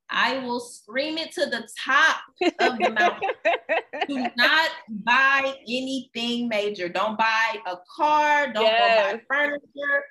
I 0.09 0.39
will 0.39 0.59
scream 0.59 1.17
it 1.17 1.31
to 1.33 1.45
the 1.47 1.67
top 1.83 2.17
of 2.59 2.77
the 2.77 2.91
mountain. 2.91 3.29
Do 4.07 4.27
not 4.37 4.69
buy 4.89 5.55
anything 5.67 6.47
major. 6.47 6.87
Don't 6.87 7.17
buy 7.17 7.57
a 7.65 7.77
car. 7.95 8.51
Don't 8.53 8.63
yes. 8.63 9.11
go 9.11 9.17
buy 9.17 9.23
furniture 9.29 10.03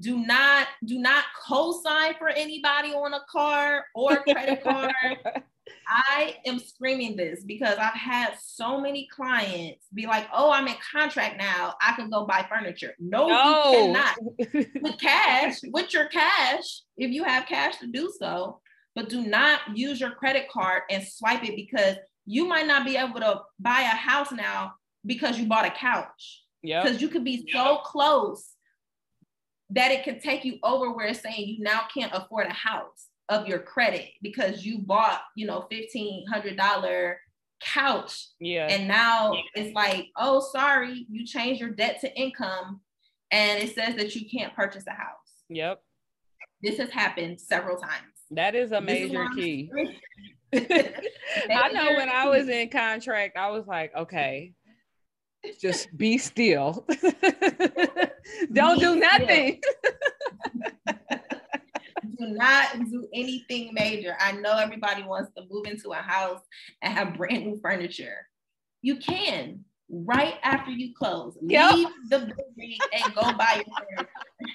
do 0.00 0.18
not 0.18 0.66
do 0.84 0.98
not 0.98 1.24
co-sign 1.46 2.14
for 2.18 2.28
anybody 2.28 2.90
on 2.90 3.14
a 3.14 3.20
car 3.30 3.84
or 3.94 4.22
credit 4.22 4.62
card. 4.62 4.92
I 5.88 6.36
am 6.44 6.58
screaming 6.58 7.16
this 7.16 7.42
because 7.42 7.78
i've 7.78 7.94
had 7.94 8.34
so 8.42 8.80
many 8.80 9.08
clients 9.10 9.86
be 9.94 10.06
like 10.06 10.26
oh 10.32 10.50
i'm 10.50 10.68
in 10.68 10.74
contract 10.92 11.38
now. 11.38 11.74
I 11.80 11.94
can 11.94 12.10
go 12.10 12.26
buy 12.26 12.46
furniture. 12.48 12.94
No, 12.98 13.28
no. 13.28 13.70
you 13.70 13.78
cannot. 13.78 14.72
With 14.82 14.98
cash 14.98 15.60
with 15.64 15.92
your 15.94 16.06
cash 16.06 16.82
if 16.96 17.10
you 17.10 17.24
have 17.24 17.46
cash 17.46 17.78
to 17.78 17.86
do 17.86 18.12
so 18.18 18.60
but 18.94 19.08
do 19.08 19.26
not 19.26 19.60
use 19.74 20.00
your 20.00 20.12
credit 20.12 20.48
card 20.50 20.82
and 20.90 21.02
swipe 21.02 21.44
it 21.44 21.56
because 21.56 21.96
you 22.26 22.46
might 22.46 22.66
not 22.66 22.84
be 22.84 22.96
able 22.96 23.20
to 23.20 23.40
buy 23.58 23.80
a 23.80 23.96
house 23.96 24.32
now 24.32 24.74
because 25.04 25.38
you 25.38 25.46
bought 25.46 25.66
a 25.66 25.70
couch. 25.70 26.42
Yeah 26.62 26.82
because 26.82 27.00
you 27.00 27.08
could 27.08 27.24
be 27.24 27.48
so 27.52 27.78
close 27.84 28.53
that 29.74 29.92
it 29.92 30.04
can 30.04 30.20
take 30.20 30.44
you 30.44 30.58
over 30.62 30.92
where 30.92 31.06
it's 31.06 31.20
saying 31.20 31.48
you 31.48 31.62
now 31.62 31.82
can't 31.92 32.12
afford 32.14 32.46
a 32.46 32.52
house 32.52 33.08
of 33.28 33.46
your 33.46 33.58
credit 33.58 34.08
because 34.22 34.64
you 34.64 34.78
bought, 34.78 35.20
you 35.36 35.46
know, 35.46 35.66
fifteen 35.70 36.26
hundred 36.26 36.56
dollar 36.56 37.18
couch. 37.60 38.28
Yeah. 38.40 38.68
And 38.68 38.86
now 38.88 39.34
it's 39.54 39.74
like, 39.74 40.08
oh, 40.16 40.40
sorry, 40.52 41.06
you 41.10 41.26
changed 41.26 41.60
your 41.60 41.70
debt 41.70 42.00
to 42.02 42.18
income, 42.18 42.80
and 43.30 43.62
it 43.62 43.74
says 43.74 43.96
that 43.96 44.14
you 44.14 44.28
can't 44.28 44.54
purchase 44.54 44.84
a 44.86 44.92
house. 44.92 45.42
Yep. 45.48 45.82
This 46.62 46.78
has 46.78 46.90
happened 46.90 47.40
several 47.40 47.76
times. 47.76 48.02
That 48.30 48.54
is 48.54 48.72
a 48.72 48.80
major 48.80 49.24
is 49.24 49.28
key. 49.34 49.70
I 50.54 51.72
know 51.72 51.94
when 51.94 52.08
I 52.08 52.28
was 52.28 52.48
in 52.48 52.68
contract, 52.68 53.36
I 53.36 53.50
was 53.50 53.66
like, 53.66 53.92
okay, 53.94 54.52
just 55.60 55.96
be 55.96 56.18
still. 56.18 56.86
Don't 58.52 58.80
do 58.80 58.96
nothing. 58.96 59.60
do 62.18 62.26
not 62.26 62.78
do 62.90 63.08
anything 63.12 63.70
major. 63.72 64.16
I 64.20 64.32
know 64.32 64.56
everybody 64.58 65.02
wants 65.02 65.32
to 65.36 65.44
move 65.50 65.66
into 65.66 65.90
a 65.90 65.96
house 65.96 66.40
and 66.82 66.92
have 66.92 67.16
brand 67.16 67.46
new 67.46 67.58
furniture. 67.60 68.26
You 68.82 68.96
can 68.96 69.64
right 69.88 70.34
after 70.42 70.70
you 70.70 70.94
close. 70.94 71.36
Yep. 71.42 71.72
Leave 71.72 71.88
the 72.08 72.18
building 72.18 72.78
and 72.92 73.14
go 73.14 73.22
buy 73.32 73.62
your 73.66 73.76
furniture 73.76 74.54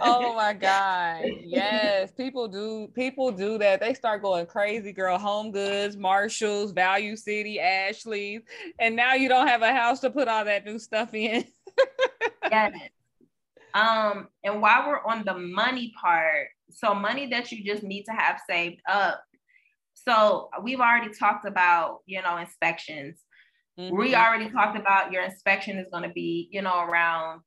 oh 0.00 0.34
my 0.34 0.52
god. 0.60 1.24
Yes 1.44 2.10
people 2.12 2.48
do 2.48 2.88
people 2.94 3.30
do 3.30 3.58
that. 3.58 3.80
They 3.80 3.94
start 3.94 4.22
going 4.22 4.46
crazy 4.46 4.92
girl. 4.92 5.18
Home 5.18 5.50
goods 5.50 5.96
marshalls 5.96 6.72
value 6.72 7.16
city 7.16 7.60
ashley 7.60 8.40
and 8.78 8.96
now 8.96 9.14
you 9.14 9.28
don't 9.28 9.48
have 9.48 9.62
a 9.62 9.72
house 9.72 10.00
to 10.00 10.10
put 10.10 10.28
all 10.28 10.44
that 10.44 10.64
new 10.64 10.78
stuff 10.78 11.14
in. 11.14 11.44
Yes. 12.50 12.72
Um 13.74 14.28
and 14.42 14.62
while 14.62 14.88
we're 14.88 15.04
on 15.04 15.24
the 15.26 15.34
money 15.34 15.92
part 16.00 16.48
so 16.70 16.94
money 16.94 17.28
that 17.28 17.52
you 17.52 17.62
just 17.62 17.82
need 17.82 18.04
to 18.04 18.12
have 18.12 18.40
saved 18.48 18.80
up. 18.88 19.22
So 19.94 20.48
we've 20.62 20.80
already 20.80 21.12
talked 21.12 21.46
about 21.46 21.98
you 22.06 22.22
know 22.22 22.38
inspections. 22.38 23.18
Mm-hmm. 23.78 23.96
we 23.96 24.14
already 24.16 24.50
talked 24.50 24.76
about 24.76 25.12
your 25.12 25.22
inspection 25.22 25.78
is 25.78 25.86
going 25.92 26.02
to 26.02 26.08
be 26.08 26.48
you 26.50 26.62
know 26.62 26.80
around 26.80 27.42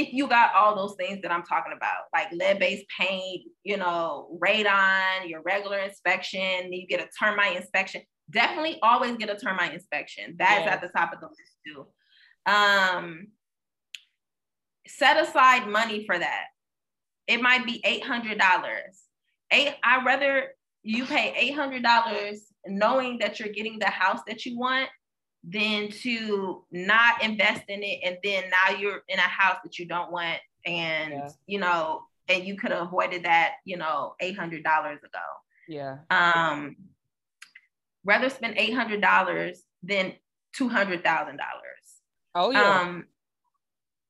if 0.00 0.12
you 0.12 0.26
got 0.26 0.54
all 0.54 0.74
those 0.74 0.96
things 0.96 1.20
that 1.22 1.30
I'm 1.30 1.44
talking 1.44 1.72
about, 1.76 2.04
like 2.12 2.32
lead-based 2.32 2.86
paint, 2.98 3.42
you 3.62 3.76
know, 3.76 4.38
radon, 4.42 5.28
your 5.28 5.42
regular 5.42 5.78
inspection, 5.78 6.72
you 6.72 6.86
get 6.86 7.00
a 7.00 7.08
termite 7.18 7.56
inspection. 7.56 8.02
Definitely 8.30 8.78
always 8.82 9.16
get 9.16 9.30
a 9.30 9.36
termite 9.36 9.72
inspection. 9.72 10.34
That's 10.38 10.66
at 10.66 10.80
the 10.80 10.88
top 10.88 11.12
of 11.12 11.20
the 11.20 11.28
list 11.28 11.56
too. 11.66 11.86
Um, 12.46 13.28
set 14.86 15.16
aside 15.16 15.68
money 15.68 16.04
for 16.06 16.18
that. 16.18 16.46
It 17.26 17.40
might 17.40 17.64
be 17.64 17.80
eight 17.84 18.04
hundred 18.04 18.38
dollars. 18.38 19.02
Eight. 19.50 19.74
I 19.82 20.04
rather 20.04 20.48
you 20.82 21.04
pay 21.04 21.34
eight 21.38 21.54
hundred 21.54 21.82
dollars 21.82 22.46
knowing 22.66 23.18
that 23.18 23.38
you're 23.38 23.52
getting 23.52 23.78
the 23.78 23.86
house 23.86 24.20
that 24.26 24.44
you 24.44 24.58
want 24.58 24.88
than 25.46 25.90
to 25.90 26.64
not 26.70 27.22
invest 27.22 27.64
in 27.68 27.82
it 27.82 28.00
and 28.04 28.16
then 28.24 28.44
now 28.50 28.76
you're 28.76 29.02
in 29.08 29.18
a 29.18 29.22
house 29.22 29.58
that 29.62 29.78
you 29.78 29.86
don't 29.86 30.10
want 30.10 30.38
and 30.64 31.12
yeah. 31.12 31.28
you 31.46 31.58
know 31.58 32.02
and 32.28 32.44
you 32.44 32.56
could 32.56 32.70
have 32.70 32.86
avoided 32.86 33.24
that 33.24 33.56
you 33.64 33.76
know 33.76 34.14
$800 34.22 34.60
ago. 34.60 34.98
Yeah. 35.68 35.98
Um 36.10 36.76
rather 38.04 38.30
spend 38.30 38.56
$800 38.56 39.56
than 39.82 40.14
$200,000 40.58 41.38
oh 42.34 42.50
yeah. 42.50 42.80
Um 42.80 43.04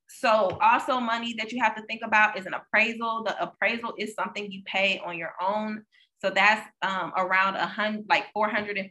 so 0.08 0.56
also 0.62 1.00
money 1.00 1.34
that 1.38 1.50
you 1.50 1.60
have 1.60 1.74
to 1.74 1.82
think 1.82 2.02
about 2.04 2.38
is 2.38 2.46
an 2.46 2.54
appraisal. 2.54 3.24
The 3.24 3.42
appraisal 3.42 3.94
is 3.98 4.14
something 4.14 4.50
you 4.50 4.62
pay 4.64 5.00
on 5.04 5.18
your 5.18 5.32
own. 5.40 5.82
So 6.20 6.30
that's 6.30 6.66
um, 6.82 7.12
around 7.16 7.56
a 7.56 7.66
hundred 7.66 8.06
like 8.08 8.26
$450 8.34 8.88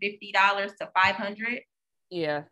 to 0.78 0.90
500 0.94 1.62
yeah. 2.10 2.44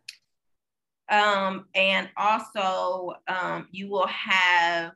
Um, 1.10 1.66
and 1.74 2.08
also 2.16 3.14
um, 3.28 3.68
you 3.70 3.90
will 3.90 4.06
have 4.06 4.92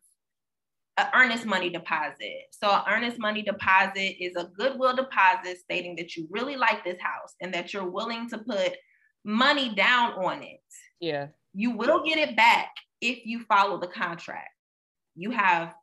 an 0.97 1.07
earnest 1.15 1.45
money 1.45 1.69
deposit. 1.69 2.47
So 2.53 2.71
an 2.71 2.83
earnest 2.89 3.19
money 3.19 3.43
deposit 3.43 4.23
is 4.23 4.35
a 4.37 4.51
goodwill 4.57 4.97
deposit 4.97 5.59
stating 5.59 5.97
that 5.97 6.17
you 6.17 6.27
really 6.31 6.57
like 6.57 6.85
this 6.85 7.01
house 7.01 7.35
and 7.41 7.53
that 7.53 7.75
you're 7.75 7.91
willing 7.91 8.31
to 8.31 8.39
put 8.39 8.73
money 9.25 9.75
down 9.75 10.13
on 10.13 10.43
it. 10.43 10.61
Yeah. 11.01 11.29
You 11.53 11.73
will 11.73 12.03
get 12.03 12.19
it 12.19 12.37
back 12.37 12.71
if 13.01 13.27
you 13.27 13.41
follow 13.41 13.79
the 13.79 13.89
contract. 13.89 14.51
You 15.17 15.31
have 15.33 15.75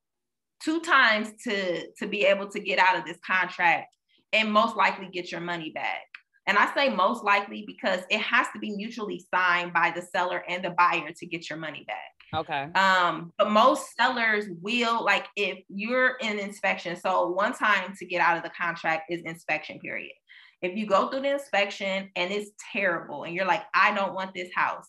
two 0.64 0.80
times 0.82 1.32
to 1.44 1.92
to 1.94 2.08
be 2.08 2.26
able 2.26 2.48
to 2.50 2.60
get 2.60 2.80
out 2.80 2.98
of 2.98 3.06
this 3.06 3.18
contract 3.26 3.96
and 4.32 4.52
most 4.52 4.76
likely 4.76 5.08
get 5.08 5.32
your 5.32 5.42
money 5.42 5.72
back. 5.72 6.02
And 6.46 6.58
I 6.58 6.74
say 6.74 6.90
most 6.90 7.24
likely 7.24 7.64
because 7.66 8.02
it 8.10 8.20
has 8.20 8.48
to 8.54 8.60
be 8.60 8.76
mutually 8.76 9.26
signed 9.34 9.72
by 9.74 9.92
the 9.96 10.02
seller 10.02 10.44
and 10.48 10.64
the 10.64 10.72
buyer 10.72 11.12
to 11.16 11.26
get 11.26 11.50
your 11.50 11.58
money 11.58 11.86
back. 11.88 12.14
Okay. 12.36 12.64
Um, 12.74 13.32
but 13.38 13.52
most 13.52 13.96
sellers 13.96 14.46
will 14.62 15.04
like 15.04 15.28
if 15.38 15.64
you're 15.70 16.18
in 16.22 16.40
inspection. 16.40 16.96
So 16.96 17.30
one 17.30 17.54
time 17.54 17.94
to 17.98 18.06
get 18.06 18.22
out 18.22 18.38
of 18.38 18.44
the 18.44 18.50
contract 18.50 19.04
is 19.10 19.22
inspection 19.22 19.80
period. 19.80 20.14
If 20.62 20.76
you 20.76 20.86
go 20.86 21.10
through 21.10 21.22
the 21.22 21.34
inspection 21.34 22.10
and 22.16 22.32
it's 22.32 22.52
terrible 22.72 23.24
and 23.24 23.36
you're 23.36 23.46
like, 23.46 23.64
I 23.74 23.94
don't 23.94 24.14
want 24.14 24.34
this 24.34 24.50
house, 24.56 24.88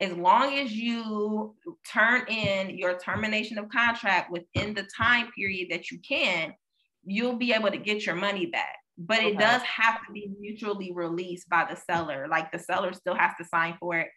as 0.00 0.12
long 0.12 0.58
as 0.58 0.72
you 0.72 1.54
turn 1.90 2.26
in 2.28 2.76
your 2.76 2.98
termination 2.98 3.58
of 3.58 3.68
contract 3.68 4.32
within 4.32 4.74
the 4.74 4.86
time 4.96 5.30
period 5.36 5.68
that 5.70 5.90
you 5.90 5.98
can, 6.00 6.52
you'll 7.04 7.36
be 7.36 7.52
able 7.52 7.70
to 7.70 7.78
get 7.78 8.04
your 8.04 8.16
money 8.16 8.46
back 8.46 8.76
but 8.98 9.20
it 9.20 9.38
does 9.38 9.62
have 9.62 10.04
to 10.06 10.12
be 10.12 10.30
mutually 10.38 10.92
released 10.92 11.48
by 11.48 11.66
the 11.68 11.76
seller. 11.76 12.26
Like 12.28 12.52
the 12.52 12.58
seller 12.58 12.92
still 12.92 13.14
has 13.14 13.32
to 13.40 13.46
sign 13.46 13.76
for 13.80 13.96
it. 13.96 14.08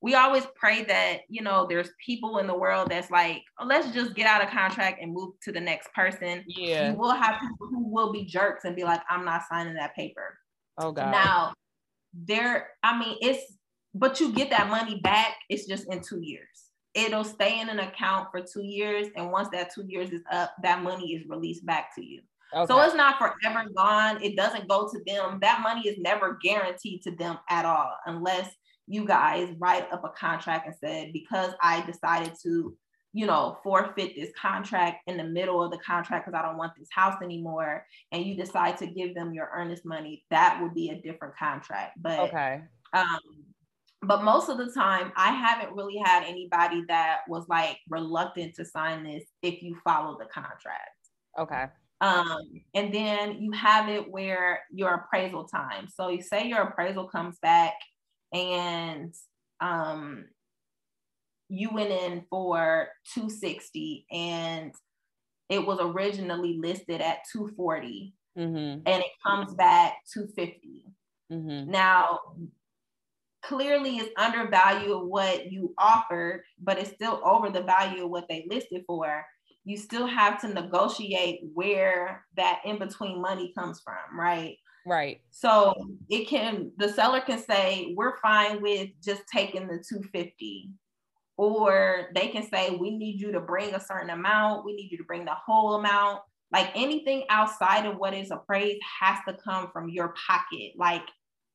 We 0.00 0.14
always 0.14 0.46
pray 0.54 0.84
that, 0.84 1.20
you 1.30 1.40
know, 1.40 1.66
there's 1.66 1.88
people 2.04 2.38
in 2.38 2.46
the 2.46 2.58
world 2.58 2.90
that's 2.90 3.10
like, 3.10 3.42
oh, 3.58 3.64
let's 3.64 3.90
just 3.92 4.14
get 4.14 4.26
out 4.26 4.42
of 4.44 4.50
contract 4.50 5.00
and 5.00 5.14
move 5.14 5.34
to 5.44 5.52
the 5.52 5.60
next 5.60 5.92
person. 5.94 6.44
Yeah. 6.46 6.90
You 6.90 6.98
will 6.98 7.12
have 7.12 7.40
people 7.40 7.68
who 7.68 7.88
will 7.88 8.12
be 8.12 8.24
jerks 8.24 8.64
and 8.64 8.76
be 8.76 8.84
like, 8.84 9.00
I'm 9.08 9.24
not 9.24 9.42
signing 9.48 9.74
that 9.74 9.94
paper. 9.94 10.38
Oh 10.78 10.92
God. 10.92 11.10
Now, 11.10 11.54
there, 12.12 12.68
I 12.82 12.98
mean, 12.98 13.16
it's 13.22 13.54
but 13.94 14.18
you 14.20 14.32
get 14.32 14.50
that 14.50 14.68
money 14.68 15.00
back, 15.02 15.36
it's 15.48 15.66
just 15.66 15.86
in 15.90 16.00
two 16.00 16.20
years. 16.20 16.48
It'll 16.94 17.24
stay 17.24 17.60
in 17.60 17.68
an 17.68 17.78
account 17.78 18.28
for 18.30 18.40
two 18.40 18.64
years. 18.64 19.08
And 19.16 19.30
once 19.30 19.48
that 19.52 19.72
two 19.72 19.84
years 19.86 20.10
is 20.10 20.22
up, 20.30 20.54
that 20.62 20.82
money 20.82 21.12
is 21.12 21.28
released 21.28 21.64
back 21.64 21.94
to 21.94 22.04
you. 22.04 22.20
Okay. 22.54 22.72
So 22.72 22.80
it's 22.82 22.94
not 22.94 23.18
forever 23.18 23.68
gone. 23.76 24.22
It 24.22 24.36
doesn't 24.36 24.68
go 24.68 24.88
to 24.88 25.00
them. 25.06 25.38
That 25.40 25.60
money 25.62 25.88
is 25.88 25.98
never 25.98 26.38
guaranteed 26.42 27.02
to 27.02 27.10
them 27.16 27.38
at 27.50 27.64
all, 27.64 27.96
unless 28.06 28.50
you 28.86 29.04
guys 29.04 29.48
write 29.58 29.90
up 29.92 30.04
a 30.04 30.10
contract 30.10 30.66
and 30.66 30.76
said, 30.76 31.12
because 31.12 31.52
I 31.62 31.84
decided 31.84 32.34
to, 32.42 32.76
you 33.12 33.26
know, 33.26 33.58
forfeit 33.62 34.14
this 34.14 34.30
contract 34.40 35.02
in 35.06 35.16
the 35.16 35.24
middle 35.24 35.62
of 35.62 35.70
the 35.70 35.78
contract 35.78 36.26
because 36.26 36.38
I 36.38 36.42
don't 36.46 36.58
want 36.58 36.72
this 36.78 36.88
house 36.92 37.20
anymore, 37.22 37.86
and 38.12 38.24
you 38.24 38.36
decide 38.36 38.76
to 38.78 38.86
give 38.86 39.14
them 39.14 39.32
your 39.32 39.50
earnest 39.54 39.84
money, 39.84 40.24
that 40.30 40.60
would 40.62 40.74
be 40.74 40.90
a 40.90 41.00
different 41.00 41.36
contract. 41.36 42.00
But 42.00 42.20
okay. 42.20 42.62
Um, 42.92 43.18
but 44.06 44.22
most 44.22 44.50
of 44.50 44.58
the 44.58 44.70
time 44.70 45.12
i 45.16 45.32
haven't 45.32 45.74
really 45.74 45.96
had 46.04 46.22
anybody 46.24 46.84
that 46.88 47.20
was 47.26 47.46
like 47.48 47.78
reluctant 47.88 48.54
to 48.54 48.64
sign 48.64 49.02
this 49.02 49.24
if 49.42 49.62
you 49.62 49.76
follow 49.82 50.18
the 50.18 50.26
contract 50.26 50.90
okay 51.38 51.66
um 52.04 52.38
and 52.74 52.92
then 52.92 53.40
you 53.40 53.50
have 53.52 53.88
it 53.88 54.10
where 54.10 54.60
your 54.70 54.94
appraisal 54.94 55.44
time 55.44 55.88
so 55.88 56.08
you 56.08 56.20
say 56.20 56.46
your 56.46 56.62
appraisal 56.62 57.08
comes 57.08 57.38
back 57.38 57.74
and 58.32 59.14
um 59.60 60.24
you 61.48 61.70
went 61.72 61.90
in 61.90 62.24
for 62.28 62.88
260 63.14 64.06
and 64.10 64.72
it 65.48 65.64
was 65.64 65.78
originally 65.80 66.58
listed 66.58 67.00
at 67.00 67.18
240 67.32 68.14
mm-hmm. 68.38 68.56
and 68.56 69.02
it 69.02 69.10
comes 69.24 69.54
back 69.54 69.94
250 70.12 70.84
mm-hmm. 71.32 71.70
now 71.70 72.18
clearly 73.44 73.96
is 73.98 74.08
undervalue 74.16 74.94
of 74.94 75.06
what 75.06 75.52
you 75.52 75.74
offered, 75.76 76.42
but 76.62 76.78
it's 76.78 76.92
still 76.92 77.20
over 77.24 77.50
the 77.50 77.62
value 77.62 78.04
of 78.04 78.10
what 78.10 78.26
they 78.28 78.46
listed 78.48 78.82
for, 78.86 79.24
you 79.64 79.76
still 79.76 80.06
have 80.06 80.40
to 80.42 80.48
negotiate 80.48 81.40
where 81.54 82.24
that 82.36 82.60
in 82.64 82.78
between 82.78 83.20
money 83.20 83.52
comes 83.56 83.80
from, 83.80 84.18
right? 84.18 84.56
Right. 84.86 85.20
So 85.30 85.74
it 86.10 86.28
can, 86.28 86.70
the 86.76 86.90
seller 86.90 87.20
can 87.20 87.42
say, 87.42 87.94
we're 87.96 88.18
fine 88.18 88.60
with 88.60 88.90
just 89.02 89.22
taking 89.32 89.66
the 89.66 89.82
250. 89.88 90.70
Or 91.36 92.10
they 92.14 92.28
can 92.28 92.46
say, 92.48 92.76
we 92.76 92.96
need 92.96 93.20
you 93.20 93.32
to 93.32 93.40
bring 93.40 93.74
a 93.74 93.80
certain 93.80 94.10
amount. 94.10 94.64
We 94.64 94.76
need 94.76 94.92
you 94.92 94.98
to 94.98 95.04
bring 95.04 95.24
the 95.24 95.34
whole 95.34 95.74
amount. 95.76 96.20
Like 96.52 96.70
anything 96.74 97.24
outside 97.30 97.86
of 97.86 97.96
what 97.96 98.14
is 98.14 98.30
appraised 98.30 98.82
has 99.00 99.18
to 99.26 99.34
come 99.42 99.70
from 99.72 99.88
your 99.88 100.14
pocket. 100.28 100.72
Like 100.76 101.02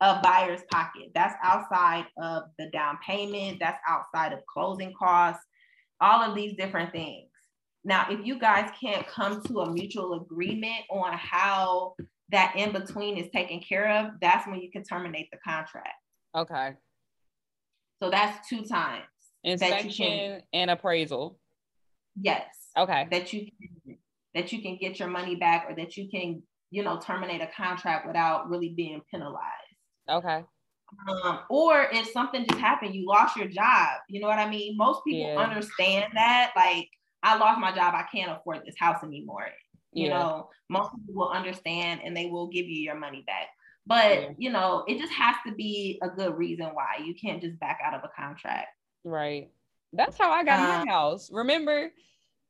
a 0.02 0.20
buyer's 0.22 0.62
pocket. 0.72 1.12
That's 1.14 1.36
outside 1.44 2.06
of 2.22 2.44
the 2.58 2.70
down 2.72 2.98
payment, 3.06 3.60
that's 3.60 3.80
outside 3.88 4.34
of 4.34 4.40
closing 4.52 4.94
costs, 4.98 5.44
all 6.02 6.22
of 6.22 6.36
these 6.36 6.56
different 6.58 6.92
things. 6.92 7.29
Now, 7.84 8.08
if 8.10 8.26
you 8.26 8.40
guys 8.40 8.70
can't 8.80 9.08
come 9.08 9.42
to 9.44 9.62
a 9.62 9.72
mutual 9.72 10.14
agreement 10.22 10.84
on 10.92 11.14
how 11.14 11.96
that 12.32 12.54
in 12.56 12.72
between 12.72 13.18
is 13.18 13.32
taken 13.32 13.60
care 13.62 13.90
of, 13.98 14.12
that's 14.22 14.48
when 14.48 14.60
you 14.60 14.70
can 14.72 14.84
terminate 14.84 15.30
the 15.32 15.38
contract. 15.38 15.96
Okay. 16.36 16.76
So 18.02 18.10
that's 18.10 18.48
two 18.48 18.64
times. 18.66 19.06
Inspection 19.44 19.92
can, 19.92 20.42
and 20.54 20.70
appraisal. 20.70 21.40
Yes. 22.22 22.46
Okay. 22.78 23.08
That 23.10 23.32
you 23.34 23.48
can, 23.48 23.98
that 24.36 24.52
you 24.52 24.62
can 24.62 24.78
get 24.78 25.00
your 25.00 25.08
money 25.08 25.36
back 25.36 25.66
or 25.70 25.76
that 25.76 25.98
you 25.98 26.10
can, 26.10 26.44
you 26.72 26.84
know, 26.84 27.00
terminate 27.00 27.42
a 27.42 27.50
contract 27.56 28.06
without 28.06 28.50
really 28.50 28.70
being 28.70 29.02
penalized. 29.10 29.44
Okay. 30.10 30.44
Um, 31.08 31.40
or 31.50 31.88
if 31.92 32.10
something 32.12 32.46
just 32.50 32.60
happened, 32.60 32.94
you 32.94 33.08
lost 33.08 33.38
your 33.38 33.48
job. 33.48 33.90
You 34.10 34.20
know 34.20 34.28
what 34.28 34.40
I 34.40 34.50
mean? 34.50 34.76
Most 34.76 35.02
people 35.06 35.34
yeah. 35.34 35.40
understand 35.40 36.12
that. 36.16 36.52
Like, 36.56 36.90
I 37.24 37.38
lost 37.38 37.60
my 37.60 37.72
job. 37.72 37.94
I 37.96 38.06
can't 38.12 38.32
afford 38.32 38.62
this 38.66 38.76
house 38.78 39.04
anymore. 39.04 39.48
You 39.92 40.08
yeah. 40.08 40.20
know, 40.20 40.50
most 40.70 40.92
people 40.92 41.16
will 41.16 41.30
understand 41.30 42.02
and 42.04 42.16
they 42.16 42.28
will 42.28 42.48
give 42.48 42.68
you 42.68 42.82
your 42.82 42.96
money 42.96 43.24
back. 43.26 43.48
But, 43.86 44.22
yeah. 44.22 44.30
you 44.38 44.52
know, 44.52 44.84
it 44.88 45.00
just 45.00 45.12
has 45.14 45.36
to 45.48 45.54
be 45.54 46.00
a 46.04 46.10
good 46.10 46.38
reason 46.38 46.68
why. 46.74 47.04
You 47.04 47.16
can't 47.16 47.42
just 47.42 47.60
back 47.60 47.80
out 47.84 47.96
of 47.96 48.02
a 48.04 48.10
contract. 48.16 48.68
Right. 49.04 49.50
That's 49.94 50.18
how 50.18 50.32
I 50.32 50.44
got 50.44 50.60
um, 50.60 50.86
my 50.86 50.92
house. 50.92 51.32
Remember, 51.32 51.92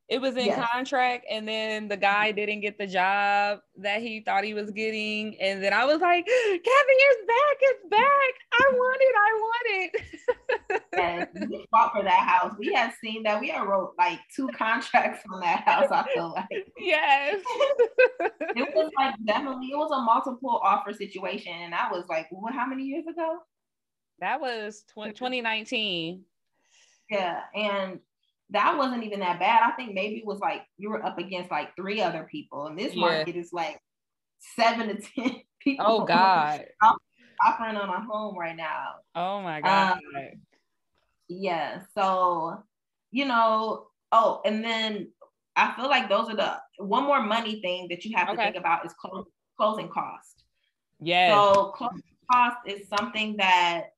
it 0.10 0.20
was 0.20 0.36
in 0.36 0.48
yes. 0.48 0.70
contract 0.72 1.26
and 1.30 1.48
then 1.48 1.88
the 1.88 1.96
guy 1.96 2.32
didn't 2.32 2.62
get 2.62 2.78
the 2.78 2.88
job 2.88 3.60
that 3.78 4.02
he 4.02 4.22
thought 4.22 4.44
he 4.44 4.56
was 4.56 4.72
getting 4.72 5.40
and 5.40 5.64
then 5.64 5.72
i 5.72 5.86
was 5.86 6.02
like 6.02 6.26
kevin 6.26 6.64
it's 6.64 7.28
back 7.28 7.58
it's 7.62 7.90
back. 7.90 8.34
I 8.52 8.72
want 8.74 9.02
it 9.02 9.16
i 9.16 9.34
want 9.34 9.66
it. 9.70 10.82
Yes, 10.94 11.28
we 11.34 11.66
fought 11.72 11.94
for 11.94 12.04
that 12.04 12.28
house. 12.28 12.54
We 12.60 12.74
had 12.74 12.92
seen 13.02 13.24
that. 13.24 13.40
We 13.40 13.50
had 13.50 13.66
wrote 13.66 13.94
like 13.98 14.20
two 14.36 14.48
contracts 14.56 15.24
on 15.32 15.40
that 15.40 15.64
house 15.66 15.88
i 15.92 16.06
feel 16.14 16.34
like. 16.36 16.68
Yes. 16.78 17.42
It 18.56 18.76
was 18.76 18.92
like 18.98 19.16
definitely 19.26 19.68
it 19.68 19.78
was 19.78 19.92
a 19.92 20.02
multiple 20.02 20.60
offer 20.64 20.92
situation 20.92 21.54
and 21.54 21.74
i 21.74 21.90
was 21.92 22.06
like 22.10 22.28
well 22.32 22.52
how 22.52 22.66
many 22.66 22.84
years 22.84 23.06
ago? 23.08 23.40
That 24.20 24.42
was 24.42 24.84
20, 24.92 25.14
2019 25.14 26.24
yeah 27.10 27.42
and 27.56 28.00
that 28.52 28.78
wasn't 28.78 29.04
even 29.04 29.20
that 29.20 29.40
bad. 29.40 29.62
I 29.64 29.72
think 29.72 29.94
maybe 29.94 30.18
it 30.18 30.26
was 30.26 30.40
like 30.40 30.64
you 30.78 30.90
were 30.90 31.06
up 31.06 31.18
against 31.18 31.52
like 31.52 31.76
three 31.76 32.02
other 32.02 32.28
people, 32.30 32.68
and 32.68 32.78
this 32.78 32.94
yeah. 32.94 33.02
market 33.02 33.36
is 33.36 33.54
like 33.54 33.80
seven 34.56 34.88
to 34.88 34.96
ten 35.16 35.36
people. 35.60 35.86
Oh 35.88 36.06
God, 36.06 36.66
I'm 36.82 36.96
offering 37.46 37.76
on 37.76 37.90
a 37.90 38.02
home 38.02 38.38
right 38.38 38.56
now. 38.56 38.96
Oh 39.16 39.42
my 39.42 39.62
God. 39.62 39.94
Um, 39.94 40.00
yeah. 41.28 41.82
So 41.96 42.64
you 43.12 43.26
know. 43.26 43.86
Oh, 44.12 44.42
and 44.44 44.64
then 44.64 45.10
I 45.56 45.76
feel 45.76 45.88
like 45.88 46.10
those 46.10 46.30
are 46.30 46.36
the 46.36 46.58
one 46.78 47.04
more 47.04 47.22
money 47.22 47.62
thing 47.62 47.88
that 47.90 48.06
you 48.06 48.18
have 48.18 48.30
to 48.30 48.36
think 48.36 48.56
about 48.56 48.84
is 48.86 48.94
close, 48.94 49.28
closing 49.56 49.88
cost. 49.88 50.44
Yeah. 51.00 51.36
So 51.36 51.74
closing 51.76 52.02
cost 52.32 52.58
is 52.66 52.88
something 52.88 53.38
that 53.38 53.92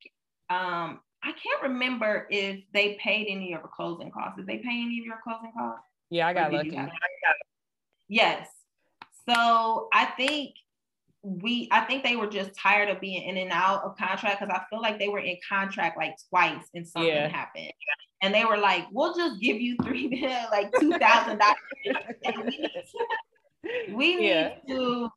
um 0.50 1.00
I 1.24 1.32
can't 1.32 1.62
remember 1.64 2.28
if 2.30 2.62
they 2.74 2.98
paid 3.02 3.28
any 3.30 3.54
of 3.54 3.62
your 3.62 3.70
closing 3.74 4.12
costs. 4.12 4.38
Did 4.38 4.48
they 4.48 4.58
pay 4.58 4.82
any 4.82 5.00
of 5.00 5.06
your 5.06 5.20
closing 5.24 5.52
costs? 5.56 5.86
Yeah, 6.10 6.28
I 6.28 6.34
got 6.34 6.52
lucky. 6.52 6.78
Yes. 8.10 8.50
So 9.28 9.88
I 9.94 10.06
think 10.18 10.56
we 11.24 11.68
I 11.72 11.82
think 11.82 12.04
they 12.04 12.16
were 12.16 12.28
just 12.28 12.56
tired 12.56 12.90
of 12.90 13.00
being 13.00 13.22
in 13.22 13.38
and 13.38 13.52
out 13.52 13.84
of 13.84 13.96
contract 13.96 14.40
because 14.40 14.54
I 14.54 14.64
feel 14.70 14.82
like 14.82 14.98
they 14.98 15.10
were 15.10 15.20
in 15.20 15.38
contract 15.48 15.98
like 15.98 16.16
twice 16.30 16.66
and 16.74 16.88
something 16.88 17.10
yeah. 17.10 17.30
happened. 17.30 17.72
And 18.24 18.34
they 18.34 18.46
were 18.46 18.58
like, 18.58 18.86
we'll 18.92 19.16
just 19.16 19.40
give 19.40 19.62
you 19.62 19.78
three 19.84 20.28
like 20.52 20.72
two 20.80 20.98
thousand 20.98 21.40
dollars. 21.40 21.56
we 23.94 24.16
need 24.16 24.28
yeah. 24.28 24.56
to 24.68 25.10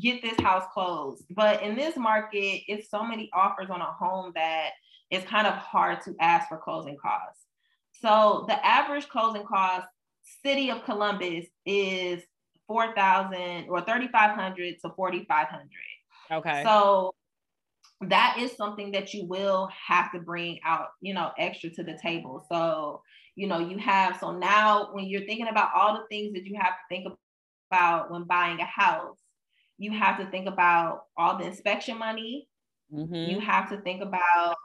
get 0.00 0.22
this 0.22 0.38
house 0.40 0.64
closed. 0.72 1.24
But 1.30 1.62
in 1.62 1.76
this 1.76 1.96
market, 1.96 2.62
it's 2.68 2.90
so 2.90 3.02
many 3.02 3.30
offers 3.32 3.70
on 3.70 3.80
a 3.80 3.92
home 3.92 4.32
that 4.34 4.70
it's 5.10 5.26
kind 5.26 5.46
of 5.46 5.54
hard 5.54 6.00
to 6.02 6.14
ask 6.20 6.48
for 6.48 6.58
closing 6.58 6.96
costs. 7.00 7.44
So 8.00 8.44
the 8.48 8.64
average 8.64 9.08
closing 9.08 9.44
cost, 9.44 9.86
city 10.44 10.70
of 10.70 10.84
Columbus, 10.84 11.46
is 11.66 12.22
4,000 12.68 13.66
or 13.68 13.80
3,500 13.80 14.76
to 14.82 14.90
4,500. 14.94 15.68
Okay. 16.30 16.62
So 16.64 17.12
that 18.02 18.36
is 18.38 18.56
something 18.56 18.92
that 18.92 19.12
you 19.12 19.26
will 19.26 19.68
have 19.86 20.12
to 20.12 20.20
bring 20.20 20.60
out, 20.64 20.88
you 21.00 21.12
know, 21.12 21.32
extra 21.38 21.70
to 21.70 21.82
the 21.82 21.98
table. 22.00 22.46
So, 22.48 23.02
you 23.34 23.46
know, 23.46 23.58
you 23.58 23.76
have, 23.78 24.18
so 24.18 24.38
now 24.38 24.90
when 24.92 25.06
you're 25.06 25.26
thinking 25.26 25.48
about 25.48 25.70
all 25.74 25.94
the 25.94 26.06
things 26.08 26.32
that 26.34 26.46
you 26.46 26.56
have 26.58 26.72
to 26.72 26.80
think 26.88 27.06
about 27.70 28.10
when 28.10 28.24
buying 28.24 28.60
a 28.60 28.64
house, 28.64 29.18
you 29.78 29.92
have 29.92 30.18
to 30.18 30.26
think 30.30 30.48
about 30.48 31.04
all 31.16 31.38
the 31.38 31.44
inspection 31.44 31.98
money. 31.98 32.48
Mm-hmm. 32.92 33.30
You 33.30 33.40
have 33.40 33.70
to 33.70 33.80
think 33.80 34.02
about 34.02 34.56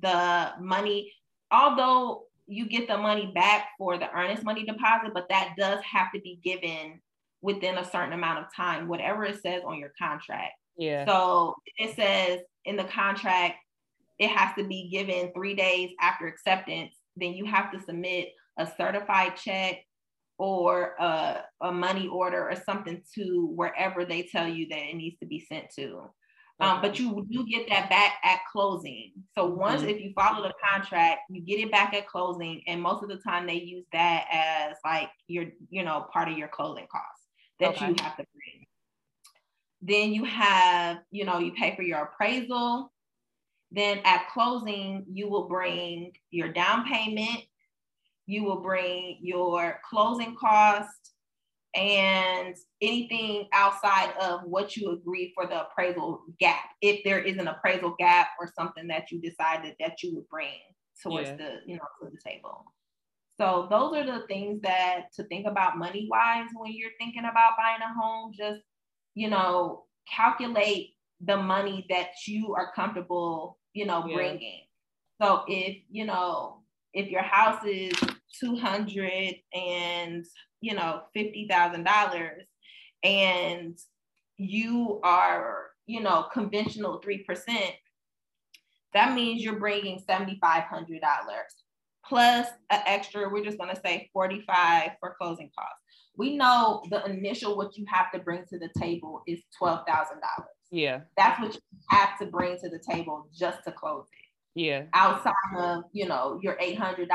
the 0.00 0.52
money, 0.60 1.12
although 1.50 2.24
you 2.46 2.66
get 2.66 2.88
the 2.88 2.96
money 2.96 3.32
back 3.34 3.68
for 3.78 3.98
the 3.98 4.10
earnest 4.12 4.44
money 4.44 4.64
deposit, 4.64 5.12
but 5.14 5.28
that 5.28 5.54
does 5.58 5.80
have 5.82 6.12
to 6.12 6.20
be 6.20 6.38
given 6.42 7.00
within 7.40 7.78
a 7.78 7.84
certain 7.84 8.12
amount 8.12 8.38
of 8.38 8.54
time, 8.54 8.88
whatever 8.88 9.24
it 9.24 9.42
says 9.42 9.62
on 9.66 9.78
your 9.78 9.92
contract. 9.98 10.52
Yeah. 10.76 11.04
So 11.06 11.56
it 11.76 11.94
says 11.96 12.40
in 12.64 12.76
the 12.76 12.84
contract, 12.84 13.56
it 14.18 14.28
has 14.28 14.54
to 14.56 14.64
be 14.64 14.88
given 14.88 15.32
three 15.34 15.54
days 15.54 15.90
after 16.00 16.26
acceptance. 16.26 16.94
Then 17.16 17.34
you 17.34 17.44
have 17.46 17.72
to 17.72 17.82
submit 17.82 18.28
a 18.58 18.66
certified 18.76 19.36
check 19.36 19.84
or 20.38 20.94
a, 20.98 21.42
a 21.60 21.72
money 21.72 22.08
order 22.08 22.48
or 22.48 22.56
something 22.56 23.02
to 23.14 23.52
wherever 23.54 24.04
they 24.04 24.22
tell 24.22 24.48
you 24.48 24.68
that 24.68 24.78
it 24.78 24.96
needs 24.96 25.18
to 25.20 25.26
be 25.26 25.40
sent 25.40 25.66
to. 25.76 26.10
Um, 26.60 26.80
but 26.80 26.98
you 26.98 27.26
do 27.28 27.44
get 27.44 27.68
that 27.70 27.90
back 27.90 28.14
at 28.22 28.40
closing. 28.52 29.12
So 29.34 29.46
once 29.46 29.80
mm-hmm. 29.80 29.90
if 29.90 30.00
you 30.00 30.12
follow 30.14 30.46
the 30.46 30.54
contract, 30.72 31.22
you 31.28 31.42
get 31.42 31.58
it 31.58 31.72
back 31.72 31.92
at 31.92 32.06
closing, 32.06 32.62
and 32.68 32.80
most 32.80 33.02
of 33.02 33.08
the 33.08 33.16
time 33.16 33.46
they 33.46 33.54
use 33.54 33.84
that 33.92 34.26
as 34.30 34.76
like 34.84 35.08
your, 35.26 35.46
you 35.70 35.82
know, 35.82 36.06
part 36.12 36.28
of 36.28 36.38
your 36.38 36.46
closing 36.46 36.86
costs 36.90 37.26
that 37.58 37.70
okay. 37.70 37.88
you 37.88 37.96
have 38.00 38.16
to 38.16 38.24
bring. 38.32 38.66
Then 39.80 40.12
you 40.12 40.24
have, 40.24 40.98
you 41.10 41.24
know, 41.24 41.40
you 41.40 41.52
pay 41.52 41.74
for 41.74 41.82
your 41.82 42.02
appraisal. 42.04 42.92
Then 43.72 44.00
at 44.04 44.28
closing, 44.28 45.04
you 45.10 45.28
will 45.28 45.48
bring 45.48 46.12
your 46.30 46.52
down 46.52 46.86
payment, 46.86 47.40
you 48.32 48.44
will 48.44 48.60
bring 48.60 49.18
your 49.20 49.80
closing 49.88 50.34
cost, 50.36 51.12
and 51.74 52.54
anything 52.82 53.48
outside 53.52 54.12
of 54.20 54.42
what 54.44 54.76
you 54.76 54.92
agree 54.92 55.32
for 55.34 55.46
the 55.46 55.62
appraisal 55.62 56.22
gap, 56.38 56.64
if 56.82 57.02
there 57.02 57.20
is 57.20 57.38
an 57.38 57.48
appraisal 57.48 57.94
gap 57.98 58.28
or 58.38 58.52
something 58.54 58.86
that 58.88 59.10
you 59.10 59.20
decided 59.20 59.74
that 59.80 60.02
you 60.02 60.14
would 60.14 60.28
bring 60.28 60.60
towards 61.02 61.30
yeah. 61.30 61.36
the, 61.36 61.50
you 61.66 61.76
know, 61.76 61.88
to 62.00 62.10
the 62.10 62.18
table. 62.30 62.64
So 63.40 63.66
those 63.70 63.96
are 63.96 64.04
the 64.04 64.26
things 64.26 64.60
that 64.62 65.06
to 65.16 65.24
think 65.24 65.46
about 65.46 65.78
money 65.78 66.06
wise 66.10 66.48
when 66.54 66.72
you're 66.74 66.90
thinking 67.00 67.24
about 67.24 67.56
buying 67.56 67.80
a 67.80 67.92
home. 67.98 68.32
Just, 68.36 68.60
you 69.14 69.30
know, 69.30 69.84
calculate 70.06 70.90
the 71.24 71.38
money 71.38 71.86
that 71.88 72.10
you 72.28 72.54
are 72.54 72.72
comfortable, 72.74 73.58
you 73.72 73.86
know, 73.86 74.04
yeah. 74.06 74.14
bringing. 74.14 74.60
So 75.22 75.44
if, 75.48 75.78
you 75.90 76.04
know, 76.04 76.58
if 76.92 77.08
your 77.08 77.22
house 77.22 77.64
is 77.64 77.92
200 78.40 79.34
and 79.54 80.24
you 80.62 80.74
know, 80.74 81.02
$50,000 81.14 82.30
and 83.04 83.78
you 84.38 85.00
are, 85.02 85.66
you 85.86 86.00
know, 86.00 86.26
conventional 86.32 87.02
3%, 87.02 87.24
that 88.94 89.14
means 89.14 89.42
you're 89.42 89.58
bringing 89.58 90.00
$7,500 90.08 91.00
plus 92.06 92.46
an 92.70 92.80
extra, 92.86 93.28
we're 93.28 93.44
just 93.44 93.58
going 93.58 93.74
to 93.74 93.80
say 93.84 94.08
45 94.12 94.92
for 95.00 95.16
closing 95.20 95.50
costs. 95.58 95.82
We 96.16 96.36
know 96.36 96.82
the 96.90 97.04
initial 97.06 97.56
what 97.56 97.76
you 97.76 97.84
have 97.88 98.12
to 98.12 98.18
bring 98.20 98.44
to 98.50 98.58
the 98.58 98.68
table 98.78 99.22
is 99.26 99.40
$12,000. 99.60 99.84
Yeah. 100.70 101.00
That's 101.16 101.40
what 101.40 101.54
you 101.54 101.60
have 101.88 102.18
to 102.20 102.26
bring 102.26 102.58
to 102.58 102.68
the 102.68 102.80
table 102.88 103.28
just 103.34 103.64
to 103.64 103.72
close 103.72 104.06
it 104.12 104.21
yeah. 104.54 104.84
outside 104.94 105.32
of 105.56 105.84
you 105.92 106.06
know 106.06 106.38
your 106.42 106.56
$800 106.56 107.08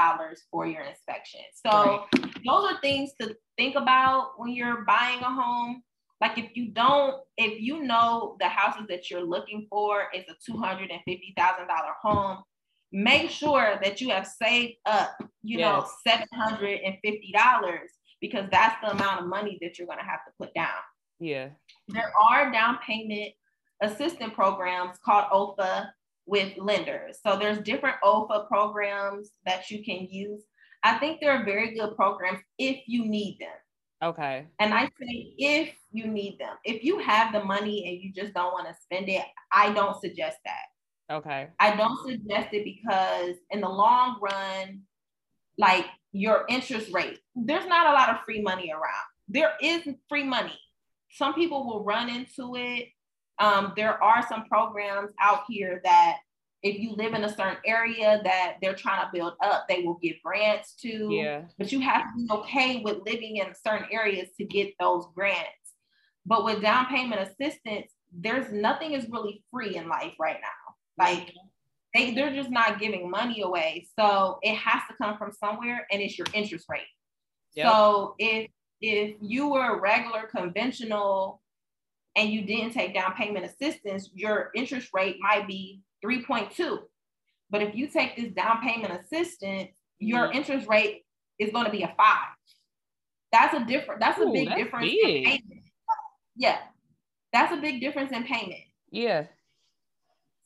for 0.51 0.67
your 0.67 0.83
inspection. 0.83 1.41
So 1.65 1.69
right. 1.69 2.01
those 2.45 2.71
are 2.71 2.81
things 2.81 3.11
to 3.21 3.35
think 3.57 3.75
about 3.75 4.31
when 4.37 4.51
you're 4.51 4.83
buying 4.85 5.19
a 5.19 5.31
home. 5.31 5.83
Like 6.19 6.37
if 6.37 6.55
you 6.55 6.69
don't 6.69 7.15
if 7.37 7.61
you 7.61 7.83
know 7.83 8.37
the 8.39 8.47
houses 8.47 8.85
that 8.89 9.09
you're 9.09 9.25
looking 9.25 9.67
for 9.69 10.07
is 10.13 10.25
a 10.29 10.51
$250000 10.51 10.99
home 12.01 12.43
make 12.93 13.29
sure 13.29 13.77
that 13.83 13.99
you 13.99 14.09
have 14.09 14.25
saved 14.25 14.75
up 14.85 15.11
you 15.43 15.59
yes. 15.59 15.89
know 16.05 16.13
$750 16.41 17.79
because 18.21 18.45
that's 18.51 18.75
the 18.81 18.91
amount 18.91 19.21
of 19.21 19.27
money 19.27 19.57
that 19.61 19.77
you're 19.77 19.87
going 19.87 19.99
to 19.99 20.05
have 20.05 20.25
to 20.25 20.31
put 20.39 20.53
down. 20.53 20.69
Yeah. 21.19 21.49
There 21.87 22.11
are 22.29 22.51
down 22.51 22.79
payment 22.85 23.33
assistance 23.81 24.33
programs 24.33 24.97
called 25.05 25.25
OHFA 25.31 25.89
with 26.27 26.57
lenders. 26.57 27.17
So 27.25 27.37
there's 27.37 27.59
different 27.59 27.95
OHFA 28.03 28.47
programs 28.47 29.31
that 29.45 29.71
you 29.71 29.83
can 29.83 30.07
use. 30.09 30.43
I 30.83 30.99
think 30.99 31.19
they're 31.19 31.43
very 31.43 31.73
good 31.73 31.95
programs 31.95 32.39
if 32.59 32.83
you 32.85 33.05
need 33.05 33.37
them. 33.39 34.09
Okay. 34.09 34.45
And 34.59 34.73
I 34.73 34.85
say 34.85 35.33
if 35.39 35.73
you 35.91 36.05
need 36.05 36.37
them. 36.39 36.55
If 36.63 36.83
you 36.83 36.99
have 36.99 37.33
the 37.33 37.43
money 37.43 37.87
and 37.87 37.99
you 38.01 38.13
just 38.13 38.33
don't 38.33 38.53
want 38.53 38.67
to 38.67 38.75
spend 38.83 39.09
it, 39.09 39.23
I 39.51 39.73
don't 39.73 39.99
suggest 39.99 40.37
that. 40.45 41.15
Okay. 41.15 41.47
I 41.59 41.75
don't 41.75 41.97
suggest 42.05 42.49
it 42.51 42.63
because 42.63 43.35
in 43.49 43.61
the 43.61 43.69
long 43.69 44.19
run, 44.21 44.81
like 45.57 45.85
your 46.11 46.45
interest 46.49 46.93
rate, 46.93 47.19
there's 47.35 47.65
not 47.65 47.87
a 47.87 47.93
lot 47.93 48.09
of 48.09 48.17
free 48.25 48.41
money 48.41 48.71
around. 48.71 49.05
There 49.29 49.53
is 49.61 49.87
free 50.09 50.23
money. 50.23 50.59
Some 51.11 51.33
people 51.33 51.65
will 51.65 51.83
run 51.83 52.09
into 52.09 52.55
it 52.55 52.89
um, 53.39 53.73
there 53.75 54.01
are 54.01 54.25
some 54.27 54.45
programs 54.45 55.11
out 55.19 55.43
here 55.47 55.81
that 55.83 56.17
if 56.63 56.79
you 56.79 56.93
live 56.93 57.13
in 57.13 57.23
a 57.23 57.29
certain 57.29 57.57
area 57.65 58.19
that 58.23 58.55
they're 58.61 58.73
trying 58.73 59.01
to 59.01 59.09
build 59.13 59.33
up, 59.43 59.67
they 59.67 59.83
will 59.83 59.99
give 60.01 60.15
grants 60.23 60.73
to. 60.81 61.09
Yeah. 61.11 61.41
But 61.57 61.71
you 61.71 61.79
have 61.81 62.03
to 62.03 62.07
be 62.17 62.27
okay 62.31 62.81
with 62.83 63.05
living 63.05 63.37
in 63.37 63.53
certain 63.53 63.87
areas 63.91 64.29
to 64.37 64.45
get 64.45 64.73
those 64.79 65.05
grants. 65.13 65.51
But 66.25 66.43
with 66.43 66.61
down 66.61 66.87
payment 66.87 67.21
assistance, 67.21 67.91
there's 68.11 68.51
nothing 68.51 68.93
is 68.93 69.07
really 69.09 69.43
free 69.51 69.75
in 69.75 69.87
life 69.87 70.13
right 70.19 70.37
now. 70.41 71.03
Like 71.03 71.31
they, 71.93 72.13
they're 72.13 72.33
just 72.33 72.49
not 72.49 72.79
giving 72.79 73.09
money 73.09 73.41
away. 73.41 73.87
So 73.97 74.39
it 74.41 74.55
has 74.55 74.81
to 74.89 74.95
come 74.97 75.17
from 75.17 75.31
somewhere 75.31 75.87
and 75.91 76.01
it's 76.01 76.17
your 76.17 76.27
interest 76.33 76.65
rate. 76.69 76.81
Yep. 77.55 77.67
So 77.67 78.15
if 78.19 78.49
if 78.81 79.15
you 79.21 79.49
were 79.49 79.77
a 79.77 79.79
regular 79.79 80.23
conventional 80.27 81.41
and 82.17 82.31
you 82.31 82.41
didn't 82.41 82.73
take 82.73 82.95
down 82.95 83.13
payment 83.13 83.45
assistance, 83.45 84.09
your 84.13 84.49
interest 84.55 84.89
rate 84.91 85.17
might 85.21 85.47
be 85.47 85.81
3.2. 86.03 86.79
But 87.49 87.61
if 87.61 87.75
you 87.75 87.87
take 87.87 88.17
this 88.17 88.33
down 88.33 88.61
payment 88.61 88.99
assistance, 88.99 89.69
your 89.99 90.27
mm-hmm. 90.27 90.37
interest 90.37 90.67
rate 90.67 91.05
is 91.39 91.51
going 91.51 91.65
to 91.65 91.71
be 91.71 91.83
a 91.83 91.93
five. 91.95 92.33
That's 93.31 93.53
a 93.53 93.65
different, 93.65 93.99
that's 93.99 94.19
Ooh, 94.19 94.29
a 94.29 94.33
big 94.33 94.49
that's 94.49 94.61
difference 94.61 94.85
big. 94.85 95.15
in 95.15 95.23
payment. 95.23 95.63
Yeah. 96.35 96.57
That's 97.31 97.53
a 97.53 97.57
big 97.57 97.81
difference 97.81 98.11
in 98.11 98.23
payment. 98.23 98.61
Yeah. 98.89 99.27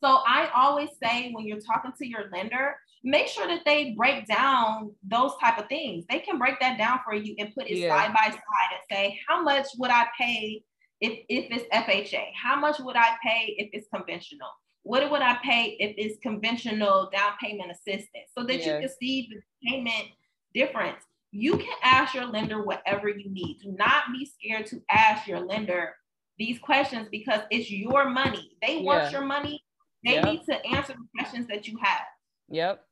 So 0.04 0.20
I 0.28 0.50
always 0.54 0.90
say 1.02 1.32
when 1.32 1.46
you're 1.46 1.62
talking 1.62 1.92
to 1.98 2.08
your 2.08 2.26
lender, 2.34 2.76
make 3.04 3.28
sure 3.28 3.48
that 3.48 3.64
they 3.66 3.92
break 3.92 4.28
down 4.28 4.92
those 5.08 5.32
type 5.42 5.58
of 5.58 5.70
things. 5.70 6.06
They 6.10 6.20
can 6.20 6.38
break 6.38 6.60
that 6.60 6.78
down 6.78 7.00
for 7.06 7.14
you 7.14 7.36
and 7.40 7.54
put 7.56 7.70
it 7.70 7.78
yeah. 7.78 7.96
side 7.96 8.14
by 8.14 8.30
side 8.30 8.40
and 8.72 8.82
say, 8.90 9.20
how 9.28 9.42
much 9.42 9.68
would 9.78 9.92
I 9.92 10.08
pay 10.20 10.64
if, 11.02 11.26
if 11.28 11.48
it's 11.52 11.66
FHA? 11.74 12.32
How 12.42 12.60
much 12.60 12.80
would 12.80 12.96
I 12.96 13.18
pay 13.26 13.56
if 13.58 13.70
it's 13.74 13.88
conventional? 13.94 14.50
What 14.84 15.10
would 15.12 15.22
I 15.22 15.38
pay 15.44 15.76
if 15.80 15.96
it's 15.98 16.20
conventional 16.22 17.10
down 17.12 17.34
payment 17.42 17.72
assistance? 17.72 18.30
So 18.36 18.44
that 18.46 18.58
yes. 18.58 18.66
you 18.66 18.80
can 18.80 18.90
see 19.00 19.30
the 19.32 19.70
payment 19.70 20.10
difference. 20.54 21.04
You 21.32 21.58
can 21.58 21.74
ask 21.84 22.14
your 22.14 22.26
lender 22.26 22.64
whatever 22.64 23.10
you 23.10 23.30
need. 23.30 23.60
Do 23.64 23.72
not 23.78 24.06
be 24.12 24.26
scared 24.26 24.66
to 24.68 24.82
ask 24.90 25.28
your 25.28 25.40
lender 25.40 25.96
these 26.38 26.60
questions 26.60 27.08
because 27.12 27.42
it's 27.52 27.70
your 27.70 28.10
money. 28.10 28.58
They 28.62 28.78
yeah. 28.78 28.84
want 28.84 29.12
your 29.12 29.22
money. 29.22 29.64
They 30.04 30.14
yep. 30.14 30.26
need 30.26 30.44
to 30.46 30.66
answer 30.66 30.94
the 30.94 31.08
questions 31.18 31.48
that 31.48 31.68
you 31.68 31.78
have. 31.82 32.02
Yep. 32.50 32.84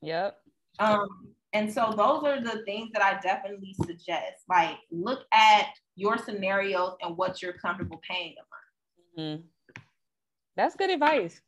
Yep. 0.00 0.36
Um, 0.78 1.33
and 1.54 1.72
so 1.72 1.94
those 1.96 2.24
are 2.24 2.40
the 2.40 2.62
things 2.64 2.90
that 2.92 3.02
I 3.02 3.18
definitely 3.20 3.74
suggest. 3.86 4.42
Like 4.48 4.76
look 4.90 5.20
at 5.32 5.68
your 5.94 6.18
scenarios 6.18 6.96
and 7.00 7.16
what 7.16 7.40
you're 7.40 7.52
comfortable 7.54 8.00
paying 8.08 8.34
a 8.36 9.18
month. 9.22 9.46
Mm-hmm. 9.46 9.82
That's 10.56 10.74
good 10.74 10.90
advice. 10.90 11.40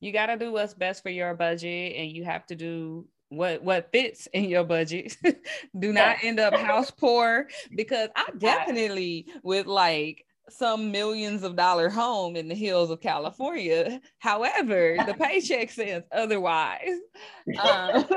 You 0.00 0.12
got 0.12 0.26
to 0.26 0.36
do 0.36 0.50
what's 0.50 0.74
best 0.74 1.02
for 1.02 1.10
your 1.10 1.34
budget, 1.34 1.96
and 1.96 2.10
you 2.10 2.24
have 2.24 2.46
to 2.46 2.56
do 2.56 3.06
what 3.28 3.62
what 3.62 3.92
fits 3.92 4.26
in 4.32 4.44
your 4.44 4.64
budget. 4.64 5.16
do 5.78 5.92
not 5.92 6.16
end 6.22 6.40
up 6.40 6.54
house 6.54 6.90
poor 6.90 7.48
because 7.76 8.08
I 8.16 8.30
definitely 8.38 9.26
would 9.42 9.66
like 9.66 10.24
some 10.50 10.90
millions 10.90 11.42
of 11.42 11.56
dollar 11.56 11.88
home 11.88 12.36
in 12.36 12.48
the 12.48 12.54
hills 12.54 12.90
of 12.90 13.00
California. 13.00 14.00
However, 14.18 14.96
the 15.06 15.14
paycheck 15.20 15.70
says 15.70 16.02
otherwise. 16.12 16.98
Um, 17.62 18.04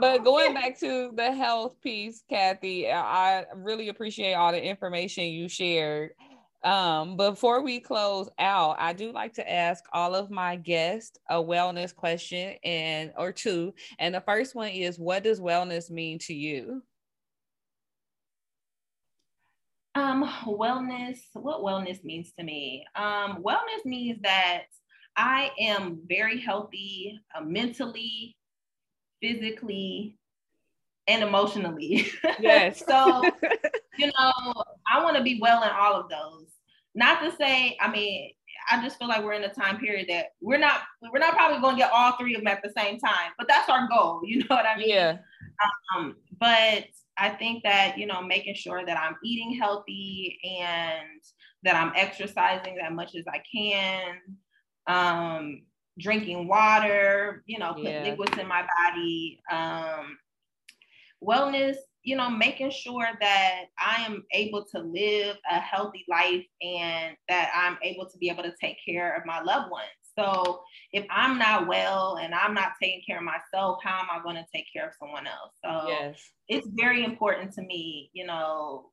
but 0.00 0.24
going 0.24 0.54
back 0.54 0.78
to 0.80 1.10
the 1.14 1.32
health 1.32 1.80
piece, 1.82 2.22
Kathy, 2.28 2.90
I 2.90 3.44
really 3.54 3.88
appreciate 3.88 4.34
all 4.34 4.52
the 4.52 4.62
information 4.62 5.24
you 5.24 5.48
shared. 5.48 6.10
Um, 6.62 7.16
before 7.16 7.62
we 7.62 7.80
close 7.80 8.28
out, 8.38 8.76
I 8.78 8.92
do 8.92 9.12
like 9.12 9.34
to 9.34 9.50
ask 9.50 9.84
all 9.92 10.14
of 10.14 10.30
my 10.30 10.56
guests 10.56 11.18
a 11.28 11.36
wellness 11.36 11.94
question 11.94 12.56
and 12.64 13.12
or 13.16 13.32
two. 13.32 13.72
And 13.98 14.14
the 14.14 14.20
first 14.20 14.54
one 14.54 14.68
is 14.68 14.98
what 14.98 15.24
does 15.24 15.40
wellness 15.40 15.90
mean 15.90 16.18
to 16.20 16.34
you? 16.34 16.82
Um, 19.94 20.24
wellness, 20.46 21.18
what 21.34 21.60
wellness 21.62 22.04
means 22.04 22.32
to 22.38 22.44
me? 22.44 22.84
Um, 22.94 23.42
wellness 23.44 23.84
means 23.84 24.20
that 24.22 24.64
I 25.16 25.50
am 25.58 26.00
very 26.08 26.40
healthy 26.40 27.20
uh, 27.34 27.40
mentally, 27.40 28.36
physically 29.20 30.16
and 31.08 31.22
emotionally. 31.22 32.08
Yes. 32.40 32.82
so, 32.86 33.22
you 33.98 34.06
know, 34.06 34.32
I 34.90 35.02
want 35.02 35.16
to 35.16 35.22
be 35.22 35.38
well 35.40 35.62
in 35.62 35.70
all 35.70 35.94
of 35.94 36.08
those. 36.08 36.46
Not 36.94 37.22
to 37.22 37.36
say, 37.36 37.76
I 37.80 37.90
mean, 37.90 38.32
I 38.70 38.82
just 38.82 38.98
feel 38.98 39.08
like 39.08 39.22
we're 39.22 39.34
in 39.34 39.44
a 39.44 39.52
time 39.52 39.78
period 39.78 40.08
that 40.08 40.26
we're 40.40 40.58
not 40.58 40.80
we're 41.12 41.18
not 41.18 41.34
probably 41.34 41.60
going 41.60 41.76
to 41.76 41.80
get 41.82 41.90
all 41.92 42.12
three 42.12 42.34
of 42.34 42.40
them 42.40 42.48
at 42.48 42.62
the 42.62 42.72
same 42.76 42.98
time, 42.98 43.32
but 43.38 43.48
that's 43.48 43.68
our 43.68 43.88
goal. 43.88 44.20
You 44.24 44.38
know 44.40 44.56
what 44.56 44.66
I 44.66 44.76
mean? 44.76 44.88
Yeah. 44.88 45.18
Um, 45.96 46.16
but 46.38 46.86
I 47.20 47.28
think 47.30 47.62
that 47.64 47.98
you 47.98 48.06
know 48.06 48.22
making 48.22 48.54
sure 48.54 48.84
that 48.84 48.96
I'm 48.96 49.16
eating 49.22 49.58
healthy 49.58 50.38
and 50.60 51.20
that 51.62 51.76
I'm 51.76 51.92
exercising 51.94 52.78
as 52.78 52.92
much 52.92 53.14
as 53.14 53.24
I 53.28 53.42
can, 53.54 54.16
um, 54.86 55.62
drinking 55.98 56.48
water, 56.48 57.42
you 57.46 57.58
know, 57.58 57.74
put 57.74 57.84
yeah. 57.84 58.02
liquids 58.02 58.38
in 58.38 58.48
my 58.48 58.66
body, 58.78 59.40
um, 59.50 60.16
wellness 61.22 61.76
you 62.02 62.16
know, 62.16 62.30
making 62.30 62.70
sure 62.70 63.06
that 63.20 63.64
I 63.78 64.04
am 64.06 64.24
able 64.32 64.64
to 64.74 64.78
live 64.78 65.36
a 65.50 65.58
healthy 65.60 66.04
life 66.08 66.46
and 66.62 67.16
that 67.28 67.50
I'm 67.54 67.76
able 67.82 68.08
to 68.08 68.18
be 68.18 68.30
able 68.30 68.42
to 68.44 68.54
take 68.60 68.78
care 68.86 69.14
of 69.16 69.26
my 69.26 69.42
loved 69.42 69.70
ones. 69.70 69.86
So 70.18 70.62
if 70.92 71.04
I'm 71.10 71.38
not 71.38 71.66
well 71.66 72.18
and 72.20 72.34
I'm 72.34 72.54
not 72.54 72.72
taking 72.80 73.02
care 73.06 73.18
of 73.18 73.24
myself, 73.24 73.80
how 73.82 74.00
am 74.00 74.06
I 74.10 74.22
going 74.22 74.36
to 74.36 74.46
take 74.54 74.66
care 74.72 74.88
of 74.88 74.94
someone 74.98 75.26
else? 75.26 75.54
So 75.64 75.88
yes. 75.88 76.20
it's 76.48 76.66
very 76.72 77.04
important 77.04 77.52
to 77.54 77.62
me, 77.62 78.10
you 78.12 78.26
know, 78.26 78.90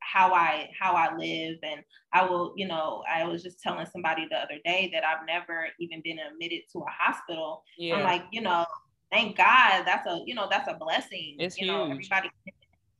how 0.00 0.32
I 0.32 0.70
how 0.78 0.94
I 0.94 1.14
live 1.16 1.58
and 1.62 1.82
I 2.12 2.24
will, 2.24 2.54
you 2.56 2.66
know, 2.66 3.02
I 3.12 3.24
was 3.24 3.42
just 3.42 3.60
telling 3.60 3.86
somebody 3.92 4.26
the 4.30 4.36
other 4.36 4.58
day 4.64 4.90
that 4.94 5.04
I've 5.04 5.26
never 5.26 5.68
even 5.80 6.00
been 6.02 6.18
admitted 6.18 6.62
to 6.72 6.78
a 6.80 6.90
hospital. 6.90 7.62
Yeah. 7.76 7.96
I'm 7.96 8.04
like, 8.04 8.24
you 8.30 8.40
know, 8.40 8.64
thank 9.10 9.36
God 9.36 9.84
that's 9.84 10.06
a 10.06 10.20
you 10.24 10.34
know 10.34 10.48
that's 10.50 10.68
a 10.68 10.74
blessing. 10.74 11.36
It's 11.38 11.58
you 11.58 11.66
huge. 11.66 11.74
know 11.74 11.90
everybody 11.90 12.30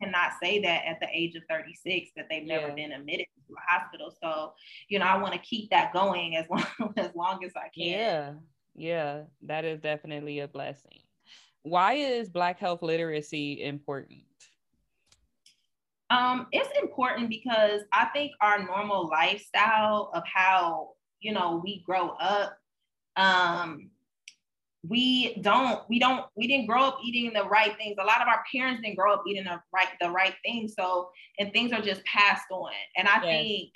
cannot 0.01 0.33
say 0.43 0.61
that 0.61 0.85
at 0.87 1.01
the 1.01 1.09
age 1.13 1.35
of 1.35 1.43
36 1.49 2.11
that 2.17 2.27
they've 2.31 2.47
never 2.47 2.69
yeah. 2.69 2.75
been 2.75 2.93
admitted 2.93 3.27
to 3.49 3.55
a 3.55 3.79
hospital. 3.79 4.13
So 4.23 4.53
you 4.89 4.99
know 4.99 5.07
I 5.07 5.17
want 5.19 5.35
to 5.35 5.41
keep 5.41 5.71
that 5.71 5.93
going 5.93 6.37
as 6.37 6.47
long 6.49 6.65
as 6.97 7.15
long 7.15 7.45
as 7.45 7.53
I 7.57 7.69
can. 7.69 7.89
Yeah, 7.89 8.33
yeah, 8.75 9.23
that 9.43 9.65
is 9.65 9.81
definitely 9.81 10.41
a 10.41 10.49
blessing. 10.49 11.01
Why 11.63 11.95
is 11.95 12.29
Black 12.29 12.59
health 12.59 12.83
literacy 12.83 13.63
important? 13.63 14.23
Um, 16.11 16.47
it's 16.53 16.71
important 16.81 17.29
because 17.29 17.83
I 17.93 18.07
think 18.07 18.33
our 18.41 18.65
normal 18.65 19.09
lifestyle 19.09 20.11
of 20.15 20.23
how 20.33 20.91
you 21.21 21.33
know 21.33 21.61
we 21.63 21.83
grow 21.85 22.11
up 22.21 22.57
um 23.17 23.91
we 24.87 25.35
don't 25.41 25.81
we 25.89 25.99
don't 25.99 26.27
we 26.37 26.47
didn't 26.47 26.67
grow 26.67 26.85
up 26.85 26.99
eating 27.03 27.33
the 27.33 27.45
right 27.45 27.77
things. 27.77 27.97
A 28.01 28.05
lot 28.05 28.23
of 28.23 28.29
our 28.29 28.43
parents 28.55 28.83
didn't 28.83 28.97
grow 28.97 29.13
up 29.13 29.23
eating 29.29 29.45
the 29.45 29.61
right 29.73 29.89
the 30.01 30.11
right 30.11 30.35
things 30.45 30.75
so 30.79 31.11
and 31.39 31.53
things 31.53 31.73
are 31.73 31.81
just 31.81 32.05
passed 32.05 32.51
on. 32.51 32.71
And 32.97 33.09
i 33.09 33.15
yes. 33.15 33.23
think 33.23 33.71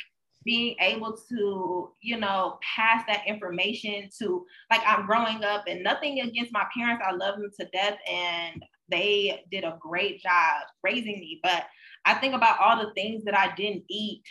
being 0.45 0.77
able 0.81 1.17
to 1.29 1.93
you 2.01 2.19
know 2.19 2.59
pass 2.77 3.05
that 3.07 3.27
information 3.27 4.09
to 4.19 4.45
like 4.71 4.81
i'm 4.87 5.07
growing 5.07 5.45
up 5.45 5.65
and 5.69 5.83
nothing 5.83 6.21
against 6.21 6.53
my 6.53 6.67
parents. 6.77 7.05
I 7.07 7.13
love 7.13 7.39
them 7.39 7.51
to 7.59 7.67
death 7.73 7.99
and 8.09 8.65
they 8.89 9.43
did 9.51 9.65
a 9.65 9.79
great 9.81 10.23
job 10.23 10.63
raising 10.85 11.19
me. 11.19 11.41
But 11.43 11.65
i 12.05 12.15
think 12.15 12.35
about 12.35 12.61
all 12.61 12.85
the 12.85 12.93
things 12.95 13.25
that 13.25 13.37
i 13.37 13.53
didn't 13.55 13.85
eat 13.89 14.23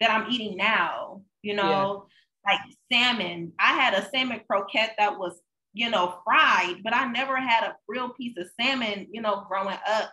that 0.00 0.10
i'm 0.10 0.30
eating 0.30 0.56
now 0.56 1.22
you 1.42 1.54
know 1.54 2.06
yeah. 2.46 2.52
like 2.52 2.60
salmon. 2.92 3.52
I 3.58 3.72
had 3.72 3.94
a 3.94 4.08
salmon 4.10 4.40
croquette 4.48 4.94
that 4.98 5.18
was 5.18 5.40
you 5.76 5.90
know, 5.90 6.20
fried, 6.24 6.82
but 6.82 6.94
I 6.94 7.06
never 7.12 7.36
had 7.36 7.64
a 7.64 7.76
real 7.86 8.08
piece 8.08 8.34
of 8.38 8.48
salmon, 8.58 9.08
you 9.12 9.20
know, 9.20 9.44
growing 9.46 9.76
up. 9.86 10.10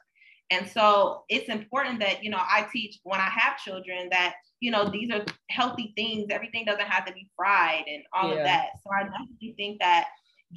And 0.51 0.67
so 0.67 1.23
it's 1.29 1.47
important 1.47 2.01
that, 2.01 2.21
you 2.21 2.29
know, 2.29 2.37
I 2.37 2.67
teach 2.71 2.99
when 3.03 3.21
I 3.21 3.29
have 3.29 3.57
children 3.57 4.09
that, 4.11 4.35
you 4.59 4.71
know, 4.71 4.89
these 4.89 5.09
are 5.09 5.23
healthy 5.49 5.93
things. 5.95 6.27
Everything 6.29 6.65
doesn't 6.65 6.85
have 6.85 7.05
to 7.05 7.13
be 7.13 7.29
fried 7.37 7.85
and 7.87 8.03
all 8.11 8.31
yeah. 8.31 8.35
of 8.35 8.43
that. 8.43 8.65
So 8.83 8.89
I 8.93 9.03
definitely 9.03 9.53
think 9.55 9.79
that 9.79 10.07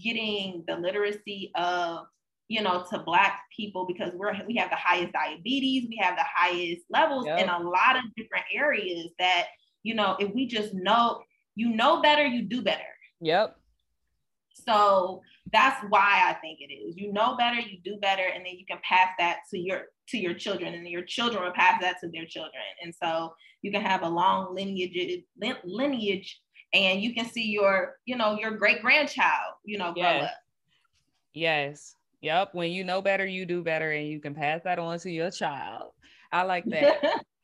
getting 0.02 0.64
the 0.66 0.76
literacy 0.76 1.52
of, 1.54 2.06
you 2.48 2.62
know, 2.62 2.84
to 2.90 2.98
black 2.98 3.42
people 3.56 3.86
because 3.86 4.10
we're 4.12 4.34
we 4.44 4.56
have 4.56 4.70
the 4.70 4.76
highest 4.76 5.12
diabetes, 5.12 5.86
we 5.88 6.00
have 6.02 6.16
the 6.16 6.26
highest 6.34 6.82
levels 6.90 7.26
yep. 7.26 7.38
in 7.38 7.48
a 7.48 7.60
lot 7.60 7.96
of 7.96 8.02
different 8.16 8.44
areas 8.52 9.10
that, 9.20 9.46
you 9.84 9.94
know, 9.94 10.16
if 10.18 10.34
we 10.34 10.48
just 10.48 10.74
know, 10.74 11.22
you 11.54 11.76
know 11.76 12.02
better, 12.02 12.26
you 12.26 12.42
do 12.42 12.60
better. 12.60 12.82
Yep. 13.20 13.56
So 14.64 15.22
that's 15.52 15.84
why 15.88 16.22
I 16.26 16.34
think 16.40 16.60
it 16.60 16.72
is. 16.72 16.96
You 16.96 17.12
know 17.12 17.36
better, 17.36 17.60
you 17.60 17.78
do 17.84 17.98
better, 18.00 18.22
and 18.22 18.44
then 18.44 18.54
you 18.56 18.64
can 18.66 18.78
pass 18.82 19.10
that 19.18 19.38
to 19.50 19.58
your 19.58 19.82
to 20.08 20.18
your 20.18 20.34
children, 20.34 20.74
and 20.74 20.86
your 20.88 21.02
children 21.02 21.44
will 21.44 21.52
pass 21.52 21.80
that 21.82 21.96
to 22.00 22.08
their 22.08 22.26
children. 22.26 22.62
And 22.82 22.94
so 22.94 23.34
you 23.62 23.70
can 23.70 23.82
have 23.82 24.02
a 24.02 24.08
long 24.08 24.54
lineage 24.54 25.24
lineage, 25.64 26.40
and 26.72 27.02
you 27.02 27.14
can 27.14 27.26
see 27.26 27.50
your 27.50 27.96
you 28.06 28.16
know 28.16 28.38
your 28.38 28.52
great 28.52 28.82
grandchild 28.82 29.54
you 29.64 29.78
know 29.78 29.92
grow 29.92 30.02
yes. 30.02 30.24
up. 30.24 30.38
Yes. 31.34 31.94
Yep. 32.22 32.54
When 32.54 32.72
you 32.72 32.82
know 32.82 33.02
better, 33.02 33.26
you 33.26 33.44
do 33.44 33.62
better, 33.62 33.92
and 33.92 34.08
you 34.08 34.20
can 34.20 34.34
pass 34.34 34.62
that 34.64 34.78
on 34.78 34.98
to 35.00 35.10
your 35.10 35.30
child. 35.30 35.92
I 36.32 36.42
like 36.42 36.64
that. 36.66 37.24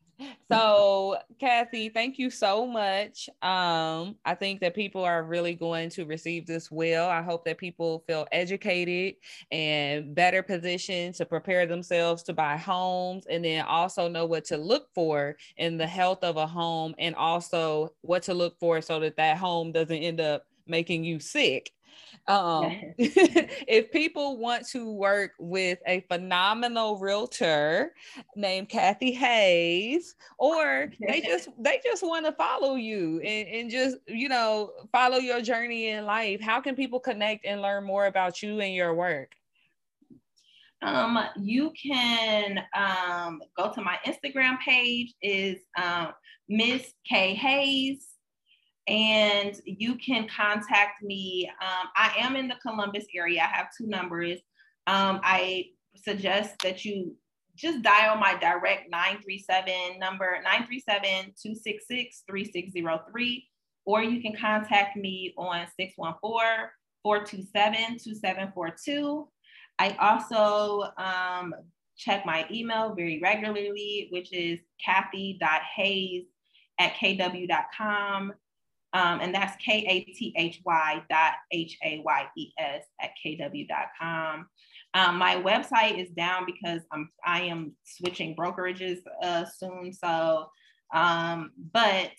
so 0.50 1.16
kathy 1.38 1.88
thank 1.88 2.18
you 2.18 2.30
so 2.30 2.66
much. 2.66 3.28
Um 3.42 4.16
i 4.24 4.34
think 4.38 4.60
that 4.60 4.74
people 4.74 5.04
are 5.04 5.24
really 5.24 5.54
going 5.54 5.90
to 5.90 6.04
receive 6.04 6.46
this 6.46 6.70
well. 6.70 7.08
I 7.08 7.22
hope 7.22 7.44
that 7.44 7.58
people 7.58 8.04
feel 8.06 8.26
educated 8.32 9.16
and 9.50 10.14
better 10.14 10.42
positioned 10.42 11.14
to 11.16 11.26
prepare 11.26 11.66
themselves 11.66 12.22
to 12.24 12.32
buy 12.32 12.56
homes 12.56 13.26
and 13.26 13.44
then 13.44 13.64
also 13.64 14.08
know 14.08 14.26
what 14.26 14.44
to 14.46 14.56
look 14.56 14.88
for 14.94 15.36
in 15.56 15.76
the 15.76 15.86
health 15.86 16.22
of 16.22 16.36
a 16.36 16.46
home 16.46 16.94
and 16.98 17.14
also 17.14 17.94
what 18.02 18.22
to 18.24 18.34
look 18.34 18.58
for 18.58 18.80
so 18.80 19.00
that 19.00 19.16
that 19.16 19.36
home 19.38 19.72
doesn't 19.72 19.96
end 19.96 20.20
up 20.20 20.44
making 20.66 21.04
you 21.04 21.18
sick 21.18 21.72
um, 22.28 22.80
if 22.98 23.90
people 23.90 24.38
want 24.38 24.66
to 24.68 24.92
work 24.92 25.32
with 25.38 25.78
a 25.86 26.00
phenomenal 26.08 26.98
realtor 26.98 27.92
named 28.36 28.68
Kathy 28.68 29.12
Hayes, 29.12 30.14
or 30.38 30.92
they 31.06 31.20
just 31.26 31.48
they 31.58 31.80
just 31.84 32.02
want 32.02 32.26
to 32.26 32.32
follow 32.32 32.74
you 32.74 33.20
and, 33.20 33.48
and 33.48 33.70
just 33.70 33.96
you 34.06 34.28
know 34.28 34.72
follow 34.92 35.18
your 35.18 35.40
journey 35.40 35.88
in 35.88 36.04
life, 36.04 36.40
how 36.40 36.60
can 36.60 36.74
people 36.74 37.00
connect 37.00 37.44
and 37.44 37.62
learn 37.62 37.84
more 37.84 38.06
about 38.06 38.42
you 38.42 38.60
and 38.60 38.74
your 38.74 38.94
work? 38.94 39.32
Um, 40.82 41.16
you 41.36 41.72
can 41.80 42.58
um, 42.76 43.40
go 43.56 43.72
to 43.72 43.80
my 43.80 43.98
Instagram 44.04 44.58
page 44.58 45.14
is 45.22 45.58
um, 45.80 46.08
Miss 46.48 46.92
K 47.08 47.34
Hayes 47.34 48.11
and 48.88 49.54
you 49.64 49.96
can 49.96 50.28
contact 50.28 51.02
me. 51.02 51.50
Um, 51.60 51.88
I 51.96 52.12
am 52.18 52.36
in 52.36 52.48
the 52.48 52.56
Columbus 52.56 53.06
area. 53.14 53.42
I 53.42 53.56
have 53.56 53.68
two 53.76 53.86
numbers. 53.86 54.40
Um, 54.86 55.20
I 55.22 55.66
suggest 55.96 56.58
that 56.62 56.84
you 56.84 57.16
just 57.54 57.82
dial 57.82 58.16
my 58.16 58.34
direct 58.38 58.90
937 58.90 59.98
number 59.98 60.38
937-266-3603 60.44 63.44
or 63.84 64.02
you 64.02 64.22
can 64.22 64.34
contact 64.36 64.96
me 64.96 65.34
on 65.36 65.66
614-427-2742 67.06 69.26
i 69.78 69.90
also 70.00 70.90
um, 70.96 71.54
check 71.96 72.24
my 72.24 72.46
email 72.50 72.94
very 72.94 73.20
regularly 73.22 74.08
which 74.10 74.32
is 74.32 74.58
kathy.hayes 74.84 76.24
at 76.80 76.94
kw.com 76.94 78.32
um, 78.92 79.20
and 79.20 79.34
that's 79.34 79.56
K-A-T-H-Y 79.64 81.02
dot 81.08 81.32
H-A-Y-E-S 81.50 82.84
at 83.00 83.10
kw.com. 83.24 84.46
Um, 84.94 85.18
my 85.18 85.36
website 85.36 85.98
is 85.98 86.10
down 86.10 86.44
because 86.44 86.82
I'm, 86.92 87.08
I 87.24 87.42
am 87.42 87.72
switching 87.84 88.36
brokerages 88.36 88.98
uh, 89.22 89.46
soon. 89.46 89.92
So, 89.92 90.46
um, 90.92 91.52
but 91.72 92.10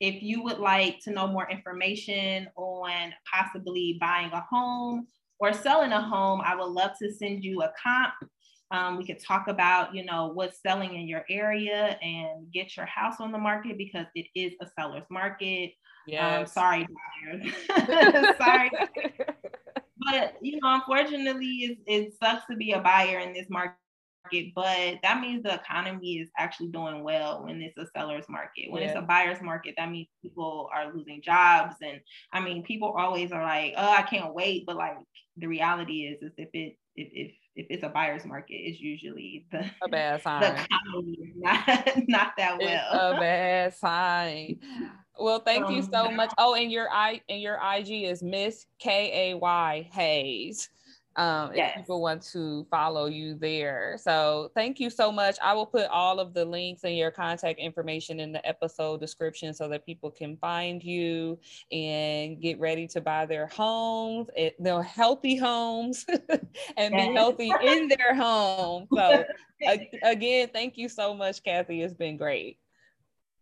if 0.00 0.22
you 0.22 0.42
would 0.42 0.58
like 0.58 0.98
to 1.04 1.12
know 1.12 1.28
more 1.28 1.48
information 1.48 2.48
on 2.56 3.14
possibly 3.32 3.96
buying 4.00 4.32
a 4.32 4.40
home 4.40 5.06
or 5.38 5.52
selling 5.52 5.92
a 5.92 6.02
home, 6.02 6.40
I 6.44 6.56
would 6.56 6.70
love 6.70 6.92
to 7.00 7.12
send 7.12 7.44
you 7.44 7.62
a 7.62 7.72
comp. 7.82 8.14
Um, 8.72 8.98
we 8.98 9.06
could 9.06 9.22
talk 9.22 9.46
about, 9.46 9.94
you 9.94 10.04
know, 10.04 10.32
what's 10.34 10.60
selling 10.60 10.96
in 10.96 11.06
your 11.06 11.24
area 11.30 11.96
and 12.02 12.50
get 12.52 12.76
your 12.76 12.86
house 12.86 13.20
on 13.20 13.30
the 13.30 13.38
market 13.38 13.78
because 13.78 14.06
it 14.16 14.26
is 14.34 14.54
a 14.60 14.66
seller's 14.76 15.06
market. 15.08 15.70
Yeah. 16.06 16.40
Um, 16.40 16.46
sorry, 16.46 16.86
sorry. 18.38 18.70
but 19.98 20.36
you 20.40 20.58
know, 20.60 20.74
unfortunately, 20.74 21.46
it, 21.46 21.78
it 21.86 22.14
sucks 22.22 22.46
to 22.46 22.56
be 22.56 22.72
a 22.72 22.80
buyer 22.80 23.18
in 23.18 23.32
this 23.32 23.48
market. 23.50 23.76
But 24.56 24.96
that 25.04 25.20
means 25.20 25.44
the 25.44 25.54
economy 25.54 26.18
is 26.18 26.28
actually 26.36 26.68
doing 26.68 27.04
well 27.04 27.44
when 27.44 27.62
it's 27.62 27.78
a 27.78 27.86
seller's 27.96 28.28
market. 28.28 28.70
When 28.70 28.82
yeah. 28.82 28.88
it's 28.88 28.98
a 28.98 29.02
buyer's 29.02 29.40
market, 29.40 29.74
that 29.78 29.88
means 29.88 30.08
people 30.20 30.68
are 30.74 30.92
losing 30.92 31.22
jobs. 31.22 31.76
And 31.80 32.00
I 32.32 32.40
mean, 32.40 32.64
people 32.64 32.92
always 32.98 33.30
are 33.30 33.42
like, 33.42 33.74
"Oh, 33.76 33.88
I 33.88 34.02
can't 34.02 34.34
wait," 34.34 34.66
but 34.66 34.76
like 34.76 34.96
the 35.36 35.46
reality 35.46 36.06
is, 36.06 36.22
is 36.22 36.32
if 36.38 36.48
it 36.54 36.76
if 36.96 37.08
if 37.12 37.32
if 37.54 37.66
it's 37.70 37.84
a 37.84 37.88
buyer's 37.88 38.24
market, 38.24 38.54
it's 38.54 38.80
usually 38.80 39.46
the 39.50 39.64
a 39.82 39.88
bad 39.88 40.22
sign. 40.22 40.40
The 40.40 40.64
economy 40.64 41.32
not 41.36 42.08
not 42.08 42.32
that 42.36 42.58
well. 42.58 42.86
It's 42.92 43.16
a 43.16 43.20
bad 43.20 43.74
sign. 43.74 44.60
Well, 45.18 45.40
thank 45.40 45.66
um, 45.66 45.72
you 45.74 45.82
so 45.82 46.10
much. 46.10 46.32
Oh, 46.36 46.54
and 46.54 46.70
your 46.70 46.90
i 46.90 47.20
and 47.28 47.40
your 47.40 47.58
IG 47.62 48.04
is 48.04 48.22
Miss 48.22 48.66
K 48.78 49.30
A 49.30 49.36
Y 49.36 49.88
Hayes 49.92 50.68
um, 51.16 51.50
yes. 51.54 51.70
if 51.70 51.82
people 51.82 52.02
want 52.02 52.22
to 52.32 52.66
follow 52.70 53.06
you 53.06 53.34
there. 53.34 53.96
So 53.98 54.50
thank 54.54 54.78
you 54.78 54.90
so 54.90 55.10
much. 55.10 55.36
I 55.42 55.54
will 55.54 55.66
put 55.66 55.86
all 55.86 56.20
of 56.20 56.34
the 56.34 56.44
links 56.44 56.84
and 56.84 56.96
your 56.96 57.10
contact 57.10 57.58
information 57.58 58.20
in 58.20 58.32
the 58.32 58.46
episode 58.46 59.00
description 59.00 59.54
so 59.54 59.68
that 59.68 59.86
people 59.86 60.10
can 60.10 60.36
find 60.36 60.82
you 60.82 61.38
and 61.72 62.40
get 62.40 62.60
ready 62.60 62.86
to 62.88 63.00
buy 63.00 63.24
their 63.26 63.46
homes, 63.46 64.28
eh, 64.36 64.50
their 64.58 64.82
healthy 64.82 65.36
homes, 65.36 66.04
and 66.76 66.94
yes. 66.94 67.08
be 67.08 67.14
healthy 67.14 67.52
in 67.62 67.88
their 67.88 68.14
home. 68.14 68.86
So 68.96 69.24
again, 70.02 70.50
thank 70.52 70.76
you 70.76 70.88
so 70.88 71.14
much, 71.14 71.42
Kathy. 71.42 71.80
It's 71.82 71.94
been 71.94 72.16
great. 72.16 72.58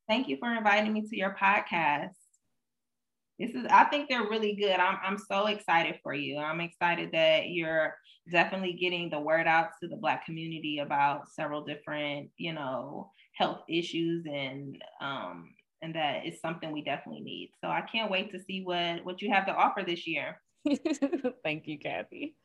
Thank 0.09 0.29
you 0.29 0.37
for 0.37 0.53
inviting 0.55 0.93
me 0.93 1.03
to 1.03 1.17
your 1.17 1.37
podcast 1.41 2.15
this 3.39 3.51
is 3.51 3.67
i 3.71 3.85
think 3.85 4.09
they're 4.09 4.29
really 4.29 4.55
good. 4.55 4.77
I'm, 4.77 4.99
I'm 5.05 5.19
so 5.19 5.47
excited 5.47 5.97
for 6.03 6.15
you. 6.15 6.39
I'm 6.39 6.61
excited 6.61 7.11
that 7.13 7.49
you're 7.49 7.95
definitely 8.31 8.75
getting 8.75 9.11
the 9.11 9.21
word 9.21 9.47
out 9.47 9.71
to 9.83 9.89
the 9.89 9.97
black 9.97 10.25
community 10.25 10.79
about 10.79 11.29
several 11.29 11.65
different 11.65 12.31
you 12.37 12.53
know 12.53 13.11
health 13.33 13.63
issues 13.69 14.25
and 14.27 14.83
um 15.01 15.51
and 15.83 15.95
that 15.95 16.25
is 16.25 16.41
something 16.41 16.73
we 16.73 16.83
definitely 16.83 17.23
need. 17.23 17.51
So 17.61 17.69
i 17.69 17.83
can't 17.83 18.11
wait 18.11 18.33
to 18.33 18.43
see 18.43 18.63
what 18.63 19.05
what 19.05 19.23
you 19.23 19.33
have 19.33 19.47
to 19.47 19.55
offer 19.55 19.83
this 19.85 20.07
year. 20.07 20.41
Thank 21.45 21.67
you 21.67 21.79
kathy. 21.79 22.37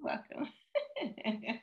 Welcome 0.00 0.48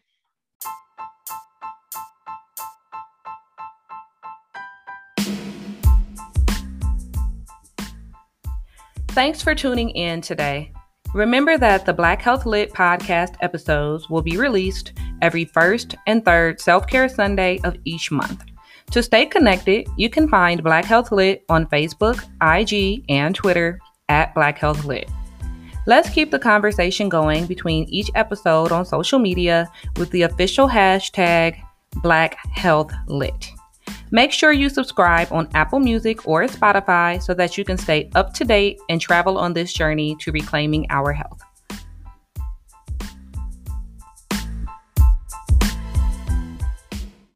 Thanks 9.14 9.44
for 9.44 9.54
tuning 9.54 9.92
in 9.92 10.22
today. 10.22 10.72
Remember 11.14 11.56
that 11.60 11.86
the 11.86 11.94
Black 11.94 12.20
Health 12.20 12.48
Lit 12.48 12.74
podcast 12.74 13.36
episodes 13.42 14.10
will 14.10 14.24
be 14.24 14.38
released 14.38 14.94
every 15.22 15.46
first 15.46 15.94
and 16.08 16.26
third 16.26 16.60
self 16.60 16.88
care 16.88 17.08
Sunday 17.08 17.60
of 17.64 17.78
each 17.86 18.10
month. 18.10 18.44
To 18.90 19.04
stay 19.04 19.28
connected, 19.28 19.88
you 19.98 20.10
can 20.10 20.28
find 20.28 20.64
Black 20.64 20.84
Health 20.84 21.12
Lit 21.12 21.46
on 21.48 21.68
Facebook, 21.68 22.24
IG, 22.42 23.06
and 23.08 23.36
Twitter 23.36 23.80
at 24.10 24.34
Black 24.34 24.58
Health 24.58 24.84
Lit. 24.84 25.08
Let's 25.86 26.10
keep 26.10 26.32
the 26.32 26.40
conversation 26.40 27.08
going 27.08 27.46
between 27.46 27.84
each 27.90 28.10
episode 28.16 28.72
on 28.72 28.84
social 28.84 29.20
media 29.20 29.70
with 29.98 30.10
the 30.10 30.24
official 30.24 30.68
hashtag 30.68 31.62
Black 32.02 32.36
Health 32.50 32.92
Lit. 33.06 33.53
Make 34.14 34.32
sure 34.32 34.52
you 34.52 34.70
subscribe 34.70 35.30
on 35.32 35.50
Apple 35.56 35.80
Music 35.80 36.28
or 36.28 36.44
Spotify 36.44 37.20
so 37.20 37.34
that 37.34 37.58
you 37.58 37.66
can 37.66 37.80
stay 37.80 38.12
up 38.14 38.32
to 38.36 38.46
date 38.46 38.80
and 38.88 39.02
travel 39.02 39.40
on 39.40 39.54
this 39.54 39.74
journey 39.74 40.16
to 40.20 40.32
reclaiming 40.32 40.86
our 40.92 41.14
health. 41.14 41.42